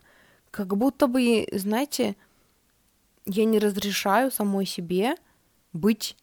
как 0.50 0.76
будто 0.76 1.06
бы, 1.06 1.46
знаете, 1.52 2.16
я 3.24 3.44
не 3.44 3.58
разрешаю 3.58 4.30
самой 4.30 4.66
себе 4.66 5.14
быть 5.72 6.16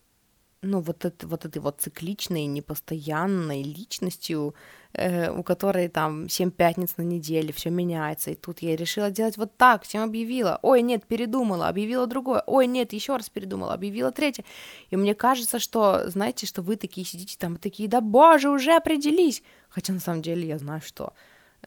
ну, 0.65 0.81
вот, 0.81 1.05
это, 1.05 1.27
вот 1.27 1.45
этой 1.45 1.59
вот 1.59 1.79
цикличной, 1.79 2.45
непостоянной 2.47 3.63
личностью, 3.63 4.55
э, 4.93 5.31
у 5.31 5.43
которой 5.43 5.87
там 5.87 6.27
7 6.27 6.51
пятниц 6.51 6.97
на 6.97 7.03
неделе, 7.03 7.53
все 7.53 7.69
меняется. 7.69 8.31
И 8.31 8.35
тут 8.35 8.59
я 8.59 8.75
решила 8.75 9.11
делать 9.11 9.37
вот 9.37 9.55
так, 9.57 9.83
всем 9.83 10.03
объявила. 10.03 10.59
Ой, 10.61 10.81
нет, 10.81 11.05
передумала, 11.05 11.67
объявила 11.67 12.07
другое. 12.07 12.43
Ой, 12.47 12.67
нет, 12.67 12.93
еще 12.93 13.15
раз 13.15 13.29
передумала, 13.29 13.73
объявила 13.73 14.11
третье. 14.11 14.43
И 14.89 14.97
мне 14.97 15.13
кажется, 15.13 15.59
что, 15.59 16.09
знаете, 16.09 16.47
что 16.47 16.61
вы 16.61 16.75
такие 16.75 17.05
сидите 17.05 17.37
там 17.37 17.57
такие, 17.57 17.87
да 17.87 18.01
боже, 18.01 18.49
уже 18.49 18.75
определись. 18.75 19.43
Хотя 19.69 19.93
на 19.93 19.99
самом 19.99 20.21
деле 20.21 20.47
я 20.47 20.57
знаю, 20.57 20.81
что 20.81 21.13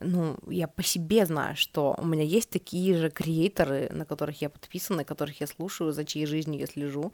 ну, 0.01 0.36
я 0.49 0.68
по 0.68 0.82
себе 0.82 1.26
знаю, 1.26 1.57
что 1.57 1.96
у 1.99 2.07
меня 2.07 2.22
есть 2.22 2.51
такие 2.51 2.96
же 2.96 3.11
креаторы, 3.11 3.88
на 3.92 4.05
которых 4.05 4.40
я 4.42 4.49
подписана, 4.49 5.05
которых 5.05 5.40
я 5.40 5.46
слушаю, 5.46 5.92
за 5.92 6.05
чьей 6.05 6.26
жизнью 6.26 6.61
я 6.61 6.66
слежу, 6.66 7.12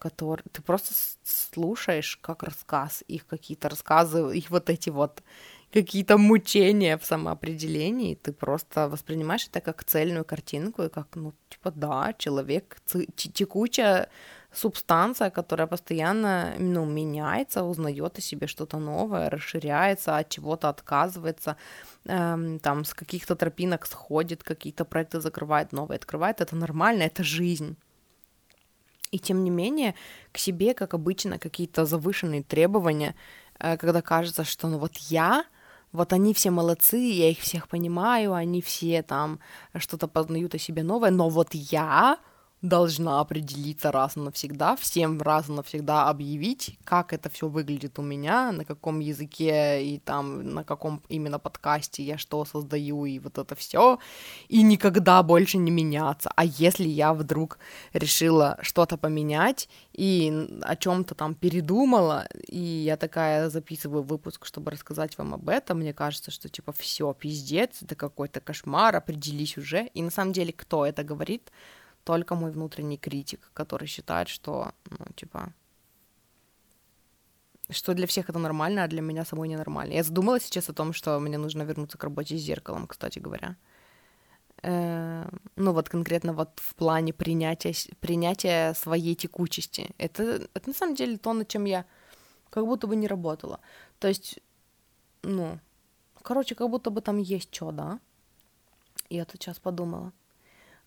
который 0.00 0.42
ты 0.52 0.60
просто 0.62 0.94
слушаешь 1.24 2.18
как 2.20 2.42
рассказ, 2.42 3.02
их 3.08 3.26
какие-то 3.26 3.68
рассказы, 3.68 4.36
их 4.36 4.50
вот 4.50 4.68
эти 4.70 4.90
вот 4.90 5.22
какие-то 5.72 6.18
мучения 6.18 6.96
в 6.96 7.04
самоопределении, 7.04 8.14
ты 8.14 8.32
просто 8.32 8.88
воспринимаешь 8.88 9.48
это 9.48 9.60
как 9.60 9.84
цельную 9.84 10.24
картинку, 10.24 10.82
и 10.82 10.88
как, 10.88 11.16
ну, 11.16 11.32
типа, 11.48 11.70
да, 11.70 12.14
человек, 12.18 12.76
текучая 13.16 14.08
субстанция, 14.52 15.30
которая 15.30 15.66
постоянно, 15.66 16.54
ну, 16.58 16.84
меняется, 16.86 17.64
узнает 17.64 18.18
о 18.18 18.20
себе 18.20 18.46
что-то 18.46 18.78
новое, 18.78 19.28
расширяется, 19.30 20.16
от 20.16 20.28
чего-то 20.30 20.68
отказывается, 20.68 21.56
эм, 22.06 22.58
там, 22.58 22.84
с 22.84 22.94
каких-то 22.94 23.36
тропинок 23.36 23.86
сходит, 23.86 24.42
какие-то 24.42 24.84
проекты 24.84 25.20
закрывает, 25.20 25.72
новые 25.72 25.96
открывает, 25.96 26.40
это 26.40 26.56
нормально, 26.56 27.02
это 27.02 27.22
жизнь. 27.22 27.76
И 29.16 29.18
тем 29.18 29.44
не 29.44 29.50
менее, 29.50 29.94
к 30.30 30.36
себе, 30.36 30.74
как 30.74 30.92
обычно, 30.92 31.38
какие-то 31.38 31.86
завышенные 31.86 32.42
требования, 32.42 33.14
э, 33.58 33.78
когда 33.78 34.02
кажется, 34.02 34.44
что 34.44 34.68
ну 34.68 34.76
вот 34.76 34.94
я, 35.10 35.46
вот 35.92 36.12
они 36.12 36.34
все 36.34 36.50
молодцы, 36.50 36.98
я 36.98 37.30
их 37.30 37.38
всех 37.38 37.66
понимаю, 37.68 38.34
они 38.34 38.60
все 38.60 39.02
там 39.02 39.38
что-то 39.74 40.06
познают 40.06 40.54
о 40.54 40.58
себе 40.58 40.82
новое, 40.82 41.10
но 41.10 41.30
вот 41.30 41.54
я, 41.54 42.18
должна 42.66 43.20
определиться 43.20 43.90
раз 43.90 44.16
и 44.16 44.20
навсегда, 44.20 44.76
всем 44.76 45.20
раз 45.22 45.48
и 45.48 45.52
навсегда 45.52 46.08
объявить, 46.08 46.78
как 46.84 47.12
это 47.12 47.30
все 47.30 47.48
выглядит 47.48 47.98
у 47.98 48.02
меня, 48.02 48.52
на 48.52 48.64
каком 48.64 49.00
языке 49.00 49.84
и 49.84 49.98
там 49.98 50.54
на 50.54 50.64
каком 50.64 51.02
именно 51.08 51.38
подкасте 51.38 52.02
я 52.02 52.18
что 52.18 52.44
создаю 52.44 53.06
и 53.06 53.18
вот 53.18 53.38
это 53.38 53.54
все, 53.54 53.98
и 54.48 54.62
никогда 54.62 55.22
больше 55.22 55.58
не 55.58 55.70
меняться. 55.70 56.30
А 56.36 56.44
если 56.44 56.88
я 56.88 57.14
вдруг 57.14 57.58
решила 57.92 58.58
что-то 58.62 58.96
поменять 58.96 59.68
и 59.92 60.48
о 60.62 60.76
чем-то 60.76 61.14
там 61.14 61.34
передумала, 61.34 62.26
и 62.48 62.58
я 62.58 62.96
такая 62.96 63.48
записываю 63.50 64.02
выпуск, 64.02 64.44
чтобы 64.46 64.70
рассказать 64.70 65.16
вам 65.18 65.34
об 65.34 65.48
этом, 65.48 65.78
мне 65.78 65.92
кажется, 65.92 66.30
что 66.30 66.48
типа 66.48 66.72
все 66.72 67.12
пиздец, 67.14 67.82
это 67.82 67.94
какой-то 67.94 68.40
кошмар, 68.40 68.96
определись 68.96 69.56
уже. 69.56 69.86
И 69.94 70.02
на 70.02 70.10
самом 70.10 70.32
деле, 70.32 70.52
кто 70.52 70.84
это 70.84 71.04
говорит? 71.04 71.50
Только 72.06 72.36
мой 72.36 72.52
внутренний 72.52 72.98
критик, 72.98 73.50
который 73.52 73.88
считает, 73.88 74.28
что, 74.28 74.70
ну, 74.90 75.06
типа, 75.16 75.52
что 77.68 77.94
для 77.94 78.06
всех 78.06 78.30
это 78.30 78.38
нормально, 78.38 78.84
а 78.84 78.88
для 78.88 79.00
меня 79.00 79.24
самой 79.24 79.48
ненормально. 79.48 79.94
Я 79.94 80.04
задумалась 80.04 80.44
сейчас 80.44 80.68
о 80.68 80.72
том, 80.72 80.92
что 80.92 81.18
мне 81.18 81.36
нужно 81.36 81.64
вернуться 81.64 81.98
к 81.98 82.04
работе 82.04 82.36
с 82.36 82.40
зеркалом, 82.40 82.86
кстати 82.86 83.18
говоря. 83.18 83.56
Э, 84.62 85.28
ну 85.56 85.72
вот 85.72 85.88
конкретно 85.88 86.32
вот 86.32 86.50
в 86.56 86.76
плане 86.76 87.12
принятия, 87.12 87.74
принятия 87.98 88.74
своей 88.74 89.16
текучести. 89.16 89.90
Это, 89.98 90.48
это 90.54 90.68
на 90.68 90.74
самом 90.74 90.94
деле 90.94 91.18
то, 91.18 91.32
над 91.32 91.48
чем 91.48 91.64
я 91.64 91.84
как 92.50 92.64
будто 92.66 92.86
бы 92.86 92.94
не 92.94 93.08
работала. 93.08 93.58
То 93.98 94.06
есть, 94.06 94.38
ну, 95.22 95.58
короче, 96.22 96.54
как 96.54 96.70
будто 96.70 96.90
бы 96.90 97.00
там 97.00 97.18
есть 97.18 97.52
что, 97.52 97.72
да? 97.72 97.98
Я 99.10 99.24
тут 99.24 99.42
сейчас 99.42 99.58
подумала. 99.58 100.12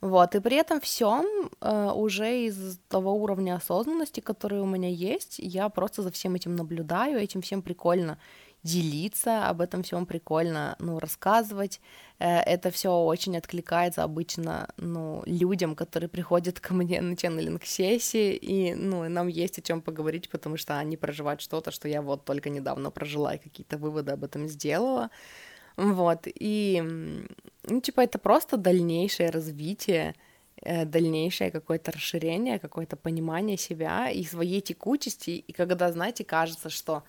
Вот, 0.01 0.33
и 0.33 0.39
при 0.39 0.55
этом 0.55 0.79
всем 0.79 1.25
э, 1.59 1.91
уже 1.93 2.45
из 2.45 2.79
того 2.87 3.13
уровня 3.15 3.55
осознанности, 3.55 4.21
который 4.21 4.61
у 4.61 4.65
меня 4.65 4.87
есть, 4.87 5.39
я 5.39 5.67
просто 5.67 6.03
за 6.03 6.11
всем 6.11 6.35
этим 6.35 6.55
наблюдаю, 6.55 7.19
этим 7.19 7.41
всем 7.41 7.61
прикольно 7.61 8.17
делиться, 8.63 9.47
об 9.49 9.59
этом 9.61 9.83
всем 9.83 10.05
прикольно, 10.05 10.75
ну, 10.79 10.99
рассказывать. 10.99 11.81
Э, 12.17 12.39
это 12.39 12.71
все 12.71 12.91
очень 12.97 13.37
откликается 13.37 14.03
обычно, 14.03 14.69
ну, 14.77 15.21
людям, 15.25 15.75
которые 15.75 16.09
приходят 16.09 16.61
ко 16.61 16.73
мне 16.73 17.01
на 17.01 17.17
ченнелинг-сессии, 17.17 18.35
и, 18.35 18.75
ну, 18.75 19.07
нам 19.09 19.27
есть 19.27 19.59
о 19.59 19.61
чем 19.61 19.81
поговорить, 19.81 20.29
потому 20.29 20.55
что 20.55 20.77
они 20.77 20.95
проживают 20.95 21.41
что-то, 21.41 21.71
что 21.71 21.89
я 21.89 22.01
вот 22.01 22.23
только 22.23 22.49
недавно 22.49 22.89
прожила 22.89 23.35
и 23.35 23.37
какие-то 23.37 23.77
выводы 23.77 24.13
об 24.13 24.23
этом 24.23 24.47
сделала. 24.47 25.09
Вот, 25.79 26.27
и, 26.27 26.83
ну, 27.63 27.79
типа, 27.79 28.01
это 28.01 28.19
просто 28.19 28.57
дальнейшее 28.57 29.29
развитие 29.29 30.13
э, 30.61 30.83
дальнейшее 30.83 31.51
какое-то 31.51 31.91
расширение, 31.91 32.59
какое-то 32.59 32.97
понимание 32.97 33.57
себя 33.57 34.09
и 34.09 34.25
своей 34.25 34.59
текучести. 34.59 35.29
И 35.47 35.53
когда, 35.53 35.89
знаете, 35.91 36.25
кажется, 36.25 36.69
что 36.69 37.03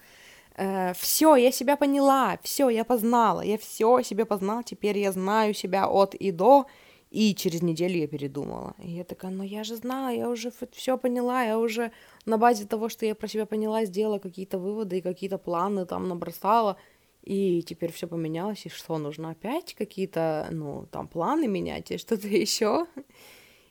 э, 0.54 0.92
все, 0.94 1.34
я 1.34 1.50
себя 1.50 1.76
поняла, 1.76 2.38
все, 2.44 2.68
я 2.68 2.84
познала, 2.84 3.40
я 3.40 3.58
все 3.58 4.02
себе 4.02 4.24
познал, 4.24 4.62
теперь 4.62 4.98
я 4.98 5.10
знаю 5.10 5.52
себя 5.52 5.88
от 5.88 6.14
и 6.14 6.30
до, 6.30 6.66
и 7.10 7.34
через 7.34 7.62
неделю 7.62 7.98
я 7.98 8.06
передумала. 8.06 8.74
И 8.78 8.90
я 8.92 9.02
такая, 9.02 9.32
ну 9.32 9.42
я 9.42 9.64
же 9.64 9.74
знала, 9.74 10.10
я 10.14 10.28
уже 10.28 10.52
все 10.72 10.96
поняла, 10.96 11.42
я 11.42 11.58
уже 11.58 11.90
на 12.24 12.38
базе 12.38 12.66
того, 12.66 12.88
что 12.88 13.04
я 13.04 13.16
про 13.16 13.26
себя 13.26 13.46
поняла, 13.46 13.84
сделала 13.84 14.20
какие-то 14.20 14.58
выводы 14.58 14.98
и 14.98 15.00
какие-то 15.00 15.38
планы 15.38 15.86
там 15.86 16.08
набросала, 16.08 16.76
и 17.22 17.62
теперь 17.62 17.92
все 17.92 18.06
поменялось, 18.06 18.66
и 18.66 18.70
что, 18.70 18.98
нужно 18.98 19.30
опять 19.30 19.74
какие-то, 19.74 20.48
ну, 20.50 20.86
там, 20.90 21.08
планы 21.08 21.46
менять 21.46 21.90
и 21.90 21.98
что-то 21.98 22.28
еще. 22.28 22.86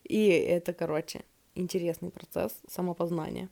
И 0.04 0.28
это, 0.28 0.74
короче, 0.74 1.24
интересный 1.56 2.12
процесс 2.12 2.60
самопознания. 2.68 3.50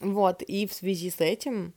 Вот, 0.00 0.42
и 0.42 0.66
в 0.66 0.72
связи 0.72 1.10
с 1.10 1.20
этим, 1.20 1.74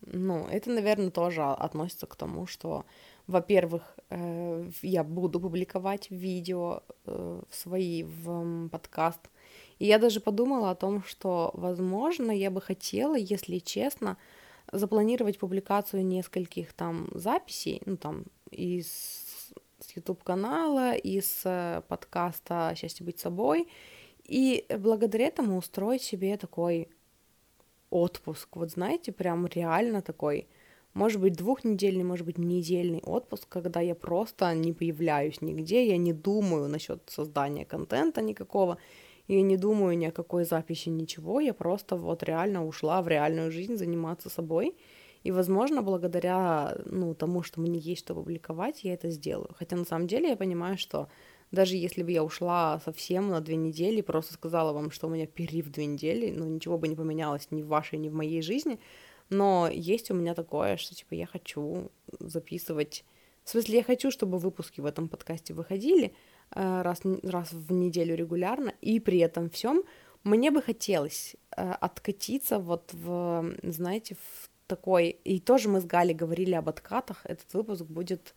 ну, 0.00 0.46
это, 0.46 0.70
наверное, 0.70 1.10
тоже 1.10 1.42
относится 1.42 2.06
к 2.06 2.16
тому, 2.16 2.46
что, 2.46 2.86
во-первых, 3.26 3.82
э, 4.08 4.70
я 4.82 5.04
буду 5.04 5.40
публиковать 5.40 6.10
видео 6.10 6.82
э, 7.04 7.42
свои 7.50 8.02
в 8.02 8.68
подкаст, 8.70 9.20
и 9.78 9.86
я 9.86 9.98
даже 9.98 10.20
подумала 10.20 10.70
о 10.70 10.74
том, 10.74 11.02
что, 11.02 11.50
возможно, 11.52 12.30
я 12.30 12.50
бы 12.50 12.62
хотела, 12.62 13.14
если 13.14 13.58
честно, 13.58 14.16
запланировать 14.72 15.38
публикацию 15.38 16.04
нескольких 16.04 16.72
там 16.72 17.08
записей, 17.12 17.82
ну 17.86 17.96
там 17.96 18.24
из 18.50 19.52
с 19.78 19.94
YouTube 19.94 20.22
канала, 20.24 20.94
из 20.94 21.42
э, 21.44 21.82
подкаста 21.88 22.72
«Счастье 22.76 23.04
быть 23.04 23.18
собой», 23.18 23.68
и 24.24 24.64
благодаря 24.78 25.26
этому 25.26 25.58
устроить 25.58 26.02
себе 26.02 26.36
такой 26.36 26.88
отпуск, 27.90 28.56
вот 28.56 28.70
знаете, 28.70 29.12
прям 29.12 29.46
реально 29.46 30.02
такой, 30.02 30.48
может 30.94 31.20
быть, 31.20 31.34
двухнедельный, 31.34 32.04
может 32.04 32.26
быть, 32.26 32.38
недельный 32.38 33.00
отпуск, 33.00 33.48
когда 33.48 33.80
я 33.80 33.94
просто 33.94 34.52
не 34.54 34.72
появляюсь 34.72 35.40
нигде, 35.40 35.86
я 35.86 35.96
не 35.96 36.12
думаю 36.12 36.68
насчет 36.68 37.02
создания 37.06 37.64
контента 37.64 38.22
никакого, 38.22 38.78
я 39.28 39.42
не 39.42 39.56
думаю 39.56 39.96
ни 39.98 40.06
о 40.06 40.12
какой 40.12 40.44
записи, 40.44 40.88
ничего, 40.88 41.40
я 41.40 41.54
просто 41.54 41.96
вот 41.96 42.22
реально 42.22 42.66
ушла 42.66 43.02
в 43.02 43.08
реальную 43.08 43.50
жизнь 43.50 43.76
заниматься 43.76 44.30
собой, 44.30 44.74
и, 45.24 45.32
возможно, 45.32 45.82
благодаря, 45.82 46.76
ну, 46.84 47.12
тому, 47.14 47.42
что 47.42 47.60
мне 47.60 47.80
есть 47.80 48.02
что 48.02 48.14
публиковать, 48.14 48.84
я 48.84 48.94
это 48.94 49.10
сделаю. 49.10 49.50
Хотя 49.58 49.74
на 49.74 49.84
самом 49.84 50.06
деле 50.06 50.28
я 50.28 50.36
понимаю, 50.36 50.78
что 50.78 51.08
даже 51.50 51.76
если 51.76 52.04
бы 52.04 52.12
я 52.12 52.22
ушла 52.22 52.80
совсем 52.84 53.28
на 53.28 53.40
две 53.40 53.56
недели, 53.56 54.02
просто 54.02 54.34
сказала 54.34 54.72
вам, 54.72 54.92
что 54.92 55.08
у 55.08 55.10
меня 55.10 55.26
перерыв 55.26 55.70
две 55.70 55.86
недели, 55.86 56.30
ну, 56.30 56.44
ничего 56.44 56.78
бы 56.78 56.86
не 56.86 56.94
поменялось 56.94 57.48
ни 57.50 57.62
в 57.62 57.66
вашей, 57.66 57.98
ни 57.98 58.08
в 58.08 58.14
моей 58.14 58.40
жизни, 58.40 58.78
но 59.28 59.68
есть 59.72 60.10
у 60.10 60.14
меня 60.14 60.34
такое, 60.34 60.76
что, 60.76 60.94
типа, 60.94 61.14
я 61.14 61.26
хочу 61.26 61.90
записывать... 62.20 63.04
В 63.42 63.50
смысле, 63.50 63.78
я 63.78 63.82
хочу, 63.84 64.10
чтобы 64.10 64.38
выпуски 64.38 64.80
в 64.80 64.86
этом 64.86 65.08
подкасте 65.08 65.54
выходили, 65.54 66.14
раз, 66.50 67.00
раз 67.22 67.52
в 67.52 67.72
неделю 67.72 68.14
регулярно, 68.14 68.72
и 68.80 69.00
при 69.00 69.18
этом 69.18 69.50
всем 69.50 69.82
мне 70.26 70.50
бы 70.50 70.60
хотелось 70.60 71.36
э, 71.56 71.70
откатиться 71.70 72.58
вот 72.58 72.92
в, 72.92 73.54
знаете, 73.62 74.16
в 74.16 74.50
такой... 74.66 75.10
И 75.24 75.38
тоже 75.38 75.68
мы 75.68 75.80
с 75.80 75.84
Галей 75.84 76.14
говорили 76.14 76.54
об 76.54 76.68
откатах, 76.68 77.24
этот 77.24 77.52
выпуск 77.54 77.84
будет, 77.84 78.34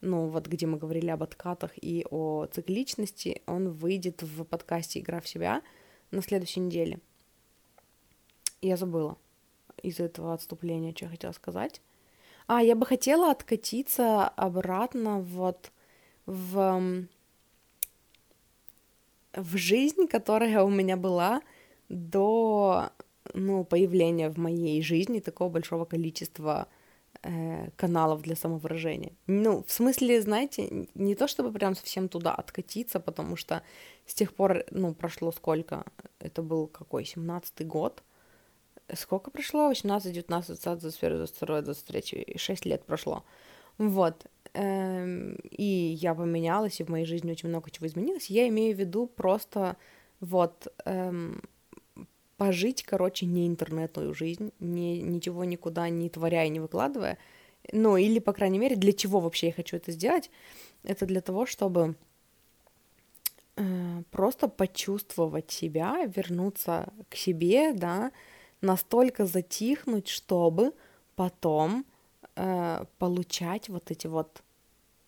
ну, 0.00 0.28
вот 0.28 0.48
где 0.48 0.66
мы 0.66 0.78
говорили 0.78 1.10
об 1.10 1.22
откатах 1.22 1.72
и 1.76 2.04
о 2.10 2.46
цикличности, 2.46 3.42
он 3.46 3.70
выйдет 3.70 4.22
в 4.22 4.44
подкасте 4.44 4.98
«Игра 4.98 5.20
в 5.20 5.28
себя» 5.28 5.62
на 6.10 6.22
следующей 6.22 6.60
неделе. 6.60 6.98
Я 8.60 8.76
забыла 8.76 9.16
из 9.82 10.00
этого 10.00 10.34
отступления, 10.34 10.92
что 10.92 11.04
я 11.04 11.10
хотела 11.10 11.32
сказать. 11.32 11.80
А, 12.48 12.62
я 12.62 12.74
бы 12.74 12.84
хотела 12.84 13.30
откатиться 13.30 14.26
обратно 14.26 15.20
вот 15.20 15.70
в 16.26 17.06
в 19.38 19.56
жизнь, 19.56 20.06
которая 20.06 20.62
у 20.62 20.70
меня 20.70 20.96
была 20.96 21.42
до 21.88 22.90
ну, 23.34 23.64
появления 23.64 24.30
в 24.30 24.38
моей 24.38 24.82
жизни 24.82 25.20
такого 25.20 25.48
большого 25.48 25.84
количества 25.84 26.66
э, 27.22 27.70
каналов 27.76 28.22
для 28.22 28.36
самовыражения. 28.36 29.12
Ну, 29.26 29.62
в 29.62 29.70
смысле, 29.70 30.20
знаете, 30.20 30.88
не 30.94 31.14
то 31.14 31.28
чтобы 31.28 31.52
прям 31.52 31.74
совсем 31.74 32.08
туда 32.08 32.34
откатиться, 32.34 33.00
потому 33.00 33.36
что 33.36 33.62
с 34.06 34.14
тех 34.14 34.34
пор, 34.34 34.64
ну, 34.70 34.94
прошло 34.94 35.32
сколько? 35.32 35.84
Это 36.20 36.42
был 36.42 36.66
какой, 36.66 37.04
17-й 37.04 37.64
год? 37.64 38.02
Сколько 38.94 39.30
прошло? 39.30 39.68
18, 39.68 40.12
19, 40.12 40.62
20, 40.62 40.80
21, 40.80 41.16
22, 41.18 41.62
23, 41.62 42.34
6 42.38 42.66
лет 42.66 42.84
прошло. 42.84 43.24
Вот. 43.78 44.26
Эм, 44.54 45.36
и 45.50 45.96
я 46.00 46.14
поменялась, 46.14 46.80
и 46.80 46.84
в 46.84 46.88
моей 46.88 47.06
жизни 47.06 47.30
очень 47.30 47.48
много 47.48 47.70
чего 47.70 47.86
изменилось. 47.86 48.30
Я 48.30 48.48
имею 48.48 48.76
в 48.76 48.78
виду 48.78 49.06
просто 49.06 49.76
вот 50.20 50.68
эм, 50.84 51.42
пожить, 52.36 52.82
короче, 52.82 53.26
не 53.26 53.46
интернетную 53.46 54.14
жизнь, 54.14 54.52
не, 54.58 55.02
ничего 55.02 55.44
никуда 55.44 55.88
не 55.88 56.08
творя 56.08 56.44
и 56.44 56.48
не 56.48 56.60
выкладывая. 56.60 57.18
Ну, 57.72 57.96
или, 57.96 58.18
по 58.18 58.32
крайней 58.32 58.58
мере, 58.58 58.76
для 58.76 58.92
чего 58.92 59.20
вообще 59.20 59.48
я 59.48 59.52
хочу 59.52 59.76
это 59.76 59.92
сделать? 59.92 60.30
Это 60.84 61.06
для 61.06 61.20
того, 61.20 61.46
чтобы 61.46 61.96
э, 63.56 64.02
просто 64.10 64.48
почувствовать 64.48 65.50
себя, 65.50 66.04
вернуться 66.06 66.92
к 67.10 67.16
себе, 67.16 67.74
да, 67.74 68.12
настолько 68.60 69.26
затихнуть, 69.26 70.08
чтобы 70.08 70.72
потом 71.16 71.84
э, 72.38 72.84
получать 72.98 73.68
вот 73.68 73.90
эти 73.90 74.06
вот 74.06 74.42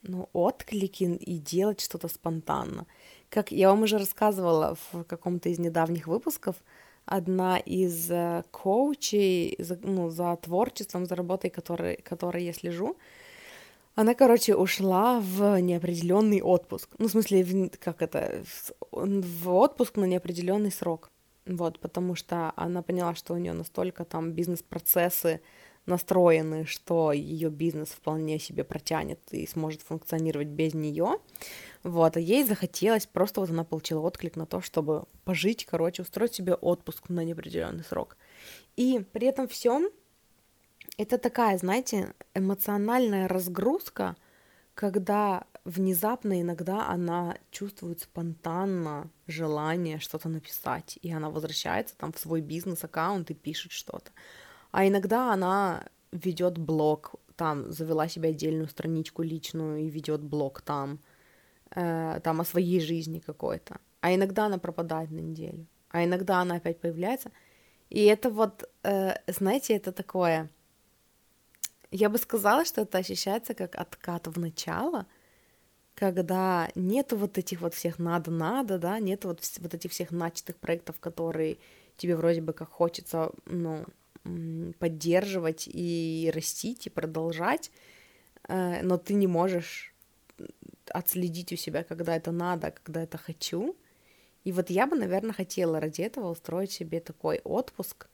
ну, 0.03 0.29
отклики 0.33 1.05
и 1.05 1.39
делать 1.39 1.81
что-то 1.81 2.09
спонтанно. 2.09 2.87
Как 3.29 3.53
я 3.53 3.69
вам 3.71 3.83
уже 3.83 3.99
рассказывала 3.99 4.77
в 4.93 5.05
каком-то 5.05 5.49
из 5.49 5.59
недавних 5.59 6.07
выпусков, 6.07 6.57
одна 7.05 7.59
из 7.59 8.11
э, 8.11 8.43
коучей 8.51 9.57
за, 9.59 9.79
ну, 9.83 10.11
за 10.11 10.37
творчеством, 10.37 11.07
за 11.07 11.15
работой, 11.15 11.51
которой, 11.51 11.97
которой 11.97 12.45
я 12.45 12.53
слежу, 12.53 12.97
она, 13.95 14.15
короче, 14.15 14.55
ушла 14.55 15.21
в 15.21 15.61
неопределенный 15.61 16.41
отпуск. 16.41 16.89
Ну, 16.99 17.09
в 17.09 17.11
смысле, 17.11 17.45
в, 17.45 17.71
как 17.79 18.03
это, 18.03 18.43
в 18.93 19.49
отпуск 19.51 19.97
на 19.97 20.05
неопределенный 20.05 20.71
срок. 20.71 21.11
Вот, 21.47 21.81
потому 21.81 22.15
что 22.15 22.53
она 22.57 22.83
поняла, 22.83 23.15
что 23.15 23.35
у 23.35 23.39
нее 23.39 23.53
настолько 23.53 24.05
там 24.05 24.33
бизнес-процессы 24.33 25.41
настроены, 25.87 26.67
что 26.67 27.13
ее 27.13 27.51
бизнес 27.51 27.89
вполне 27.89 28.39
себе 28.39 28.65
протянет 28.65 29.21
и 29.31 29.47
сможет 29.47 29.83
функционировать 29.83 30.49
без 30.49 30.75
нее. 30.75 31.19
Вот, 31.83 32.17
а 32.17 32.21
ей 32.21 32.45
захотелось, 32.45 33.07
просто 33.07 33.41
вот 33.41 33.51
она 33.51 33.65
получила 33.65 34.01
отклик 34.01 34.37
на 34.37 34.47
то, 34.47 34.61
чтобы 34.61 35.05
пожить, 35.25 35.65
короче, 35.65 36.03
устроить 36.03 36.35
себе 36.35 36.55
отпуск 36.55 37.09
на 37.09 37.25
неопределенный 37.25 37.85
срок. 37.85 38.17
И 38.77 39.05
при 39.13 39.27
этом 39.27 39.49
всем 39.49 39.89
это 40.97 41.19
такая, 41.19 41.57
знаете, 41.59 42.15
эмоциональная 42.35 43.27
разгрузка, 43.27 44.17
когда 44.75 45.45
внезапно 45.65 46.41
иногда 46.41 46.89
она 46.89 47.37
чувствует 47.51 48.01
спонтанно 48.01 49.11
желание 49.27 49.99
что-то 49.99 50.29
написать, 50.29 50.99
и 51.03 51.11
она 51.13 51.31
возвращается 51.31 51.97
там 51.97 52.13
в 52.13 52.19
свой 52.19 52.41
бизнес-аккаунт 52.41 53.31
и 53.31 53.35
пишет 53.35 53.73
что-то. 53.73 54.11
А 54.71 54.87
иногда 54.87 55.33
она 55.33 55.85
ведет 56.13 56.59
блог, 56.59 57.15
там 57.37 57.71
завела 57.73 58.09
себе 58.09 58.31
отдельную 58.31 58.69
страничку 58.69 59.23
личную 59.23 59.81
и 59.81 59.91
ведет 59.91 60.21
блог 60.21 60.61
там, 60.61 60.99
э, 61.75 62.21
там 62.23 62.41
о 62.41 62.45
своей 62.45 62.81
жизни 62.81 63.19
какой-то. 63.19 63.79
А 64.01 64.15
иногда 64.15 64.47
она 64.47 64.59
пропадает 64.59 65.11
на 65.11 65.21
неделю, 65.21 65.67
а 65.91 66.05
иногда 66.05 66.41
она 66.41 66.57
опять 66.57 66.81
появляется. 66.81 67.31
И 67.91 68.05
это 68.05 68.31
вот, 68.31 68.69
э, 68.83 69.15
знаете, 69.27 69.75
это 69.75 69.93
такое... 69.93 70.49
Я 71.91 72.09
бы 72.09 72.19
сказала, 72.19 72.65
что 72.65 72.83
это 72.83 72.99
ощущается 72.99 73.55
как 73.55 73.75
откат 73.75 74.29
в 74.29 74.39
начало, 74.39 75.07
когда 75.97 76.71
нету 76.77 77.17
вот 77.17 77.37
этих 77.37 77.61
вот 77.61 77.75
всех 77.75 77.99
надо-надо, 77.99 78.79
да, 78.79 79.01
нету 79.01 79.29
вот, 79.29 79.41
вот 79.59 79.75
этих 79.75 79.91
всех 79.91 80.13
начатых 80.13 80.57
проектов, 80.57 81.01
которые 81.01 81.59
тебе 81.97 82.17
вроде 82.17 82.41
бы 82.41 82.53
как 82.53 82.71
хочется, 82.71 83.33
ну, 83.45 83.85
поддерживать 84.79 85.69
и 85.69 86.31
растить, 86.35 86.87
и 86.87 86.91
продолжать, 86.91 87.71
э, 88.49 88.83
но 88.83 88.99
ты 88.99 89.15
не 89.15 89.27
можешь 89.27 89.95
отследить 90.93 91.53
у 91.53 91.57
себя, 91.57 91.85
когда 91.85 92.17
это 92.17 92.33
надо, 92.33 92.71
когда 92.71 93.03
это 93.03 93.19
хочу. 93.19 93.77
И 94.45 94.53
вот 94.53 94.71
я 94.71 94.87
бы, 94.87 94.97
наверное, 94.97 95.33
хотела 95.33 95.81
ради 95.81 96.03
этого 96.03 96.31
устроить 96.31 96.73
себе 96.73 97.01
такой 97.01 97.41
отпуск, 97.45 98.09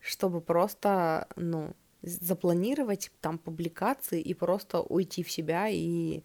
чтобы 0.00 0.40
просто, 0.40 1.28
ну, 1.36 1.74
запланировать 2.02 3.10
там 3.20 3.38
публикации 3.38 4.20
и 4.20 4.34
просто 4.34 4.80
уйти 4.80 5.22
в 5.22 5.30
себя 5.30 5.68
и 5.68 6.22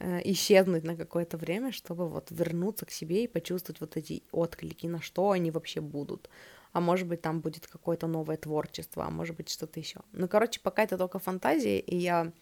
э, 0.00 0.20
исчезнуть 0.24 0.84
на 0.84 0.96
какое-то 0.96 1.36
время, 1.36 1.72
чтобы 1.72 2.08
вот 2.08 2.30
вернуться 2.30 2.86
к 2.86 2.90
себе 2.90 3.24
и 3.24 3.28
почувствовать 3.28 3.80
вот 3.80 3.96
эти 3.96 4.22
отклики, 4.32 4.86
на 4.86 5.00
что 5.00 5.30
они 5.30 5.50
вообще 5.50 5.80
будут. 5.80 6.28
А 6.72 6.80
может 6.80 7.06
быть, 7.06 7.20
там 7.20 7.40
будет 7.40 7.66
какое-то 7.66 8.06
новое 8.06 8.36
творчество, 8.36 9.04
а 9.04 9.10
может 9.10 9.36
быть, 9.36 9.50
что-то 9.50 9.78
еще. 9.78 10.00
Ну, 10.12 10.26
короче, 10.26 10.60
пока 10.60 10.82
это 10.82 10.96
только 10.96 11.18
фантазии, 11.18 11.78
и 11.78 11.96
я 11.96 12.32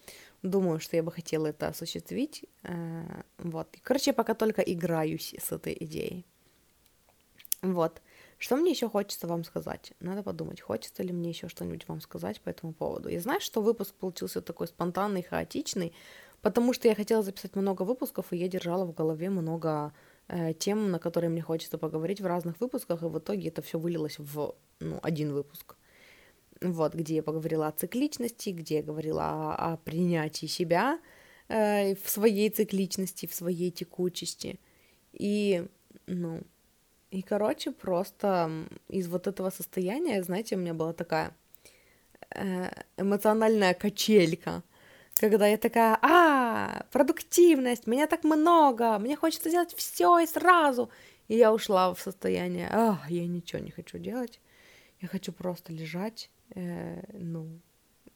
думаю, 0.43 0.78
что 0.78 0.97
я 0.97 1.03
бы 1.03 1.11
хотела 1.11 1.49
это 1.49 1.68
осуществить. 1.68 2.45
Э, 2.62 3.22
вот. 3.39 3.76
Короче, 3.83 4.11
я 4.11 4.14
пока 4.14 4.35
только 4.35 4.62
играюсь 4.62 5.35
с 5.35 5.51
этой 5.53 5.76
идеей. 5.81 6.24
Вот. 7.62 8.01
Что 8.39 8.57
мне 8.57 8.70
еще 8.70 8.89
хочется 8.89 9.26
вам 9.26 9.45
сказать? 9.45 9.93
Надо 10.01 10.22
подумать, 10.22 10.61
хочется 10.61 11.03
ли 11.03 11.12
мне 11.12 11.28
еще 11.28 11.49
что-нибудь 11.49 11.87
вам 11.89 12.01
сказать 12.01 12.41
по 12.41 12.49
этому 12.49 12.72
поводу. 12.72 13.09
Я 13.09 13.20
знаю, 13.20 13.41
что 13.41 13.61
выпуск 13.61 13.95
получился 13.95 14.41
такой 14.41 14.66
спонтанный, 14.66 15.22
хаотичный, 15.22 15.93
потому 16.41 16.72
что 16.72 16.89
я 16.89 16.95
хотела 16.95 17.22
записать 17.22 17.55
много 17.57 17.83
выпусков, 17.83 18.33
и 18.33 18.37
я 18.37 18.49
держала 18.49 18.87
в 18.87 18.95
голове 18.95 19.28
много 19.28 19.93
тем, 20.59 20.91
на 20.91 20.99
которые 20.99 21.31
мне 21.31 21.43
хочется 21.43 21.78
поговорить 21.78 22.20
в 22.20 22.26
разных 22.26 22.61
выпусках, 22.61 23.03
и 23.03 23.07
в 23.07 23.18
итоге 23.18 23.49
это 23.49 23.62
все 23.62 23.78
вылилось 23.78 24.18
в 24.18 24.55
ну, 24.81 24.99
один 25.03 25.33
выпуск. 25.33 25.76
Вот, 26.61 26.95
где 26.95 27.16
я 27.16 27.22
поговорила 27.22 27.68
о 27.68 27.72
цикличности, 27.72 28.51
где 28.51 28.76
я 28.76 28.83
говорила 28.83 29.24
о, 29.24 29.72
о 29.72 29.76
принятии 29.78 30.47
себя 30.47 31.01
э, 31.49 31.95
в 31.95 32.09
своей 32.09 32.51
цикличности, 32.51 33.26
в 33.26 33.35
своей 33.35 33.70
текучести. 33.70 34.61
И, 35.12 35.66
ну, 36.07 36.43
и, 37.11 37.22
короче, 37.22 37.72
просто 37.72 38.68
из 38.89 39.09
вот 39.09 39.26
этого 39.26 39.51
состояния, 39.51 40.22
знаете, 40.22 40.57
у 40.57 40.59
меня 40.59 40.74
была 40.74 40.93
такая 40.93 41.35
э, 42.35 42.70
эмоциональная 42.97 43.74
качелька, 43.74 44.62
когда 45.20 45.46
я 45.46 45.58
такая, 45.58 45.98
а, 46.00 46.86
продуктивность, 46.90 47.86
меня 47.86 48.06
так 48.06 48.24
много, 48.24 48.98
мне 48.98 49.16
хочется 49.16 49.50
делать 49.50 49.74
все 49.76 50.18
и 50.18 50.26
сразу. 50.26 50.90
И 51.28 51.36
я 51.36 51.52
ушла 51.52 51.94
в 51.94 52.00
состояние, 52.00 52.68
а, 52.72 53.00
я 53.08 53.26
ничего 53.26 53.62
не 53.62 53.70
хочу 53.70 53.98
делать, 53.98 54.40
я 55.00 55.08
хочу 55.08 55.32
просто 55.32 55.72
лежать, 55.72 56.30
э, 56.54 57.02
ну, 57.12 57.60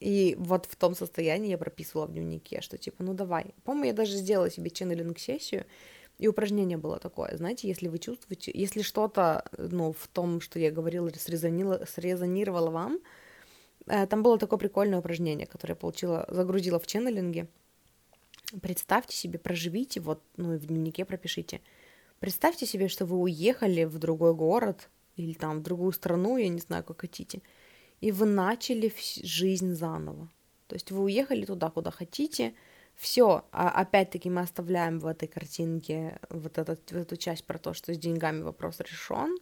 и 0.01 0.35
вот 0.39 0.67
в 0.67 0.77
том 0.77 0.95
состоянии 0.95 1.51
я 1.51 1.59
прописывала 1.59 2.07
в 2.07 2.13
дневнике, 2.13 2.61
что 2.61 2.77
типа, 2.77 3.05
ну 3.05 3.15
давай. 3.15 3.55
Помню, 3.65 3.87
я 3.87 3.93
даже 3.93 4.17
сделала 4.17 4.51
себе 4.51 4.71
ченнелинг-сессию, 4.71 5.65
и 6.19 6.29
упражнение 6.29 6.79
было 6.79 6.99
такое, 6.99 7.37
знаете, 7.37 7.69
если 7.69 7.89
вы 7.89 7.99
чувствуете, 7.99 8.51
если 8.55 8.83
что-то, 8.83 9.45
ну, 9.57 9.93
в 9.93 10.09
том, 10.09 10.41
что 10.41 10.59
я 10.59 10.71
говорила, 10.71 11.11
срезонировало, 11.11 11.85
срезонировало 11.87 12.71
вам, 12.71 12.95
э, 12.95 12.99
там 13.87 14.23
было 14.23 14.39
такое 14.39 14.59
прикольное 14.59 14.99
упражнение, 14.99 15.47
которое 15.47 15.73
я 15.73 15.77
получила, 15.77 16.27
загрузила 16.29 16.79
в 16.79 16.87
ченнелинге. 16.87 17.49
Представьте 18.61 19.17
себе, 19.17 19.39
проживите, 19.39 20.01
вот, 20.01 20.23
ну, 20.37 20.55
и 20.55 20.59
в 20.59 20.67
дневнике 20.67 21.05
пропишите. 21.05 21.61
Представьте 22.21 22.67
себе, 22.67 22.89
что 22.89 23.07
вы 23.07 23.19
уехали 23.19 23.85
в 23.85 23.99
другой 23.99 24.35
город 24.35 24.89
или 25.17 25.35
там 25.35 25.61
в 25.61 25.63
другую 25.63 25.93
страну, 25.93 26.37
я 26.37 26.49
не 26.49 26.61
знаю, 26.61 26.85
как 26.85 27.01
хотите, 27.01 27.43
и 28.01 28.13
вы 28.13 28.27
начали 28.27 28.93
жизнь 29.23 29.75
заново. 29.75 30.31
То 30.69 30.75
есть 30.75 30.91
вы 30.91 31.03
уехали 31.03 31.45
туда, 31.45 31.71
куда 31.71 31.91
хотите, 31.91 32.55
все, 32.95 33.45
а 33.51 33.71
опять-таки 33.71 34.31
мы 34.31 34.41
оставляем 34.41 35.01
в 35.01 35.07
этой 35.07 35.29
картинке 35.29 36.19
вот 36.31 36.59
этот, 36.59 36.91
вот 36.93 37.01
эту 37.01 37.17
часть 37.17 37.45
про 37.45 37.59
то, 37.59 37.75
что 37.75 37.93
с 37.93 37.99
деньгами 37.99 38.43
вопрос 38.43 38.81
решен. 38.81 39.37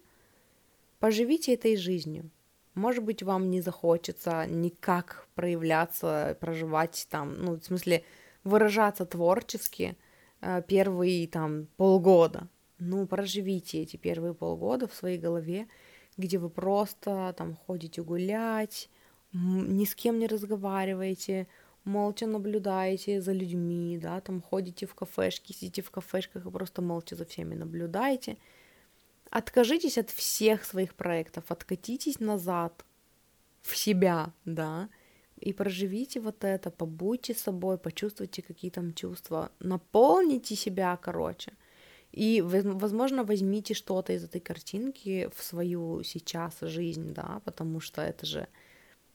Поживите 0.98 1.54
этой 1.54 1.76
жизнью. 1.76 2.30
Может 2.74 3.04
быть, 3.04 3.22
вам 3.22 3.50
не 3.50 3.60
захочется 3.60 4.46
никак 4.46 5.28
проявляться, 5.34 6.36
проживать 6.40 7.06
там, 7.10 7.34
ну, 7.34 7.56
в 7.56 7.64
смысле, 7.64 8.04
выражаться 8.44 9.04
творчески 9.04 9.96
э, 10.40 10.62
первые 10.66 11.28
там 11.28 11.66
полгода. 11.76 12.48
Ну, 12.78 13.06
проживите 13.06 13.82
эти 13.82 13.96
первые 13.96 14.34
полгода 14.34 14.88
в 14.88 14.94
своей 14.94 15.18
голове, 15.18 15.68
где 16.16 16.38
вы 16.38 16.50
просто 16.50 17.34
там 17.36 17.56
ходите 17.56 18.02
гулять, 18.02 18.88
ни 19.32 19.84
с 19.84 19.94
кем 19.94 20.18
не 20.18 20.26
разговариваете, 20.26 21.46
молча 21.84 22.26
наблюдаете 22.26 23.20
за 23.20 23.32
людьми, 23.32 23.98
да, 24.02 24.20
там 24.20 24.40
ходите 24.40 24.86
в 24.86 24.94
кафешки, 24.94 25.52
сидите 25.52 25.82
в 25.82 25.90
кафешках 25.90 26.46
и 26.46 26.50
просто 26.50 26.82
молча 26.82 27.16
за 27.16 27.24
всеми 27.24 27.54
наблюдаете. 27.54 28.36
Откажитесь 29.32 29.96
от 29.96 30.10
всех 30.10 30.62
своих 30.62 30.94
проектов, 30.94 31.44
откатитесь 31.48 32.20
назад 32.20 32.84
в 33.62 33.74
себя, 33.74 34.34
да, 34.44 34.90
и 35.40 35.54
проживите 35.54 36.20
вот 36.20 36.44
это, 36.44 36.70
побудьте 36.70 37.34
собой, 37.34 37.78
почувствуйте 37.78 38.42
какие 38.42 38.70
там 38.70 38.92
чувства, 38.92 39.50
наполните 39.58 40.54
себя, 40.54 40.98
короче. 40.98 41.52
И, 42.10 42.42
возможно, 42.42 43.24
возьмите 43.24 43.72
что-то 43.72 44.12
из 44.12 44.22
этой 44.22 44.42
картинки 44.42 45.30
в 45.34 45.42
свою 45.42 46.02
сейчас 46.02 46.60
жизнь, 46.60 47.14
да, 47.14 47.40
потому 47.46 47.80
что 47.80 48.02
это 48.02 48.26
же 48.26 48.46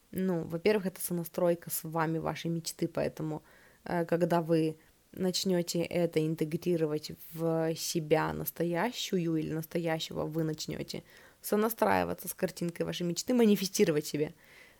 ну, 0.09 0.45
во-первых, 0.45 0.87
это 0.87 0.99
сонастройка 0.99 1.69
с 1.69 1.83
вами 1.83 2.17
вашей 2.17 2.49
мечты, 2.49 2.87
поэтому 2.87 3.43
э, 3.83 4.03
когда 4.05 4.41
вы 4.41 4.79
начнете 5.17 5.81
это 5.81 6.25
интегрировать 6.25 7.11
в 7.33 7.75
себя 7.75 8.33
настоящую 8.33 9.37
или 9.37 9.51
настоящего, 9.51 10.25
вы 10.25 10.43
начнете 10.43 11.03
сонастраиваться 11.41 12.27
с 12.27 12.33
картинкой 12.33 12.85
вашей 12.85 13.03
мечты, 13.03 13.33
манифестировать 13.33 14.05
себе 14.05 14.33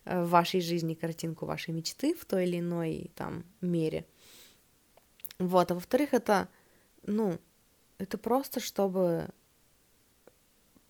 э, 0.06 0.24
в 0.24 0.30
вашей 0.30 0.62
жизни 0.62 0.94
картинку 0.94 1.46
вашей 1.46 1.74
мечты 1.74 2.14
в 2.14 2.26
той 2.26 2.46
или 2.46 2.60
иной 2.60 3.12
там 3.16 3.44
мере. 3.62 4.06
Вот, 5.40 5.72
а 5.72 5.76
во-вторых, 5.76 6.14
это, 6.14 6.50
ну, 7.04 7.38
это 8.00 8.18
просто, 8.18 8.60
чтобы 8.60 9.30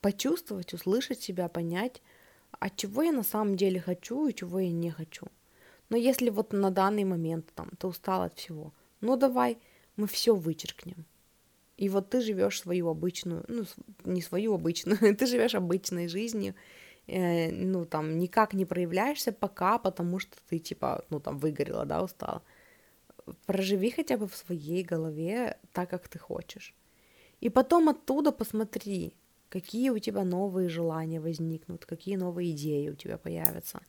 почувствовать, 0.02 0.74
услышать 0.74 1.22
себя, 1.22 1.50
понять, 1.50 2.02
а 2.60 2.70
чего 2.70 3.04
я 3.04 3.12
на 3.12 3.24
самом 3.24 3.56
деле 3.56 3.82
хочу 3.82 4.28
и 4.28 4.34
чего 4.34 4.60
я 4.60 4.72
не 4.72 4.90
хочу. 4.90 5.28
Но 5.90 5.98
если 5.98 6.30
вот 6.30 6.54
на 6.54 6.72
данный 6.72 7.04
момент 7.04 7.52
там 7.54 7.70
ты 7.78 7.88
устал 7.88 8.24
от 8.24 8.38
всего, 8.38 8.74
ну 9.02 9.18
давай 9.18 9.58
мы 9.96 10.08
все 10.08 10.36
вычеркнем. 10.36 11.06
И 11.78 11.90
вот 11.90 12.10
ты 12.10 12.22
живешь 12.22 12.60
свою 12.62 12.90
обычную, 12.90 13.46
ну 13.48 13.66
не 14.04 14.22
свою 14.22 14.56
обычную, 14.56 15.16
ты 15.18 15.26
живешь 15.26 15.56
обычной 15.56 16.08
жизнью, 16.08 16.56
э, 17.08 17.52
ну 17.52 17.86
там 17.86 18.18
никак 18.18 18.54
не 18.54 18.66
проявляешься 18.66 19.32
пока, 19.32 19.78
потому 19.78 20.20
что 20.20 20.36
ты 20.50 20.60
типа, 20.60 21.06
ну 21.10 21.20
там 21.20 21.38
выгорела, 21.38 21.86
да, 21.86 22.04
устала. 22.04 22.42
Проживи 23.46 23.92
хотя 23.92 24.18
бы 24.18 24.28
в 24.28 24.36
своей 24.36 24.84
голове 24.84 25.58
так, 25.74 25.90
как 25.90 26.08
ты 26.08 26.18
хочешь. 26.18 26.74
И 27.42 27.50
потом 27.50 27.90
оттуда 27.90 28.32
посмотри, 28.32 29.14
какие 29.50 29.90
у 29.92 30.00
тебя 30.00 30.24
новые 30.24 30.70
желания 30.70 31.20
возникнут, 31.20 31.86
какие 31.86 32.16
новые 32.16 32.52
идеи 32.52 32.90
у 32.90 32.96
тебя 32.96 33.18
появятся. 33.18 33.82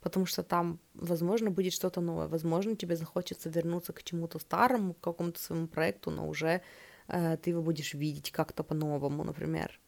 Потому 0.00 0.26
что 0.26 0.42
там, 0.42 0.78
возможно, 0.94 1.50
будет 1.50 1.72
что-то 1.72 2.00
новое. 2.00 2.28
Возможно, 2.28 2.76
тебе 2.76 2.96
захочется 2.96 3.50
вернуться 3.50 3.92
к 3.92 4.02
чему-то 4.02 4.38
старому, 4.38 4.94
к 4.94 5.00
какому-то 5.00 5.40
своему 5.40 5.66
проекту, 5.66 6.10
но 6.10 6.28
уже 6.28 6.62
э, 7.08 7.36
ты 7.36 7.50
его 7.50 7.62
будешь 7.62 7.94
видеть 7.94 8.30
как-то 8.30 8.64
по-новому, 8.64 9.24
например. 9.24 9.78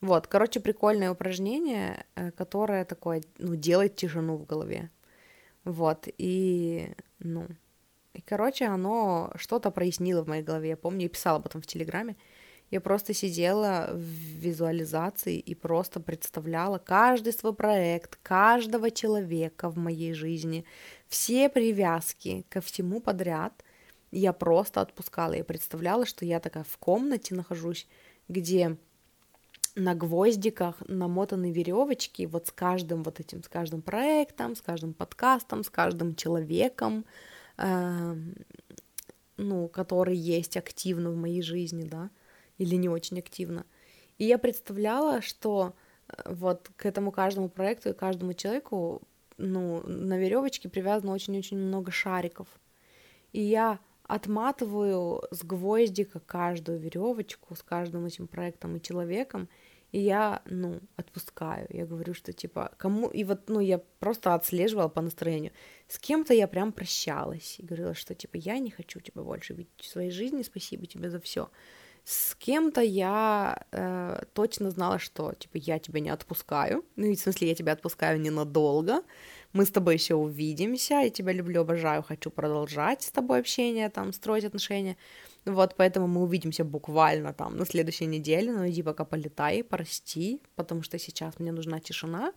Вот, 0.00 0.26
короче, 0.26 0.60
прикольное 0.60 1.10
упражнение, 1.10 2.04
э, 2.14 2.30
которое 2.32 2.84
такое, 2.84 3.22
ну, 3.38 3.56
делает 3.56 3.96
тишину 3.96 4.36
в 4.36 4.44
голове. 4.44 4.90
Вот, 5.64 6.08
и, 6.18 6.94
ну, 7.20 7.46
и, 8.12 8.20
короче, 8.20 8.66
оно 8.66 9.32
что-то 9.36 9.70
прояснило 9.70 10.22
в 10.22 10.28
моей 10.28 10.42
голове. 10.42 10.68
Я 10.70 10.76
помню, 10.76 11.02
я 11.02 11.08
писала 11.08 11.38
об 11.38 11.46
этом 11.46 11.62
в 11.62 11.66
Телеграме. 11.66 12.16
Я 12.74 12.80
просто 12.80 13.14
сидела 13.14 13.90
в 13.92 14.00
визуализации 14.00 15.38
и 15.38 15.54
просто 15.54 16.00
представляла 16.00 16.78
каждый 16.78 17.32
свой 17.32 17.54
проект, 17.54 18.18
каждого 18.20 18.90
человека 18.90 19.70
в 19.70 19.76
моей 19.76 20.12
жизни, 20.12 20.64
все 21.06 21.48
привязки 21.48 22.44
ко 22.48 22.60
всему 22.60 23.00
подряд. 23.00 23.52
Я 24.10 24.32
просто 24.32 24.80
отпускала. 24.80 25.34
Я 25.34 25.44
представляла, 25.44 26.04
что 26.04 26.24
я 26.24 26.40
такая 26.40 26.64
в 26.64 26.76
комнате 26.78 27.36
нахожусь, 27.36 27.86
где 28.26 28.76
на 29.76 29.94
гвоздиках 29.94 30.82
намотаны 30.88 31.52
веревочки 31.52 32.26
вот 32.26 32.48
с 32.48 32.50
каждым 32.50 33.04
вот 33.04 33.20
этим, 33.20 33.44
с 33.44 33.48
каждым 33.48 33.82
проектом, 33.82 34.56
с 34.56 34.60
каждым 34.60 34.94
подкастом, 34.94 35.62
с 35.62 35.70
каждым 35.70 36.16
человеком, 36.16 37.04
э, 37.56 38.16
ну, 39.36 39.68
который 39.68 40.16
есть 40.16 40.56
активно 40.56 41.12
в 41.12 41.16
моей 41.16 41.40
жизни, 41.40 41.84
да 41.84 42.10
или 42.58 42.76
не 42.76 42.88
очень 42.88 43.18
активно. 43.18 43.66
И 44.18 44.24
я 44.24 44.38
представляла, 44.38 45.20
что 45.20 45.74
э, 46.08 46.32
вот 46.32 46.70
к 46.76 46.86
этому 46.86 47.12
каждому 47.12 47.48
проекту 47.48 47.90
и 47.90 47.94
каждому 47.94 48.34
человеку 48.34 49.02
ну, 49.36 49.82
на 49.86 50.18
веревочке 50.18 50.68
привязано 50.68 51.12
очень-очень 51.12 51.58
много 51.58 51.90
шариков. 51.90 52.48
И 53.32 53.40
я 53.40 53.80
отматываю 54.04 55.22
с 55.30 55.42
гвоздика 55.42 56.20
каждую 56.20 56.78
веревочку 56.78 57.54
с 57.54 57.62
каждым 57.62 58.06
этим 58.06 58.26
проектом 58.26 58.76
и 58.76 58.82
человеком, 58.82 59.48
И 59.92 60.00
я, 60.00 60.42
ну, 60.46 60.80
отпускаю. 60.96 61.66
Я 61.70 61.86
говорю, 61.86 62.14
что 62.14 62.32
типа, 62.32 62.72
кому... 62.78 63.08
И 63.08 63.24
вот, 63.24 63.48
ну, 63.48 63.60
я 63.60 63.78
просто 63.78 64.34
отслеживала 64.34 64.88
по 64.88 65.00
настроению. 65.00 65.52
С 65.88 65.98
кем-то 65.98 66.34
я 66.34 66.48
прям 66.48 66.72
прощалась 66.72 67.60
и 67.60 67.66
говорила, 67.66 67.94
что 67.94 68.14
типа, 68.14 68.36
я 68.36 68.58
не 68.58 68.70
хочу 68.70 69.00
тебя 69.00 69.22
больше 69.22 69.54
видеть 69.54 69.80
в 69.80 69.86
своей 69.86 70.10
жизни, 70.10 70.42
спасибо 70.42 70.86
тебе 70.86 71.10
за 71.10 71.18
все. 71.18 71.48
С 72.04 72.34
кем-то 72.34 72.82
я 72.82 73.64
э, 73.72 74.22
точно 74.34 74.70
знала, 74.70 74.98
что 74.98 75.32
типа 75.32 75.56
я 75.56 75.78
тебя 75.78 76.00
не 76.00 76.10
отпускаю. 76.10 76.84
Ну, 76.96 77.10
в 77.10 77.18
смысле, 77.18 77.48
я 77.48 77.54
тебя 77.54 77.72
отпускаю 77.72 78.20
ненадолго. 78.20 79.02
Мы 79.54 79.64
с 79.64 79.70
тобой 79.70 79.94
еще 79.94 80.14
увидимся. 80.14 80.94
Я 80.94 81.08
тебя 81.08 81.32
люблю, 81.32 81.62
обожаю, 81.62 82.02
хочу 82.02 82.30
продолжать 82.30 83.02
с 83.02 83.10
тобой 83.10 83.40
общение, 83.40 83.88
там, 83.88 84.12
строить 84.12 84.44
отношения. 84.44 84.98
Вот, 85.46 85.76
поэтому 85.76 86.06
мы 86.06 86.22
увидимся 86.22 86.64
буквально 86.64 87.32
там 87.32 87.56
на 87.56 87.64
следующей 87.64 88.06
неделе, 88.06 88.52
но 88.52 88.68
иди 88.68 88.82
пока 88.82 89.04
полетай, 89.04 89.64
прости, 89.64 90.42
потому 90.56 90.82
что 90.82 90.98
сейчас 90.98 91.38
мне 91.38 91.52
нужна 91.52 91.80
тишина. 91.80 92.34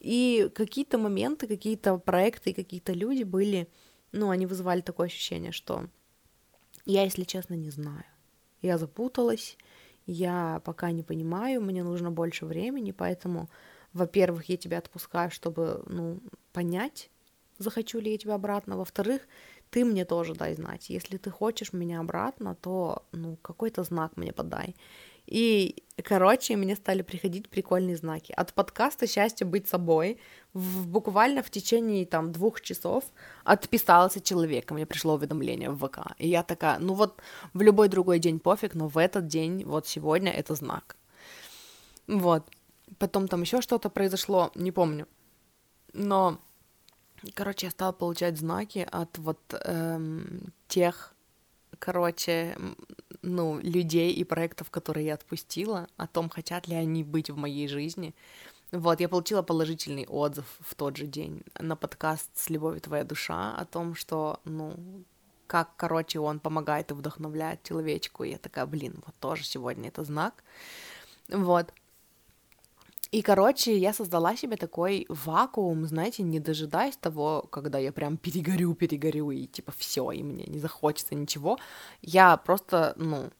И 0.00 0.48
какие-то 0.54 0.96
моменты, 0.96 1.46
какие-то 1.46 1.98
проекты, 1.98 2.54
какие-то 2.54 2.94
люди 2.94 3.24
были, 3.24 3.68
ну, 4.12 4.30
они 4.30 4.46
вызывали 4.46 4.80
такое 4.80 5.08
ощущение, 5.08 5.52
что 5.52 5.86
я, 6.86 7.04
если 7.04 7.24
честно, 7.24 7.54
не 7.54 7.70
знаю. 7.70 8.04
Я 8.62 8.78
запуталась, 8.78 9.58
я 10.06 10.60
пока 10.64 10.90
не 10.92 11.02
понимаю, 11.02 11.60
мне 11.60 11.82
нужно 11.84 12.10
больше 12.10 12.46
времени, 12.46 12.92
поэтому, 12.92 13.48
во-первых, 13.92 14.48
я 14.48 14.56
тебя 14.56 14.78
отпускаю, 14.78 15.30
чтобы, 15.30 15.82
ну, 15.86 16.20
понять, 16.52 17.10
захочу 17.58 18.00
ли 18.00 18.12
я 18.12 18.18
тебя 18.18 18.34
обратно. 18.34 18.76
Во-вторых, 18.76 19.22
ты 19.70 19.84
мне 19.84 20.04
тоже 20.04 20.34
дай 20.34 20.54
знать. 20.54 20.90
Если 20.90 21.16
ты 21.16 21.30
хочешь 21.30 21.72
меня 21.72 22.00
обратно, 22.00 22.54
то 22.54 23.04
ну, 23.12 23.36
какой-то 23.42 23.84
знак 23.84 24.16
мне 24.16 24.32
подай. 24.32 24.74
И, 25.26 25.84
короче, 26.02 26.56
мне 26.56 26.76
стали 26.76 27.02
приходить 27.02 27.48
прикольные 27.48 27.96
знаки. 27.96 28.32
От 28.36 28.52
подкаста 28.52 29.06
«Счастье 29.06 29.46
быть 29.46 29.68
собой» 29.68 30.18
в, 30.52 30.86
буквально 30.86 31.42
в 31.42 31.50
течение 31.50 32.04
там 32.06 32.32
двух 32.32 32.60
часов 32.60 33.04
отписался 33.44 34.20
человек, 34.20 34.70
мне 34.70 34.84
пришло 34.84 35.14
уведомление 35.14 35.70
в 35.70 35.86
ВК. 35.86 36.14
И 36.18 36.28
я 36.28 36.42
такая, 36.42 36.78
ну 36.78 36.94
вот 36.94 37.20
в 37.54 37.62
любой 37.62 37.88
другой 37.88 38.18
день 38.18 38.40
пофиг, 38.40 38.74
но 38.74 38.88
в 38.88 38.98
этот 38.98 39.26
день, 39.26 39.64
вот 39.64 39.86
сегодня, 39.86 40.32
это 40.32 40.54
знак. 40.54 40.96
Вот. 42.06 42.42
Потом 42.98 43.28
там 43.28 43.42
еще 43.42 43.60
что-то 43.62 43.88
произошло, 43.88 44.50
не 44.54 44.72
помню. 44.72 45.06
Но 45.92 46.38
Короче, 47.34 47.66
я 47.66 47.70
стала 47.70 47.92
получать 47.92 48.36
знаки 48.36 48.86
от 48.90 49.16
вот 49.18 49.38
эм, 49.52 50.52
тех, 50.66 51.11
короче, 51.78 52.56
ну, 53.22 53.58
людей 53.60 54.12
и 54.12 54.24
проектов, 54.24 54.70
которые 54.70 55.06
я 55.06 55.14
отпустила, 55.14 55.88
о 55.96 56.06
том, 56.06 56.28
хотят 56.28 56.68
ли 56.68 56.74
они 56.74 57.04
быть 57.04 57.30
в 57.30 57.36
моей 57.36 57.68
жизни. 57.68 58.14
Вот, 58.72 59.00
я 59.00 59.08
получила 59.08 59.42
положительный 59.42 60.06
отзыв 60.06 60.46
в 60.60 60.74
тот 60.74 60.96
же 60.96 61.06
день 61.06 61.42
на 61.58 61.76
подкаст 61.76 62.30
«С 62.34 62.48
любовью 62.48 62.80
твоя 62.80 63.04
душа» 63.04 63.54
о 63.54 63.64
том, 63.66 63.94
что, 63.94 64.40
ну, 64.44 65.04
как, 65.46 65.76
короче, 65.76 66.18
он 66.18 66.40
помогает 66.40 66.90
и 66.90 66.94
вдохновляет 66.94 67.62
человечку. 67.62 68.24
И 68.24 68.30
я 68.30 68.38
такая, 68.38 68.64
блин, 68.64 69.02
вот 69.04 69.14
тоже 69.20 69.44
сегодня 69.44 69.88
это 69.88 70.04
знак. 70.04 70.42
Вот. 71.28 71.72
И, 73.12 73.20
короче, 73.20 73.76
я 73.76 73.92
создала 73.92 74.36
себе 74.36 74.56
такой 74.56 75.04
вакуум, 75.10 75.84
знаете, 75.84 76.22
не 76.22 76.40
дожидаясь 76.40 76.96
того, 76.96 77.42
когда 77.50 77.78
я 77.78 77.92
прям 77.92 78.16
перегорю, 78.16 78.74
перегорю, 78.74 79.30
и 79.30 79.46
типа 79.46 79.70
все, 79.76 80.10
и 80.12 80.22
мне 80.22 80.44
не 80.46 80.58
захочется 80.58 81.14
ничего. 81.14 81.58
Я 82.00 82.38
просто, 82.38 82.94
ну, 82.96 83.30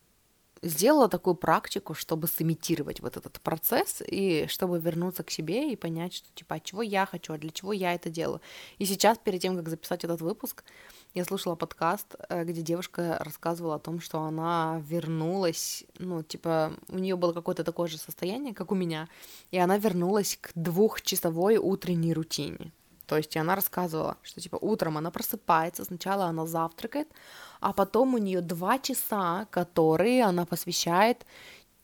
сделала 0.62 1.09
такую 1.09 1.37
практику, 1.37 1.95
чтобы 1.95 2.29
сымитировать 2.29 3.01
вот 3.01 3.16
этот 3.16 3.41
процесс 3.41 4.03
и 4.07 4.47
чтобы 4.49 4.79
вернуться 4.79 5.25
к 5.25 5.31
себе 5.31 5.73
и 5.73 5.77
понять, 5.77 6.14
что 6.14 6.29
типа, 6.35 6.57
а 6.57 6.61
чего 6.61 6.83
я 6.83 7.07
хочу, 7.07 7.33
а 7.33 7.39
для 7.39 7.51
чего 7.51 7.73
я 7.73 7.95
это 7.95 8.11
делаю. 8.11 8.43
И 8.79 8.85
сейчас, 8.85 9.16
перед 9.16 9.41
тем, 9.41 9.57
как 9.57 9.70
записать 9.70 10.05
этот 10.05 10.20
выпуск, 10.20 10.64
я 11.14 11.24
слушала 11.24 11.54
подкаст, 11.56 12.14
э, 12.28 12.44
где 12.44 12.62
девушка 12.62 13.18
рассказывала 13.20 13.74
о 13.74 13.78
том, 13.78 14.00
что 14.00 14.20
она 14.20 14.82
вернулась, 14.86 15.84
ну, 15.98 16.22
типа, 16.22 16.72
у 16.88 16.98
нее 16.98 17.16
было 17.16 17.32
какое-то 17.32 17.64
такое 17.64 17.88
же 17.88 17.98
состояние, 17.98 18.54
как 18.54 18.72
у 18.72 18.74
меня, 18.74 19.08
и 19.50 19.58
она 19.58 19.78
вернулась 19.78 20.38
к 20.40 20.52
двухчасовой 20.54 21.58
утренней 21.58 22.14
рутине. 22.14 22.72
То 23.06 23.18
есть 23.18 23.36
и 23.36 23.38
она 23.38 23.56
рассказывала, 23.56 24.16
что 24.22 24.40
типа 24.40 24.56
утром 24.56 24.96
она 24.96 25.10
просыпается, 25.10 25.84
сначала 25.84 26.26
она 26.26 26.46
завтракает, 26.46 27.08
а 27.60 27.72
потом 27.74 28.14
у 28.14 28.18
нее 28.18 28.40
два 28.40 28.78
часа, 28.78 29.46
которые 29.50 30.24
она 30.24 30.46
посвящает 30.46 31.26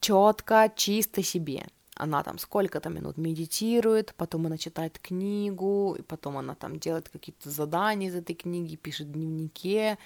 четко, 0.01 0.73
чисто 0.75 1.23
себе 1.23 1.67
она 1.99 2.23
там 2.23 2.39
сколько-то 2.39 2.89
минут 2.89 3.19
медитирует, 3.19 4.15
потом 4.17 4.47
она 4.47 4.57
читает 4.57 4.99
книгу, 4.99 5.97
и 5.99 6.03
потом 6.03 6.39
она 6.39 6.55
там 6.55 6.79
делает 6.79 7.09
какие-то 7.09 7.51
задания 7.51 8.09
из 8.09 8.15
этой 8.15 8.35
книги, 8.35 8.77
пишет 8.77 9.09
в 9.09 9.13
дневнике, 9.13 9.99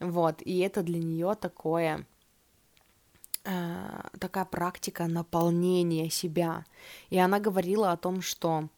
вот, 0.00 0.40
и 0.42 0.58
это 0.58 0.82
для 0.82 0.98
нее 0.98 1.34
такое 1.34 2.06
э, 3.44 4.08
такая 4.18 4.46
практика 4.46 5.06
наполнения 5.06 6.10
себя, 6.10 6.64
и 7.10 7.18
она 7.18 7.38
говорила 7.40 7.92
о 7.92 7.98
том, 7.98 8.22
что 8.22 8.68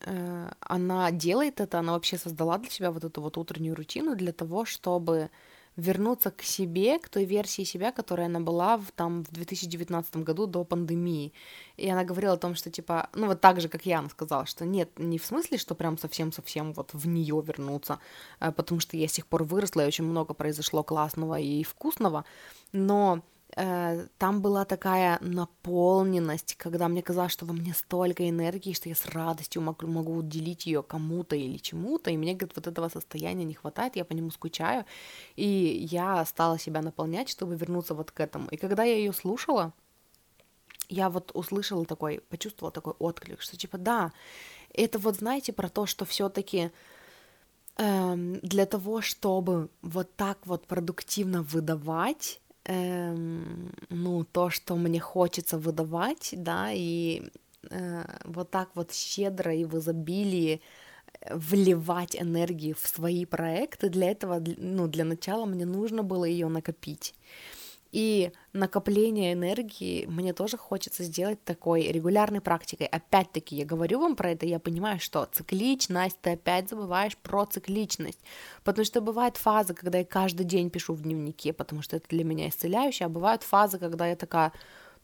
э, 0.00 0.50
она 0.60 1.10
делает 1.12 1.60
это, 1.60 1.78
она 1.78 1.92
вообще 1.92 2.18
создала 2.18 2.58
для 2.58 2.70
себя 2.70 2.90
вот 2.90 3.04
эту 3.04 3.22
вот 3.22 3.38
утреннюю 3.38 3.76
рутину 3.76 4.16
для 4.16 4.32
того, 4.32 4.64
чтобы 4.64 5.30
вернуться 5.80 6.30
к 6.30 6.42
себе, 6.42 6.98
к 6.98 7.08
той 7.08 7.24
версии 7.24 7.62
себя, 7.62 7.92
которая 7.92 8.26
она 8.26 8.40
была 8.40 8.76
в, 8.76 8.92
там 8.92 9.24
в 9.24 9.32
2019 9.32 10.16
году 10.18 10.46
до 10.46 10.64
пандемии. 10.64 11.32
И 11.76 11.88
она 11.88 12.04
говорила 12.04 12.34
о 12.34 12.38
том, 12.38 12.54
что 12.54 12.70
типа, 12.70 13.08
ну 13.14 13.26
вот 13.26 13.40
так 13.40 13.60
же, 13.60 13.68
как 13.68 13.86
я, 13.86 14.00
она 14.00 14.08
сказала, 14.08 14.46
что 14.46 14.64
нет, 14.64 14.90
не 14.98 15.18
в 15.18 15.24
смысле, 15.24 15.58
что 15.58 15.74
прям 15.74 15.98
совсем-совсем 15.98 16.72
вот 16.72 16.92
в 16.92 17.06
нее 17.08 17.42
вернуться, 17.44 17.98
а, 18.38 18.52
потому 18.52 18.80
что 18.80 18.96
я 18.96 19.08
с 19.08 19.12
тех 19.12 19.26
пор 19.26 19.44
выросла, 19.44 19.82
и 19.82 19.86
очень 19.86 20.04
много 20.04 20.34
произошло 20.34 20.82
классного 20.82 21.38
и 21.38 21.62
вкусного, 21.62 22.24
но 22.72 23.22
Э, 23.22 23.39
там 23.54 24.42
была 24.42 24.64
такая 24.64 25.18
наполненность, 25.20 26.54
когда 26.54 26.88
мне 26.88 27.02
казалось, 27.02 27.32
что 27.32 27.46
во 27.46 27.52
мне 27.52 27.74
столько 27.74 28.28
энергии, 28.28 28.72
что 28.72 28.88
я 28.88 28.94
с 28.94 29.06
радостью 29.06 29.62
могу, 29.62 29.86
могу 29.86 30.14
уделить 30.14 30.66
ее 30.66 30.82
кому-то 30.82 31.36
или 31.36 31.56
чему-то, 31.56 32.10
и 32.10 32.16
мне, 32.16 32.34
говорит, 32.34 32.56
вот 32.56 32.66
этого 32.66 32.88
состояния 32.88 33.44
не 33.44 33.54
хватает, 33.54 33.96
я 33.96 34.04
по 34.04 34.12
нему 34.12 34.30
скучаю, 34.30 34.84
и 35.36 35.46
я 35.90 36.24
стала 36.24 36.58
себя 36.58 36.80
наполнять, 36.82 37.28
чтобы 37.28 37.56
вернуться 37.56 37.94
вот 37.94 38.10
к 38.10 38.20
этому. 38.20 38.48
И 38.50 38.56
когда 38.56 38.84
я 38.84 38.96
ее 38.96 39.12
слушала, 39.12 39.72
я 40.88 41.08
вот 41.08 41.30
услышала 41.34 41.84
такой, 41.84 42.20
почувствовала 42.28 42.72
такой 42.72 42.94
отклик, 42.98 43.40
что 43.40 43.56
типа, 43.56 43.78
да, 43.78 44.12
это 44.72 44.98
вот, 44.98 45.16
знаете, 45.16 45.52
про 45.52 45.68
то, 45.68 45.86
что 45.86 46.04
все-таки 46.04 46.70
эм, 47.76 48.38
для 48.40 48.66
того, 48.66 49.00
чтобы 49.00 49.70
вот 49.82 50.14
так 50.16 50.38
вот 50.46 50.66
продуктивно 50.66 51.42
выдавать, 51.42 52.40
эм, 52.66 53.72
ну, 53.90 54.24
то, 54.24 54.50
что 54.50 54.76
мне 54.76 55.00
хочется 55.00 55.58
выдавать, 55.58 56.30
да, 56.36 56.70
и 56.72 57.22
э, 57.70 58.04
вот 58.24 58.50
так 58.50 58.70
вот 58.74 58.92
щедро 58.92 59.54
и 59.54 59.64
в 59.64 59.76
изобилии 59.78 60.60
вливать 61.30 62.16
энергию 62.16 62.76
в 62.80 62.86
свои 62.88 63.24
проекты, 63.26 63.88
для 63.90 64.10
этого, 64.10 64.42
ну, 64.58 64.88
для 64.88 65.04
начала 65.04 65.46
мне 65.46 65.66
нужно 65.66 66.02
было 66.02 66.24
ее 66.24 66.48
накопить. 66.48 67.14
И 67.92 68.32
накопление 68.52 69.32
энергии 69.32 70.06
мне 70.06 70.32
тоже 70.32 70.56
хочется 70.56 71.02
сделать 71.02 71.42
такой 71.44 71.88
регулярной 71.90 72.40
практикой. 72.40 72.86
Опять-таки, 72.86 73.56
я 73.56 73.64
говорю 73.64 74.00
вам 74.00 74.14
про 74.14 74.30
это, 74.30 74.46
я 74.46 74.60
понимаю, 74.60 75.00
что 75.00 75.24
цикличность, 75.24 76.18
ты 76.20 76.32
опять 76.32 76.68
забываешь 76.68 77.16
про 77.16 77.46
цикличность. 77.46 78.20
Потому 78.62 78.84
что 78.84 79.00
бывает 79.00 79.36
фаза, 79.36 79.74
когда 79.74 79.98
я 79.98 80.04
каждый 80.04 80.44
день 80.44 80.70
пишу 80.70 80.94
в 80.94 81.02
дневнике, 81.02 81.52
потому 81.52 81.82
что 81.82 81.96
это 81.96 82.08
для 82.08 82.24
меня 82.24 82.48
исцеляющее, 82.48 83.06
а 83.06 83.10
бывают 83.10 83.42
фазы, 83.42 83.78
когда 83.78 84.06
я 84.06 84.14
такая, 84.14 84.52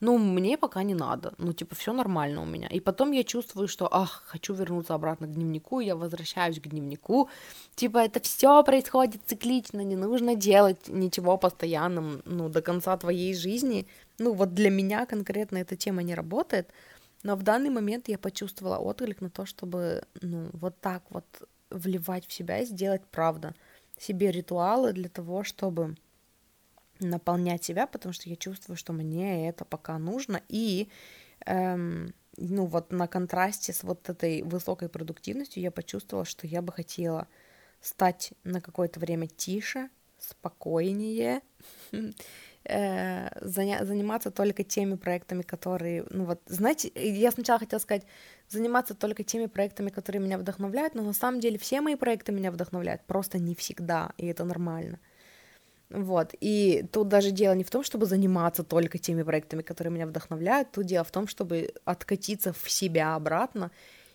ну, 0.01 0.19
мне 0.19 0.59
пока 0.59 0.83
не 0.83 0.95
надо, 0.95 1.33
ну, 1.39 1.53
типа, 1.53 1.75
все 1.75 1.93
нормально 1.93 2.43
у 2.43 2.45
меня. 2.45 2.69
И 2.69 2.81
потом 2.81 3.13
я 3.13 3.25
чувствую, 3.25 3.69
что, 3.69 3.89
ах, 3.91 4.23
хочу 4.27 4.55
вернуться 4.55 4.95
обратно 4.95 5.27
к 5.27 5.33
дневнику, 5.33 5.81
я 5.81 5.97
возвращаюсь 5.97 6.61
к 6.61 6.69
дневнику, 6.69 7.29
типа, 7.75 7.99
это 7.99 8.21
все 8.21 8.63
происходит 8.63 9.23
циклично, 9.27 9.81
не 9.81 9.97
нужно 9.97 10.35
делать 10.35 10.89
ничего 10.89 11.39
постоянным, 11.39 12.23
ну, 12.27 12.49
до 12.49 12.61
конца 12.61 12.97
твоей 12.97 13.35
жизни. 13.35 13.87
Ну, 14.19 14.35
вот 14.35 14.55
для 14.55 14.71
меня 14.71 15.07
конкретно 15.07 15.59
эта 15.59 15.77
тема 15.77 16.03
не 16.03 16.15
работает, 16.15 16.69
но 17.23 17.35
в 17.35 17.43
данный 17.43 17.71
момент 17.71 18.09
я 18.09 18.19
почувствовала 18.19 18.79
отклик 18.79 19.21
на 19.23 19.31
то, 19.31 19.47
чтобы, 19.47 20.05
ну, 20.21 20.51
вот 20.53 20.79
так 20.81 21.03
вот 21.11 21.25
вливать 21.71 22.27
в 22.27 22.33
себя 22.33 22.59
и 22.59 22.67
сделать, 22.67 23.03
правда, 23.11 23.55
себе 23.99 24.31
ритуалы 24.31 24.93
для 24.93 25.09
того, 25.09 25.43
чтобы 25.43 25.97
наполнять 27.01 27.65
себя, 27.65 27.87
потому 27.87 28.13
что 28.13 28.29
я 28.29 28.37
чувствую, 28.37 28.77
что 28.77 28.93
мне 28.93 29.49
это 29.49 29.65
пока 29.65 29.99
нужно. 29.99 30.43
И, 30.49 30.89
эм, 31.47 32.15
ну 32.37 32.67
вот 32.67 32.93
на 32.93 33.07
контрасте 33.09 33.73
с 33.73 33.83
вот 33.83 34.09
этой 34.09 34.43
высокой 34.43 34.89
продуктивностью 34.89 35.63
я 35.63 35.71
почувствовала, 35.71 36.25
что 36.25 36.47
я 36.47 36.63
бы 36.63 36.73
хотела 36.73 37.29
стать 37.81 38.33
на 38.45 38.61
какое-то 38.61 39.01
время 39.01 39.27
тише, 39.27 39.91
спокойнее, 40.19 41.43
э, 42.65 43.29
заниматься 43.41 44.31
только 44.31 44.65
теми 44.65 44.97
проектами, 44.97 45.43
которые, 45.43 46.05
ну 46.11 46.25
вот, 46.25 46.41
знаете, 46.47 46.91
я 46.95 47.31
сначала 47.31 47.59
хотела 47.59 47.81
сказать, 47.81 48.05
заниматься 48.49 48.95
только 48.95 49.25
теми 49.25 49.47
проектами, 49.47 49.91
которые 49.91 50.23
меня 50.23 50.39
вдохновляют, 50.39 50.95
но 50.95 51.03
на 51.03 51.13
самом 51.13 51.41
деле 51.41 51.59
все 51.59 51.81
мои 51.81 51.97
проекты 51.97 52.33
меня 52.33 52.51
вдохновляют, 52.51 53.03
просто 53.07 53.39
не 53.39 53.55
всегда, 53.55 54.13
и 54.17 54.27
это 54.27 54.45
нормально. 54.45 54.99
Вот, 55.91 56.35
и 56.41 56.85
тут 56.93 57.09
даже 57.09 57.31
дело 57.31 57.55
не 57.55 57.63
в 57.63 57.71
том, 57.71 57.85
чтобы 57.85 58.07
заниматься 58.07 58.65
только 58.65 58.99
теми 58.99 59.23
проектами, 59.23 59.63
которые 59.63 59.93
меня 59.93 60.07
вдохновляют, 60.07 60.73
тут 60.73 60.87
дело 60.87 61.05
в 61.05 61.13
том, 61.13 61.29
чтобы 61.29 61.73
откатиться 61.85 62.53
в 62.53 62.69
себя 62.69 63.15
обратно 63.15 63.71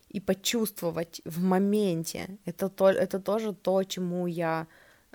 и 0.10 0.20
почувствовать 0.20 1.22
в 1.24 1.42
моменте. 1.42 2.38
Это, 2.44 2.68
то, 2.68 2.90
это 2.90 3.20
тоже 3.20 3.54
то, 3.54 3.84
чему 3.84 4.28
я, 4.28 4.68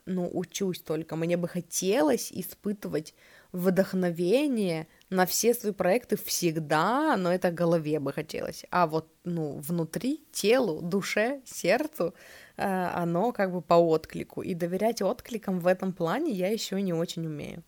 ну, 0.07 0.31
учусь 0.33 0.81
только. 0.81 1.15
Мне 1.17 1.37
бы 1.37 1.47
хотелось 1.47 2.33
испытывать 2.33 3.15
вдохновение 3.53 4.87
на 5.11 5.27
все 5.27 5.53
свои 5.53 5.73
проекты 5.73 6.17
всегда, 6.17 7.17
но 7.19 7.31
это 7.33 7.51
голове 7.51 8.01
бы 8.01 8.15
хотелось. 8.15 8.65
А 8.71 8.87
вот, 8.87 9.09
ну, 9.25 9.59
внутри, 9.59 10.25
телу, 10.33 10.81
душе, 10.81 11.43
сердцу, 11.45 12.15
оно 12.57 13.33
как 13.33 13.53
бы 13.53 13.61
по 13.63 13.75
отклику. 13.75 14.43
И 14.43 14.55
доверять 14.55 15.03
откликам 15.03 15.61
в 15.61 15.67
этом 15.67 15.93
плане 15.93 16.33
я 16.33 16.49
еще 16.49 16.81
не 16.83 16.93
очень 16.93 17.27
умею 17.27 17.63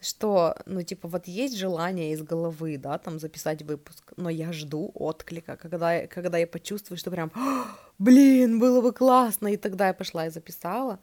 что, 0.00 0.56
ну, 0.66 0.82
типа, 0.82 1.08
вот 1.08 1.26
есть 1.26 1.56
желание 1.56 2.12
из 2.12 2.22
головы, 2.22 2.78
да, 2.78 2.98
там, 2.98 3.18
записать 3.18 3.62
выпуск, 3.62 4.12
но 4.16 4.30
я 4.30 4.52
жду 4.52 4.90
отклика, 4.94 5.56
когда, 5.56 6.06
когда 6.06 6.38
я 6.38 6.46
почувствую, 6.46 6.98
что 6.98 7.10
прям, 7.10 7.32
блин, 7.98 8.58
было 8.58 8.80
бы 8.80 8.92
классно, 8.92 9.48
и 9.48 9.56
тогда 9.56 9.88
я 9.88 9.94
пошла 9.94 10.26
и 10.26 10.30
записала. 10.30 10.98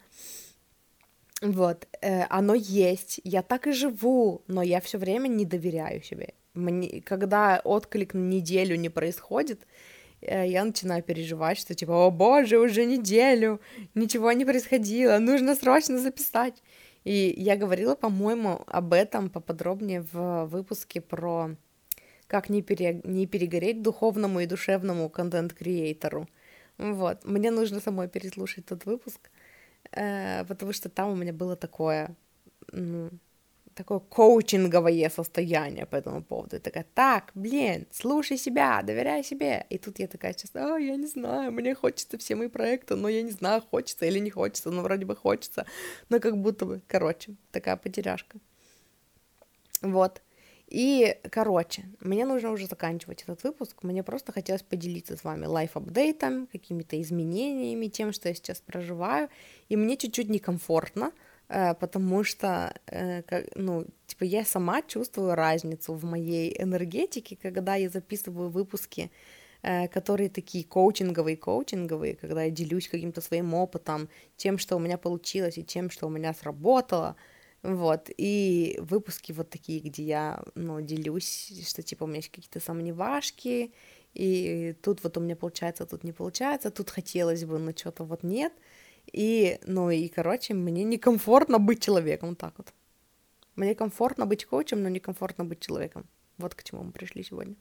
Вот, 1.41 1.87
э, 2.01 2.23
оно 2.29 2.53
есть, 2.53 3.19
я 3.23 3.41
так 3.41 3.67
и 3.67 3.73
живу, 3.73 4.43
но 4.47 4.61
я 4.61 4.79
все 4.79 4.97
время 4.97 5.27
не 5.27 5.45
доверяю 5.45 6.01
себе. 6.01 6.33
Мне, 6.53 7.01
когда 7.01 7.59
отклик 7.63 8.13
на 8.13 8.19
неделю 8.19 8.77
не 8.77 8.89
происходит, 8.89 9.61
э, 9.61 9.92
я 10.27 10.63
начинаю 10.63 11.03
переживать, 11.03 11.57
что 11.57 11.75
типа, 11.75 12.07
о 12.07 12.11
боже, 12.11 12.59
уже 12.59 12.85
неделю, 12.85 13.59
ничего 13.95 14.31
не 14.31 14.45
происходило, 14.45 15.19
нужно 15.19 15.55
срочно 15.55 15.97
записать. 15.99 16.61
И 17.03 17.33
я 17.37 17.57
говорила, 17.57 17.95
по-моему, 17.95 18.61
об 18.67 18.93
этом 18.93 19.29
поподробнее 19.29 20.05
в 20.11 20.45
выпуске 20.45 21.01
про 21.01 21.55
как 22.27 22.49
не, 22.49 22.61
пере... 22.61 23.01
не 23.03 23.27
перегореть 23.27 23.81
духовному 23.81 24.39
и 24.39 24.45
душевному 24.45 25.09
контент-креатору. 25.09 26.27
Вот, 26.77 27.25
мне 27.25 27.51
нужно 27.51 27.79
самой 27.79 28.07
переслушать 28.07 28.65
тот 28.65 28.85
выпуск, 28.85 29.29
э, 29.91 30.43
потому 30.45 30.73
что 30.73 30.89
там 30.89 31.11
у 31.11 31.15
меня 31.15 31.33
было 31.33 31.55
такое, 31.55 32.15
ну, 32.71 33.09
такое 33.75 33.99
коучинговое 33.99 35.09
состояние 35.09 35.85
по 35.85 35.95
этому 35.95 36.23
поводу. 36.23 36.55
И 36.55 36.59
такая, 36.59 36.85
так, 36.93 37.31
блин, 37.35 37.87
слушай 37.91 38.37
себя, 38.37 38.81
доверяй 38.81 39.23
себе. 39.23 39.65
И 39.69 39.77
тут 39.77 39.99
я 39.99 40.07
такая 40.07 40.33
сейчас, 40.33 40.51
а, 40.55 40.77
я 40.77 40.95
не 40.95 41.07
знаю, 41.07 41.51
мне 41.51 41.75
хочется 41.75 42.17
все 42.17 42.35
мои 42.35 42.47
проекты, 42.47 42.95
но 42.95 43.09
я 43.09 43.21
не 43.21 43.31
знаю, 43.31 43.61
хочется 43.61 44.05
или 44.05 44.19
не 44.19 44.29
хочется, 44.29 44.71
но 44.71 44.81
вроде 44.81 45.05
бы 45.05 45.15
хочется, 45.15 45.65
но 46.09 46.19
как 46.19 46.37
будто 46.37 46.65
бы, 46.65 46.81
короче, 46.87 47.35
такая 47.51 47.77
потеряшка. 47.77 48.37
Вот. 49.81 50.21
И, 50.67 51.17
короче, 51.29 51.83
мне 51.99 52.25
нужно 52.25 52.51
уже 52.51 52.65
заканчивать 52.65 53.21
этот 53.21 53.43
выпуск. 53.43 53.83
Мне 53.83 54.01
просто 54.01 54.31
хотелось 54.31 54.63
поделиться 54.63 55.15
с 55.15 55.23
вами 55.23 55.45
лайф-апдейтом, 55.45 56.47
какими-то 56.47 56.99
изменениями, 56.99 57.87
тем, 57.87 58.11
что 58.11 58.29
я 58.29 58.33
сейчас 58.33 58.59
проживаю. 58.61 59.29
И 59.69 59.75
мне 59.75 59.97
чуть-чуть 59.97 60.29
некомфортно, 60.29 61.11
потому 61.49 62.23
что, 62.23 62.73
э, 62.87 63.21
ну, 63.55 63.85
типа, 64.07 64.23
я 64.23 64.45
сама 64.45 64.81
чувствую 64.81 65.35
разницу 65.35 65.93
в 65.93 66.03
моей 66.05 66.55
энергетике, 66.61 67.37
когда 67.41 67.75
я 67.75 67.89
записываю 67.89 68.49
выпуски, 68.49 69.11
э, 69.63 69.87
которые 69.87 70.29
такие 70.29 70.63
коучинговые, 70.65 71.37
коучинговые, 71.37 72.15
когда 72.15 72.43
я 72.43 72.49
делюсь 72.51 72.87
каким-то 72.89 73.21
своим 73.21 73.53
опытом, 73.53 74.09
тем, 74.37 74.57
что 74.57 74.75
у 74.77 74.79
меня 74.79 74.97
получилось, 74.97 75.57
и 75.57 75.63
тем, 75.63 75.89
что 75.89 76.07
у 76.07 76.09
меня 76.09 76.33
сработало, 76.33 77.15
вот, 77.63 78.09
и 78.17 78.77
выпуски 78.81 79.31
вот 79.31 79.49
такие, 79.49 79.79
где 79.79 80.03
я, 80.03 80.43
ну, 80.55 80.81
делюсь, 80.81 81.51
что, 81.67 81.81
типа, 81.83 82.03
у 82.05 82.07
меня 82.07 82.17
есть 82.17 82.29
какие-то 82.29 82.59
сомневашки, 82.59 83.73
и 84.13 84.75
тут 84.81 85.03
вот 85.03 85.17
у 85.17 85.21
меня 85.21 85.35
получается, 85.35 85.85
тут 85.85 86.03
не 86.03 86.11
получается, 86.13 86.71
тут 86.71 86.89
хотелось 86.89 87.45
бы, 87.45 87.57
но 87.59 87.71
что-то 87.71 88.03
вот 88.05 88.23
нет— 88.23 88.53
и, 89.11 89.59
ну 89.65 89.89
и, 89.89 90.07
короче, 90.07 90.53
мне 90.53 90.83
некомфортно 90.83 91.59
быть 91.59 91.81
человеком, 91.81 92.29
вот 92.29 92.37
так 92.37 92.53
вот. 92.57 92.73
Мне 93.55 93.75
комфортно 93.75 94.25
быть 94.25 94.45
коучем, 94.45 94.81
но 94.81 94.89
некомфортно 94.89 95.45
быть 95.45 95.59
человеком. 95.59 96.07
Вот 96.37 96.55
к 96.55 96.63
чему 96.63 96.83
мы 96.83 96.91
пришли 96.91 97.23
сегодня. 97.23 97.55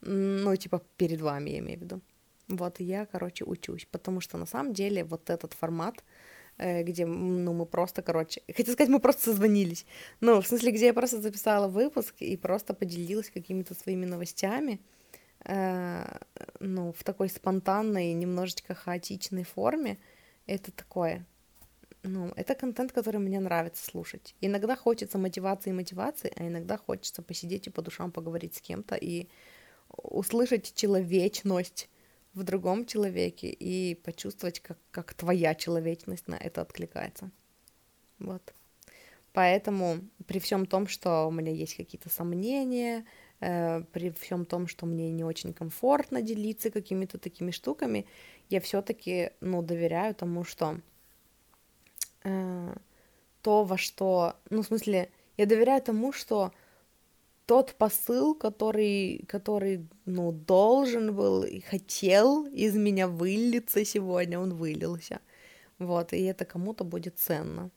Ну, 0.00 0.56
типа, 0.56 0.82
перед 0.96 1.20
вами, 1.20 1.50
я 1.50 1.58
имею 1.58 1.78
в 1.78 1.82
виду. 1.82 2.00
Вот, 2.48 2.80
я, 2.80 3.06
короче, 3.06 3.44
учусь, 3.44 3.86
потому 3.90 4.20
что 4.20 4.38
на 4.38 4.46
самом 4.46 4.72
деле 4.72 5.04
вот 5.04 5.30
этот 5.30 5.52
формат, 5.52 6.02
э, 6.58 6.82
где, 6.82 7.06
ну, 7.06 7.52
мы 7.52 7.66
просто, 7.66 8.02
короче, 8.02 8.42
хотел 8.48 8.74
сказать, 8.74 8.90
мы 8.90 8.98
просто 8.98 9.22
созвонились, 9.22 9.86
ну, 10.20 10.40
в 10.40 10.46
смысле, 10.46 10.72
где 10.72 10.86
я 10.86 10.94
просто 10.94 11.20
записала 11.20 11.68
выпуск 11.68 12.14
и 12.22 12.36
просто 12.36 12.74
поделилась 12.74 13.30
какими-то 13.30 13.74
своими 13.74 14.06
новостями, 14.06 14.80
э, 15.44 16.18
ну, 16.58 16.92
в 16.92 17.04
такой 17.04 17.28
спонтанной, 17.28 18.12
немножечко 18.14 18.74
хаотичной 18.74 19.44
форме, 19.44 19.98
это 20.50 20.72
такое. 20.72 21.24
Ну, 22.02 22.32
это 22.36 22.54
контент, 22.54 22.92
который 22.92 23.20
мне 23.20 23.40
нравится 23.40 23.84
слушать. 23.84 24.34
Иногда 24.40 24.74
хочется 24.74 25.18
мотивации 25.18 25.70
и 25.70 25.74
мотивации, 25.74 26.32
а 26.36 26.46
иногда 26.46 26.76
хочется 26.76 27.22
посидеть 27.22 27.66
и 27.66 27.70
по 27.70 27.82
душам 27.82 28.10
поговорить 28.10 28.56
с 28.56 28.60
кем-то 28.60 28.94
и 28.94 29.28
услышать 29.88 30.74
человечность 30.74 31.90
в 32.32 32.42
другом 32.42 32.86
человеке 32.86 33.50
и 33.50 33.94
почувствовать, 33.94 34.60
как, 34.60 34.78
как 34.90 35.14
твоя 35.14 35.54
человечность 35.54 36.28
на 36.28 36.36
это 36.36 36.62
откликается. 36.62 37.30
Вот. 38.18 38.54
Поэтому 39.32 39.98
при 40.26 40.38
всем 40.38 40.66
том, 40.66 40.86
что 40.86 41.26
у 41.26 41.30
меня 41.30 41.52
есть 41.52 41.76
какие-то 41.76 42.08
сомнения, 42.08 43.04
при 43.40 44.10
всем 44.20 44.44
том, 44.44 44.66
что 44.66 44.86
мне 44.86 45.10
не 45.10 45.24
очень 45.24 45.54
комфортно 45.54 46.20
делиться 46.20 46.70
какими-то 46.70 47.18
такими 47.18 47.50
штуками, 47.50 48.06
я 48.50 48.60
все-таки, 48.60 49.30
ну, 49.40 49.62
доверяю 49.62 50.14
тому, 50.14 50.44
что 50.44 50.78
э, 52.24 52.74
то, 53.42 53.64
во 53.64 53.78
что, 53.78 54.34
ну, 54.50 54.62
в 54.62 54.66
смысле, 54.66 55.10
я 55.38 55.46
доверяю 55.46 55.80
тому, 55.80 56.12
что 56.12 56.52
тот 57.46 57.74
посыл, 57.74 58.34
который, 58.34 59.24
который, 59.26 59.88
ну, 60.04 60.32
должен 60.32 61.14
был 61.14 61.42
и 61.42 61.60
хотел 61.60 62.46
из 62.46 62.76
меня 62.76 63.08
вылиться 63.08 63.84
сегодня, 63.84 64.38
он 64.38 64.54
вылился. 64.54 65.20
Вот, 65.78 66.12
и 66.12 66.22
это 66.24 66.44
кому-то 66.44 66.84
будет 66.84 67.18
ценно. 67.18 67.70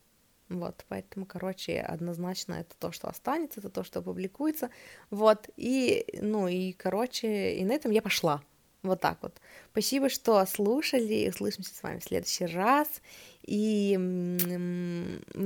Вот, 0.53 0.85
поэтому, 0.87 1.25
короче, 1.25 1.79
однозначно 1.79 2.53
это 2.53 2.75
то, 2.77 2.91
что 2.91 3.07
останется, 3.07 3.59
это 3.59 3.69
то, 3.69 3.83
что 3.83 4.03
публикуется. 4.03 4.69
Вот, 5.09 5.49
и, 5.57 6.05
ну, 6.21 6.47
и, 6.47 6.73
короче, 6.73 7.55
и 7.55 7.65
на 7.65 7.73
этом 7.73 7.91
я 7.91 8.03
пошла. 8.03 8.43
Вот 8.83 9.01
так 9.01 9.17
вот. 9.23 9.41
Спасибо, 9.71 10.09
что 10.09 10.45
слушали. 10.45 11.29
Услышимся 11.29 11.73
с 11.73 11.81
вами 11.81 11.99
в 11.99 12.03
следующий 12.03 12.45
раз. 12.45 13.01
И 13.41 13.97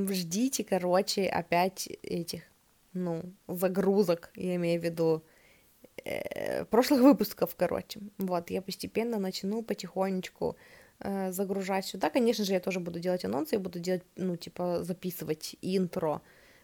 ждите, 0.09 0.63
короче, 0.65 1.27
опять 1.27 1.87
этих, 2.01 2.41
ну, 2.93 3.23
загрузок, 3.47 4.31
я 4.35 4.55
имею 4.55 4.81
в 4.81 4.83
виду, 4.83 5.23
э, 6.03 6.65
прошлых 6.65 7.01
выпусков, 7.01 7.55
короче. 7.55 8.01
Вот, 8.17 8.49
я 8.49 8.61
постепенно 8.61 9.19
начну 9.19 9.61
потихонечку 9.61 10.57
загружать 10.99 11.85
сюда. 11.85 12.09
Конечно 12.09 12.43
же, 12.43 12.53
я 12.53 12.59
тоже 12.59 12.79
буду 12.79 12.99
делать 12.99 13.25
анонсы, 13.25 13.55
я 13.55 13.59
буду 13.59 13.79
делать, 13.79 14.03
ну, 14.15 14.35
типа, 14.35 14.83
записывать 14.83 15.55
интро, 15.61 16.21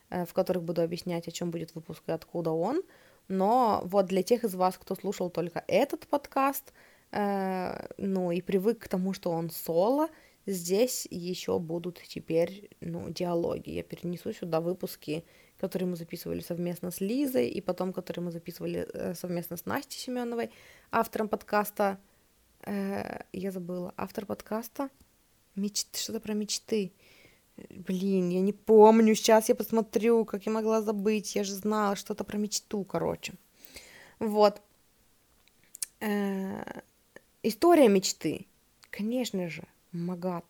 э, 0.10 0.26
в 0.26 0.34
которых 0.34 0.64
буду 0.64 0.82
объяснять, 0.82 1.28
о 1.28 1.32
чем 1.32 1.52
будет 1.52 1.76
выпуск 1.76 2.04
и 2.08 2.12
откуда 2.12 2.52
он. 2.52 2.82
Но 3.28 3.82
вот 3.86 4.08
для 4.08 4.24
тех 4.24 4.44
из 4.44 4.56
вас, 4.56 4.78
кто 4.78 4.96
слушал 4.96 5.30
только 5.30 5.64
этот 5.68 6.08
подкаст, 6.08 6.74
э, 7.12 7.88
ну 7.98 8.32
и 8.32 8.42
привык 8.42 8.80
к 8.80 8.88
тому, 8.88 9.14
что 9.14 9.32
он 9.32 9.50
соло, 9.50 10.10
здесь 10.46 11.08
еще 11.10 11.60
будут 11.60 12.02
теперь, 12.08 12.70
ну, 12.82 13.10
диалоги. 13.10 13.70
Я 13.70 13.84
перенесу 13.84 14.34
сюда 14.34 14.60
выпуски, 14.62 15.24
которые 15.60 15.88
мы 15.88 15.96
записывали 15.96 16.42
совместно 16.42 16.92
с 16.92 17.00
Лизой, 17.00 17.48
и 17.48 17.62
потом, 17.62 17.94
которые 17.94 18.26
мы 18.26 18.32
записывали 18.32 18.88
э, 18.94 19.14
совместно 19.14 19.58
с 19.58 19.66
Настей 19.66 20.00
Семеновой, 20.00 20.50
автором 20.92 21.30
подкаста. 21.30 22.00
Э, 22.66 23.24
я 23.34 23.52
забыла. 23.52 23.94
Автор 23.98 24.26
подкаста 24.26 24.90
мечты, 25.56 26.00
что-то 26.00 26.20
про 26.20 26.34
мечты. 26.34 26.94
Блин, 27.70 28.30
я 28.30 28.42
не 28.42 28.54
помню. 28.54 29.16
Сейчас 29.16 29.50
я 29.50 29.56
посмотрю, 29.56 30.26
как 30.26 30.46
я 30.46 30.52
могла 30.52 30.82
забыть. 30.82 31.36
Я 31.36 31.44
же 31.44 31.54
знала 31.54 31.96
что-то 31.96 32.24
про 32.24 32.38
мечту, 32.38 32.84
короче. 32.84 33.34
Вот. 34.20 34.62
Э-э- 36.00 36.82
история 37.44 37.88
мечты. 37.88 38.48
Конечно 38.90 39.50
же, 39.50 39.64
Магат. 39.92 40.46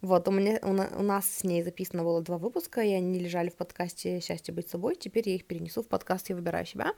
Вот, 0.00 0.26
у 0.26 0.32
меня 0.32 0.58
у, 0.62 0.72
на, 0.72 0.88
у 0.98 1.02
нас 1.02 1.30
с 1.30 1.44
ней 1.44 1.62
записано 1.62 2.02
было 2.02 2.20
два 2.22 2.36
выпуска, 2.36 2.80
и 2.80 2.92
они 2.92 3.20
лежали 3.20 3.50
в 3.50 3.54
подкасте 3.54 4.18
«Счастье 4.20 4.52
быть 4.52 4.68
собой», 4.68 4.96
теперь 4.96 5.28
я 5.28 5.36
их 5.36 5.44
перенесу 5.44 5.84
в 5.84 5.86
подкаст 5.86 6.28
«Я 6.28 6.34
выбираю 6.34 6.66
себя». 6.66 6.92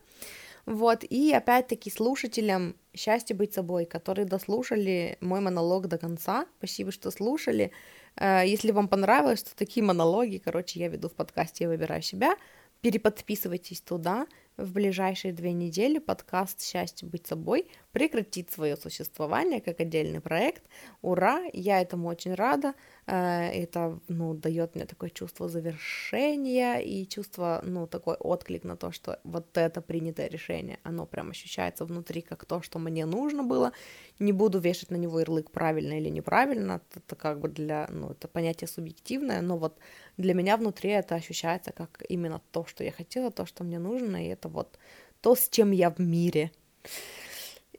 Вот, 0.67 1.05
и 1.05 1.33
опять-таки 1.33 1.91
слушателям 1.91 2.77
«Счастье 2.97 3.37
быть 3.37 3.53
собой», 3.53 3.85
которые 3.85 4.25
дослушали 4.25 5.19
мой 5.21 5.41
монолог 5.41 5.89
до 5.89 5.99
конца, 5.99 6.47
спасибо, 6.59 6.91
что 6.91 7.11
слушали. 7.11 7.71
Э, 8.17 8.43
если 8.47 8.71
вам 8.73 8.89
понравилось, 8.89 9.43
то 9.43 9.55
такие 9.55 9.85
монологи, 9.85 10.39
короче, 10.39 10.81
я 10.81 10.89
веду 10.89 11.09
в 11.09 11.13
подкасте 11.15 11.65
«Я 11.65 11.71
выбираю 11.71 12.03
себя», 12.03 12.35
переподписывайтесь 12.81 13.83
туда, 13.83 14.27
в 14.57 14.73
ближайшие 14.73 15.33
две 15.33 15.53
недели 15.53 15.99
подкаст 15.99 16.63
«Счастье 16.63 17.09
быть 17.09 17.27
собой» 17.27 17.67
прекратит 17.93 18.51
свое 18.51 18.77
существование 18.77 19.61
как 19.61 19.81
отдельный 19.81 20.21
проект. 20.21 20.65
Ура! 21.03 21.43
Я 21.53 21.81
этому 21.81 22.09
очень 22.09 22.35
рада. 22.35 22.75
Э, 23.07 23.51
это, 23.51 24.01
ну, 24.09 24.35
дает 24.35 24.75
мне 24.75 24.85
такое 24.85 25.11
чувство 25.11 25.49
завершения 25.49 26.79
и 26.79 27.07
чувство, 27.07 27.61
ну, 27.65 27.87
такой 27.87 28.15
отклик 28.15 28.65
на 28.65 28.77
то, 28.77 28.91
что 28.91 29.21
вот 29.25 29.57
это 29.57 29.81
принятое 29.81 30.29
решение, 30.29 30.79
оно 30.83 31.07
прям 31.07 31.31
ощущается 31.31 31.85
внутри 31.85 32.21
как 32.21 32.45
то, 32.45 32.63
что 32.63 32.79
мне 32.79 33.07
нужно 33.07 33.43
было. 33.43 33.73
Не 34.19 34.33
буду 34.33 34.59
вешать 34.59 34.91
на 34.91 34.97
него 34.97 35.21
ярлык 35.21 35.51
правильно 35.51 35.99
или 35.99 36.09
неправильно, 36.09 36.81
это 36.95 37.17
как 37.17 37.41
бы 37.41 37.49
для, 37.49 37.89
ну, 37.91 38.11
это 38.11 38.29
понятие 38.29 38.69
субъективное, 38.69 39.41
но 39.41 39.57
вот 39.57 39.79
для 40.17 40.35
меня 40.35 40.57
внутри 40.57 40.91
это 40.91 41.15
ощущается 41.15 41.73
как 41.73 42.03
именно 42.09 42.41
то, 42.51 42.65
что 42.67 42.85
я 42.85 42.93
хотела, 42.93 43.31
то, 43.31 43.47
что 43.47 43.65
мне 43.65 43.79
нужно, 43.79 44.25
и 44.25 44.29
это 44.29 44.44
вот 44.49 44.79
то, 45.21 45.35
с 45.35 45.49
чем 45.49 45.71
я 45.71 45.91
в 45.91 45.99
мире 45.99 46.53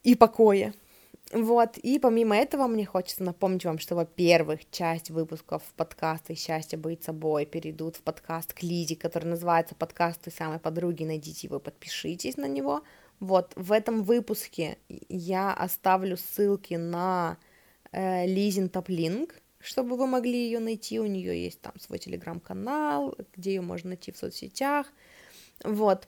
и 0.04 0.16
покое. 0.16 0.74
Вот, 1.32 1.78
и 1.78 1.98
помимо 2.00 2.38
этого 2.38 2.68
мне 2.68 2.86
хочется 2.86 3.24
напомнить 3.24 3.66
вам, 3.66 3.80
что, 3.80 3.96
во-первых, 3.96 4.70
часть 4.70 5.10
выпусков 5.10 5.64
подкаста 5.76 6.36
«Счастье 6.36 6.78
быть 6.78 7.04
собой» 7.04 7.46
перейдут 7.46 7.98
в 7.98 8.02
подкаст 8.02 8.54
к 8.54 8.62
Лизе, 8.62 8.96
который 8.96 9.26
называется 9.26 9.76
«Подкаст 9.76 10.22
той 10.22 10.32
самой 10.32 10.60
подруги», 10.60 11.04
найдите 11.04 11.48
его, 11.48 11.60
подпишитесь 11.60 12.38
на 12.38 12.48
него. 12.48 12.84
Вот, 13.20 13.54
в 13.56 13.72
этом 13.72 14.04
выпуске 14.04 14.78
я 15.10 15.52
оставлю 15.52 16.16
ссылки 16.16 16.76
на 16.76 17.38
э, 17.92 18.28
Лизин 18.28 18.70
Топлинг, 18.70 19.36
чтобы 19.60 19.98
вы 19.98 20.06
могли 20.06 20.46
ее 20.46 20.60
найти. 20.60 21.00
У 21.00 21.06
нее 21.06 21.44
есть 21.44 21.60
там 21.60 21.74
свой 21.80 21.98
телеграм-канал, 21.98 23.16
где 23.36 23.56
ее 23.56 23.62
можно 23.62 23.90
найти 23.90 24.12
в 24.12 24.18
соцсетях. 24.18 24.88
Вот. 25.64 26.08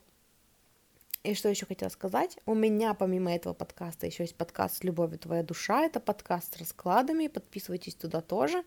И 1.24 1.34
что 1.34 1.48
еще 1.48 1.66
хотела 1.66 1.88
сказать? 1.88 2.38
У 2.46 2.54
меня 2.54 2.94
помимо 2.94 3.34
этого 3.34 3.52
подкаста 3.52 4.06
еще 4.06 4.22
есть 4.22 4.36
подкаст 4.36 4.76
с 4.76 4.84
любовью 4.84 5.18
твоя 5.18 5.42
душа. 5.42 5.82
Это 5.84 5.98
подкаст 5.98 6.54
с 6.54 6.58
раскладами. 6.58 7.26
Подписывайтесь 7.26 7.96
туда 7.96 8.20
тоже. 8.20 8.64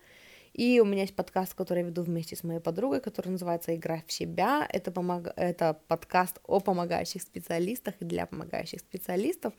И 0.53 0.81
у 0.81 0.85
меня 0.85 1.03
есть 1.03 1.15
подкаст, 1.15 1.53
который 1.53 1.79
я 1.79 1.85
веду 1.85 2.03
вместе 2.03 2.35
с 2.35 2.43
моей 2.43 2.59
подругой, 2.59 2.99
который 2.99 3.29
называется 3.29 3.73
«Игра 3.73 4.03
в 4.05 4.11
себя». 4.11 4.67
Это, 4.69 4.91
помог... 4.91 5.27
это 5.37 5.79
подкаст 5.87 6.39
о 6.45 6.59
помогающих 6.59 7.21
специалистах 7.21 7.95
и 8.01 8.05
для 8.05 8.25
помогающих 8.25 8.81
специалистов. 8.81 9.53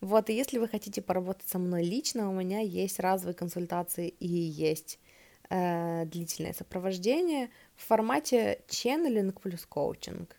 Вот, 0.00 0.30
и 0.30 0.34
если 0.34 0.58
вы 0.58 0.68
хотите 0.68 1.02
поработать 1.02 1.48
со 1.48 1.58
мной 1.58 1.82
лично, 1.82 2.30
у 2.30 2.32
меня 2.32 2.60
есть 2.60 3.00
разовые 3.00 3.34
консультации 3.34 4.08
и 4.08 4.28
есть 4.28 5.00
э, 5.50 6.04
длительное 6.06 6.52
сопровождение 6.52 7.50
в 7.74 7.84
формате 7.84 8.60
ченнелинг 8.68 9.40
плюс 9.40 9.66
коучинг. 9.66 10.36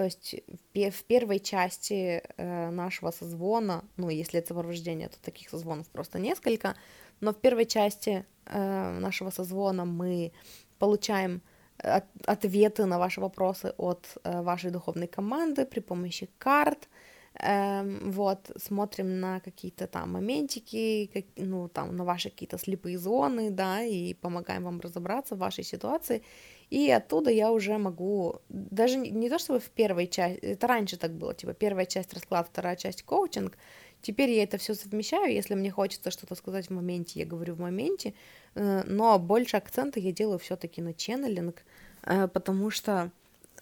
То 0.00 0.04
есть 0.04 0.34
в 0.72 1.04
первой 1.04 1.40
части 1.40 2.22
э, 2.38 2.70
нашего 2.70 3.10
созвона, 3.10 3.84
ну, 3.98 4.08
если 4.08 4.38
это 4.38 4.48
сопровождение, 4.48 5.08
то 5.08 5.18
таких 5.20 5.50
созвонов 5.50 5.88
просто 5.88 6.18
несколько, 6.18 6.74
но 7.20 7.32
в 7.32 7.36
первой 7.36 7.66
части 7.66 8.24
э, 8.46 8.98
нашего 8.98 9.28
созвона 9.30 9.84
мы 9.84 10.32
получаем 10.78 11.42
э, 11.82 11.96
от, 11.96 12.04
ответы 12.24 12.86
на 12.86 12.98
ваши 12.98 13.20
вопросы 13.20 13.74
от 13.76 14.06
вашей 14.24 14.70
духовной 14.70 15.06
команды 15.06 15.66
при 15.66 15.80
помощи 15.80 16.30
карт. 16.38 16.88
Э, 17.34 17.82
вот, 18.02 18.50
смотрим 18.56 19.20
на 19.20 19.40
какие-то 19.40 19.86
там 19.86 20.12
моментики, 20.12 21.26
ну, 21.36 21.68
там, 21.68 21.94
на 21.94 22.04
ваши 22.04 22.30
какие-то 22.30 22.56
слепые 22.56 22.98
зоны, 22.98 23.50
да, 23.50 23.82
и 23.82 24.14
помогаем 24.14 24.64
вам 24.64 24.80
разобраться 24.80 25.34
в 25.34 25.38
вашей 25.38 25.64
ситуации. 25.64 26.22
И 26.70 26.88
оттуда 26.90 27.30
я 27.30 27.50
уже 27.50 27.78
могу, 27.78 28.40
даже 28.48 28.96
не, 28.96 29.28
то 29.28 29.38
чтобы 29.38 29.58
в 29.58 29.70
первой 29.70 30.06
части, 30.06 30.38
это 30.38 30.66
раньше 30.68 30.96
так 30.96 31.12
было, 31.12 31.34
типа 31.34 31.52
первая 31.52 31.84
часть 31.84 32.14
расклад, 32.14 32.48
вторая 32.48 32.76
часть 32.76 33.02
коучинг, 33.02 33.56
Теперь 34.02 34.30
я 34.30 34.44
это 34.44 34.56
все 34.56 34.74
совмещаю, 34.74 35.32
если 35.32 35.54
мне 35.54 35.70
хочется 35.70 36.10
что-то 36.10 36.34
сказать 36.34 36.68
в 36.68 36.72
моменте, 36.72 37.20
я 37.20 37.26
говорю 37.26 37.54
в 37.54 37.60
моменте, 37.60 38.14
э, 38.54 38.82
но 38.86 39.18
больше 39.18 39.56
акцента 39.58 40.00
я 40.00 40.12
делаю 40.12 40.38
все-таки 40.38 40.80
на 40.80 40.94
ченнелинг, 40.94 41.62
э, 42.04 42.28
потому 42.28 42.70
что 42.70 43.10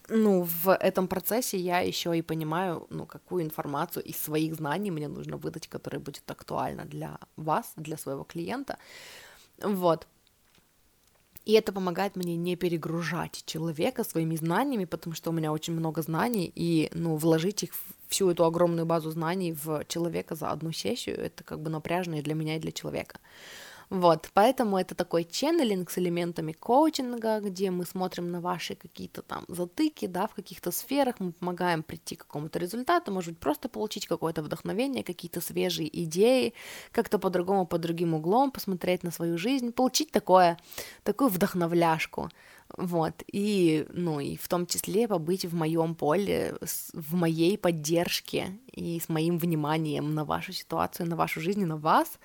ну, 0.07 0.43
в 0.43 0.73
этом 0.73 1.07
процессе 1.07 1.57
я 1.57 1.81
еще 1.81 2.17
и 2.17 2.21
понимаю, 2.21 2.87
ну, 2.89 3.05
какую 3.05 3.43
информацию 3.43 4.03
из 4.03 4.17
своих 4.17 4.55
знаний 4.55 4.91
мне 4.91 5.07
нужно 5.07 5.37
выдать, 5.37 5.67
которая 5.67 5.99
будет 5.99 6.31
актуальна 6.31 6.85
для 6.85 7.19
вас, 7.35 7.73
для 7.75 7.97
своего 7.97 8.23
клиента. 8.23 8.77
Вот. 9.61 10.07
И 11.49 11.53
это 11.53 11.73
помогает 11.73 12.15
мне 12.15 12.35
не 12.35 12.55
перегружать 12.55 13.41
человека 13.43 14.03
своими 14.03 14.35
знаниями, 14.35 14.85
потому 14.85 15.15
что 15.15 15.31
у 15.31 15.33
меня 15.33 15.51
очень 15.51 15.73
много 15.73 16.03
знаний, 16.03 16.51
и 16.53 16.91
ну, 16.93 17.15
вложить 17.15 17.63
их 17.63 17.71
всю 18.07 18.29
эту 18.29 18.45
огромную 18.45 18.85
базу 18.85 19.09
знаний 19.09 19.53
в 19.53 19.83
человека 19.87 20.35
за 20.35 20.51
одну 20.51 20.71
сессию, 20.71 21.19
это 21.19 21.43
как 21.43 21.59
бы 21.59 21.71
напряжно 21.71 22.19
и 22.19 22.21
для 22.21 22.35
меня, 22.35 22.57
и 22.57 22.59
для 22.59 22.71
человека. 22.71 23.19
Вот, 23.89 24.29
поэтому 24.35 24.77
это 24.77 24.93
такой 24.93 25.23
ченнелинг 25.23 25.89
с 25.89 25.97
элементами 25.97 26.51
коучинга, 26.51 27.39
где 27.39 27.71
мы 27.71 27.85
смотрим 27.85 28.29
на 28.29 28.39
ваши 28.39 28.75
какие-то 28.75 29.23
там 29.23 29.45
затыки, 29.47 30.05
да, 30.05 30.27
в 30.27 30.35
каких-то 30.35 30.69
сферах, 30.71 31.15
мы 31.19 31.31
помогаем 31.31 31.81
прийти 31.81 32.15
к 32.15 32.19
какому-то 32.19 32.59
результату, 32.59 33.11
может 33.11 33.31
быть, 33.31 33.39
просто 33.39 33.67
получить 33.67 34.05
какое-то 34.05 34.43
вдохновение, 34.43 35.03
какие-то 35.03 35.41
свежие 35.41 35.89
идеи, 36.03 36.53
как-то 36.91 37.17
по-другому, 37.17 37.65
под 37.65 37.81
другим 37.81 38.13
углом 38.13 38.51
посмотреть 38.51 39.01
на 39.01 39.09
свою 39.09 39.39
жизнь, 39.39 39.71
получить 39.71 40.11
такое, 40.11 40.59
такую 41.03 41.31
вдохновляшку. 41.31 42.29
Вот, 42.77 43.23
и, 43.31 43.85
ну, 43.91 44.19
и 44.19 44.37
в 44.37 44.47
том 44.47 44.65
числе 44.67 45.07
побыть 45.07 45.43
в 45.45 45.55
моем 45.55 45.95
поле, 45.95 46.55
в 46.93 47.15
моей 47.15 47.57
поддержке 47.57 48.59
и 48.71 48.99
с 48.99 49.09
моим 49.09 49.37
вниманием 49.37 50.13
на 50.13 50.23
вашу 50.23 50.53
ситуацию, 50.53 51.09
на 51.09 51.15
вашу 51.15 51.41
жизнь, 51.41 51.65
на 51.65 51.77
вас. 51.77 52.19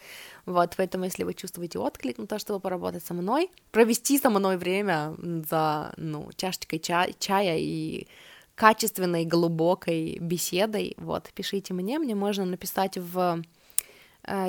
Вот, 0.44 0.74
поэтому, 0.76 1.04
если 1.04 1.24
вы 1.24 1.34
чувствуете 1.34 1.78
отклик 1.78 2.18
на 2.18 2.26
то, 2.26 2.38
чтобы 2.38 2.60
поработать 2.60 3.04
со 3.04 3.14
мной, 3.14 3.50
провести 3.70 4.18
со 4.18 4.28
мной 4.28 4.56
время 4.58 5.16
за, 5.48 5.94
ну, 5.96 6.30
чашечкой 6.36 6.78
чая, 6.78 7.14
чая 7.18 7.56
и 7.58 8.06
качественной, 8.54 9.24
глубокой 9.24 10.18
беседой, 10.20 10.94
вот, 10.98 11.30
пишите 11.34 11.72
мне, 11.74 11.98
мне 11.98 12.14
можно 12.14 12.44
написать 12.44 12.98
в 12.98 13.42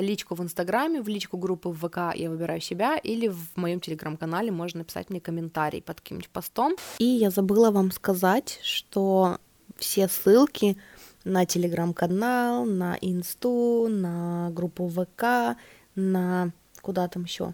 личку 0.00 0.34
в 0.34 0.42
Инстаграме, 0.42 1.02
в 1.02 1.08
личку 1.08 1.36
группы 1.36 1.68
в 1.68 1.76
ВК 1.76 2.14
«Я 2.14 2.30
выбираю 2.30 2.60
себя» 2.60 2.96
или 2.96 3.28
в 3.28 3.56
моем 3.56 3.80
Телеграм-канале 3.80 4.50
можно 4.50 4.78
написать 4.78 5.10
мне 5.10 5.20
комментарий 5.20 5.82
под 5.82 6.00
каким-нибудь 6.00 6.30
постом. 6.30 6.74
И 6.98 7.04
я 7.04 7.30
забыла 7.30 7.70
вам 7.70 7.90
сказать, 7.90 8.60
что 8.62 9.38
все 9.76 10.08
ссылки 10.08 10.76
на 11.24 11.44
Телеграм-канал, 11.44 12.64
на 12.64 12.96
Инсту, 13.00 13.88
на 13.90 14.50
группу 14.50 14.88
ВК, 14.88 15.58
на 15.94 16.52
куда 16.80 17.08
там 17.08 17.24
еще? 17.24 17.52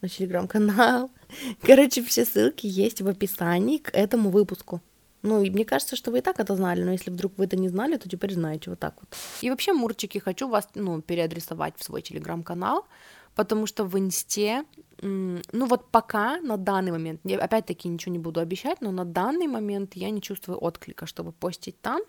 На 0.00 0.08
Телеграм-канал. 0.08 1.10
Короче, 1.62 2.02
все 2.02 2.24
ссылки 2.24 2.66
есть 2.66 3.02
в 3.02 3.08
описании 3.08 3.78
к 3.78 3.90
этому 3.92 4.30
выпуску. 4.30 4.80
Ну, 5.22 5.42
и 5.42 5.50
мне 5.50 5.64
кажется, 5.64 5.96
что 5.96 6.10
вы 6.10 6.18
и 6.18 6.22
так 6.22 6.38
это 6.38 6.54
знали, 6.54 6.82
но 6.84 6.92
если 6.92 7.10
вдруг 7.10 7.32
вы 7.36 7.46
это 7.46 7.56
не 7.56 7.68
знали, 7.68 7.96
то 7.96 8.08
теперь 8.08 8.32
знаете 8.32 8.70
вот 8.70 8.78
так 8.78 8.94
вот. 9.00 9.16
И 9.42 9.50
вообще, 9.50 9.72
Мурчики, 9.72 10.18
хочу 10.18 10.48
вас, 10.48 10.68
ну, 10.74 11.02
переадресовать 11.02 11.74
в 11.76 11.84
свой 11.84 12.02
телеграм-канал, 12.02 12.86
потому 13.34 13.66
что 13.66 13.84
в 13.84 13.98
Инсте, 13.98 14.64
ну 15.02 15.66
вот 15.66 15.90
пока, 15.90 16.40
на 16.40 16.56
данный 16.56 16.92
момент, 16.92 17.20
я 17.24 17.38
опять-таки 17.38 17.88
ничего 17.88 18.12
не 18.12 18.18
буду 18.18 18.40
обещать, 18.40 18.80
но 18.80 18.92
на 18.92 19.04
данный 19.04 19.48
момент 19.48 19.96
я 19.96 20.10
не 20.10 20.20
чувствую 20.20 20.58
отклика, 20.58 21.06
чтобы 21.06 21.32
постить 21.32 21.80
там, 21.80 22.00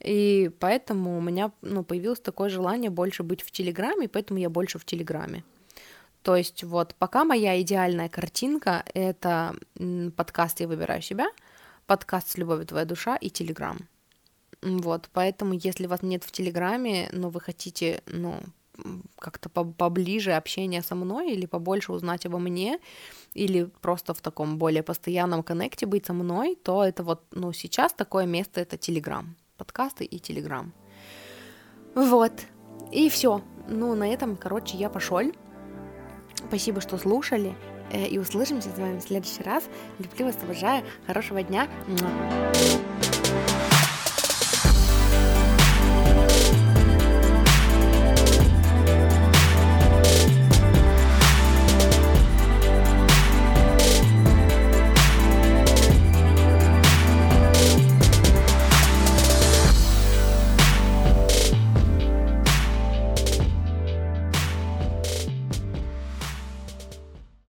и 0.00 0.50
поэтому 0.58 1.18
у 1.18 1.20
меня, 1.20 1.50
ну, 1.62 1.84
появилось 1.84 2.20
такое 2.20 2.48
желание 2.48 2.90
больше 2.90 3.22
быть 3.22 3.42
в 3.42 3.50
Телеграме, 3.50 4.08
поэтому 4.08 4.40
я 4.40 4.48
больше 4.48 4.78
в 4.78 4.84
Телеграме. 4.84 5.44
То 6.22 6.36
есть 6.36 6.64
вот 6.64 6.94
пока 6.98 7.24
моя 7.24 7.60
идеальная 7.60 8.08
картинка— 8.08 8.82
это 8.94 9.54
подкаст 10.16 10.60
«Я 10.60 10.68
выбираю 10.68 11.02
себя», 11.02 11.26
подкаст 11.86 12.30
с 12.30 12.38
любовью 12.38 12.66
твоя 12.66 12.84
душа 12.84 13.16
и 13.16 13.30
Телеграм. 13.30 13.78
Вот, 14.62 15.08
поэтому, 15.12 15.54
если 15.54 15.86
вас 15.86 16.02
нет 16.02 16.24
в 16.24 16.32
Телеграме, 16.32 17.08
но 17.12 17.30
вы 17.30 17.40
хотите, 17.40 18.02
ну, 18.06 18.40
как-то 19.18 19.48
поближе 19.48 20.32
общения 20.32 20.82
со 20.82 20.94
мной 20.94 21.32
или 21.32 21.46
побольше 21.46 21.92
узнать 21.92 22.26
обо 22.26 22.38
мне, 22.38 22.78
или 23.34 23.64
просто 23.80 24.14
в 24.14 24.20
таком 24.20 24.58
более 24.58 24.82
постоянном 24.82 25.42
коннекте 25.42 25.86
быть 25.86 26.06
со 26.06 26.12
мной, 26.12 26.56
то 26.62 26.84
это 26.84 27.02
вот, 27.02 27.22
ну, 27.30 27.52
сейчас 27.52 27.92
такое 27.92 28.26
место— 28.26 28.60
это 28.62 28.76
Телеграм. 28.76 29.36
Подкасты 29.56 30.04
и 30.04 30.18
Телеграм. 30.18 30.72
Вот. 31.94 32.32
И 32.92 33.08
все. 33.08 33.40
Ну, 33.68 33.94
на 33.94 34.08
этом, 34.08 34.36
короче, 34.36 34.76
я 34.76 34.90
пошел. 34.90 35.32
Спасибо, 36.48 36.80
что 36.80 36.98
слушали. 36.98 37.54
Э, 37.92 38.06
и 38.06 38.18
услышимся 38.18 38.70
с 38.70 38.78
вами 38.78 38.98
в 38.98 39.02
следующий 39.02 39.42
раз. 39.42 39.64
Люблю 39.98 40.26
вас, 40.26 40.36
обожаю. 40.42 40.84
Хорошего 41.06 41.42
дня. 41.42 41.68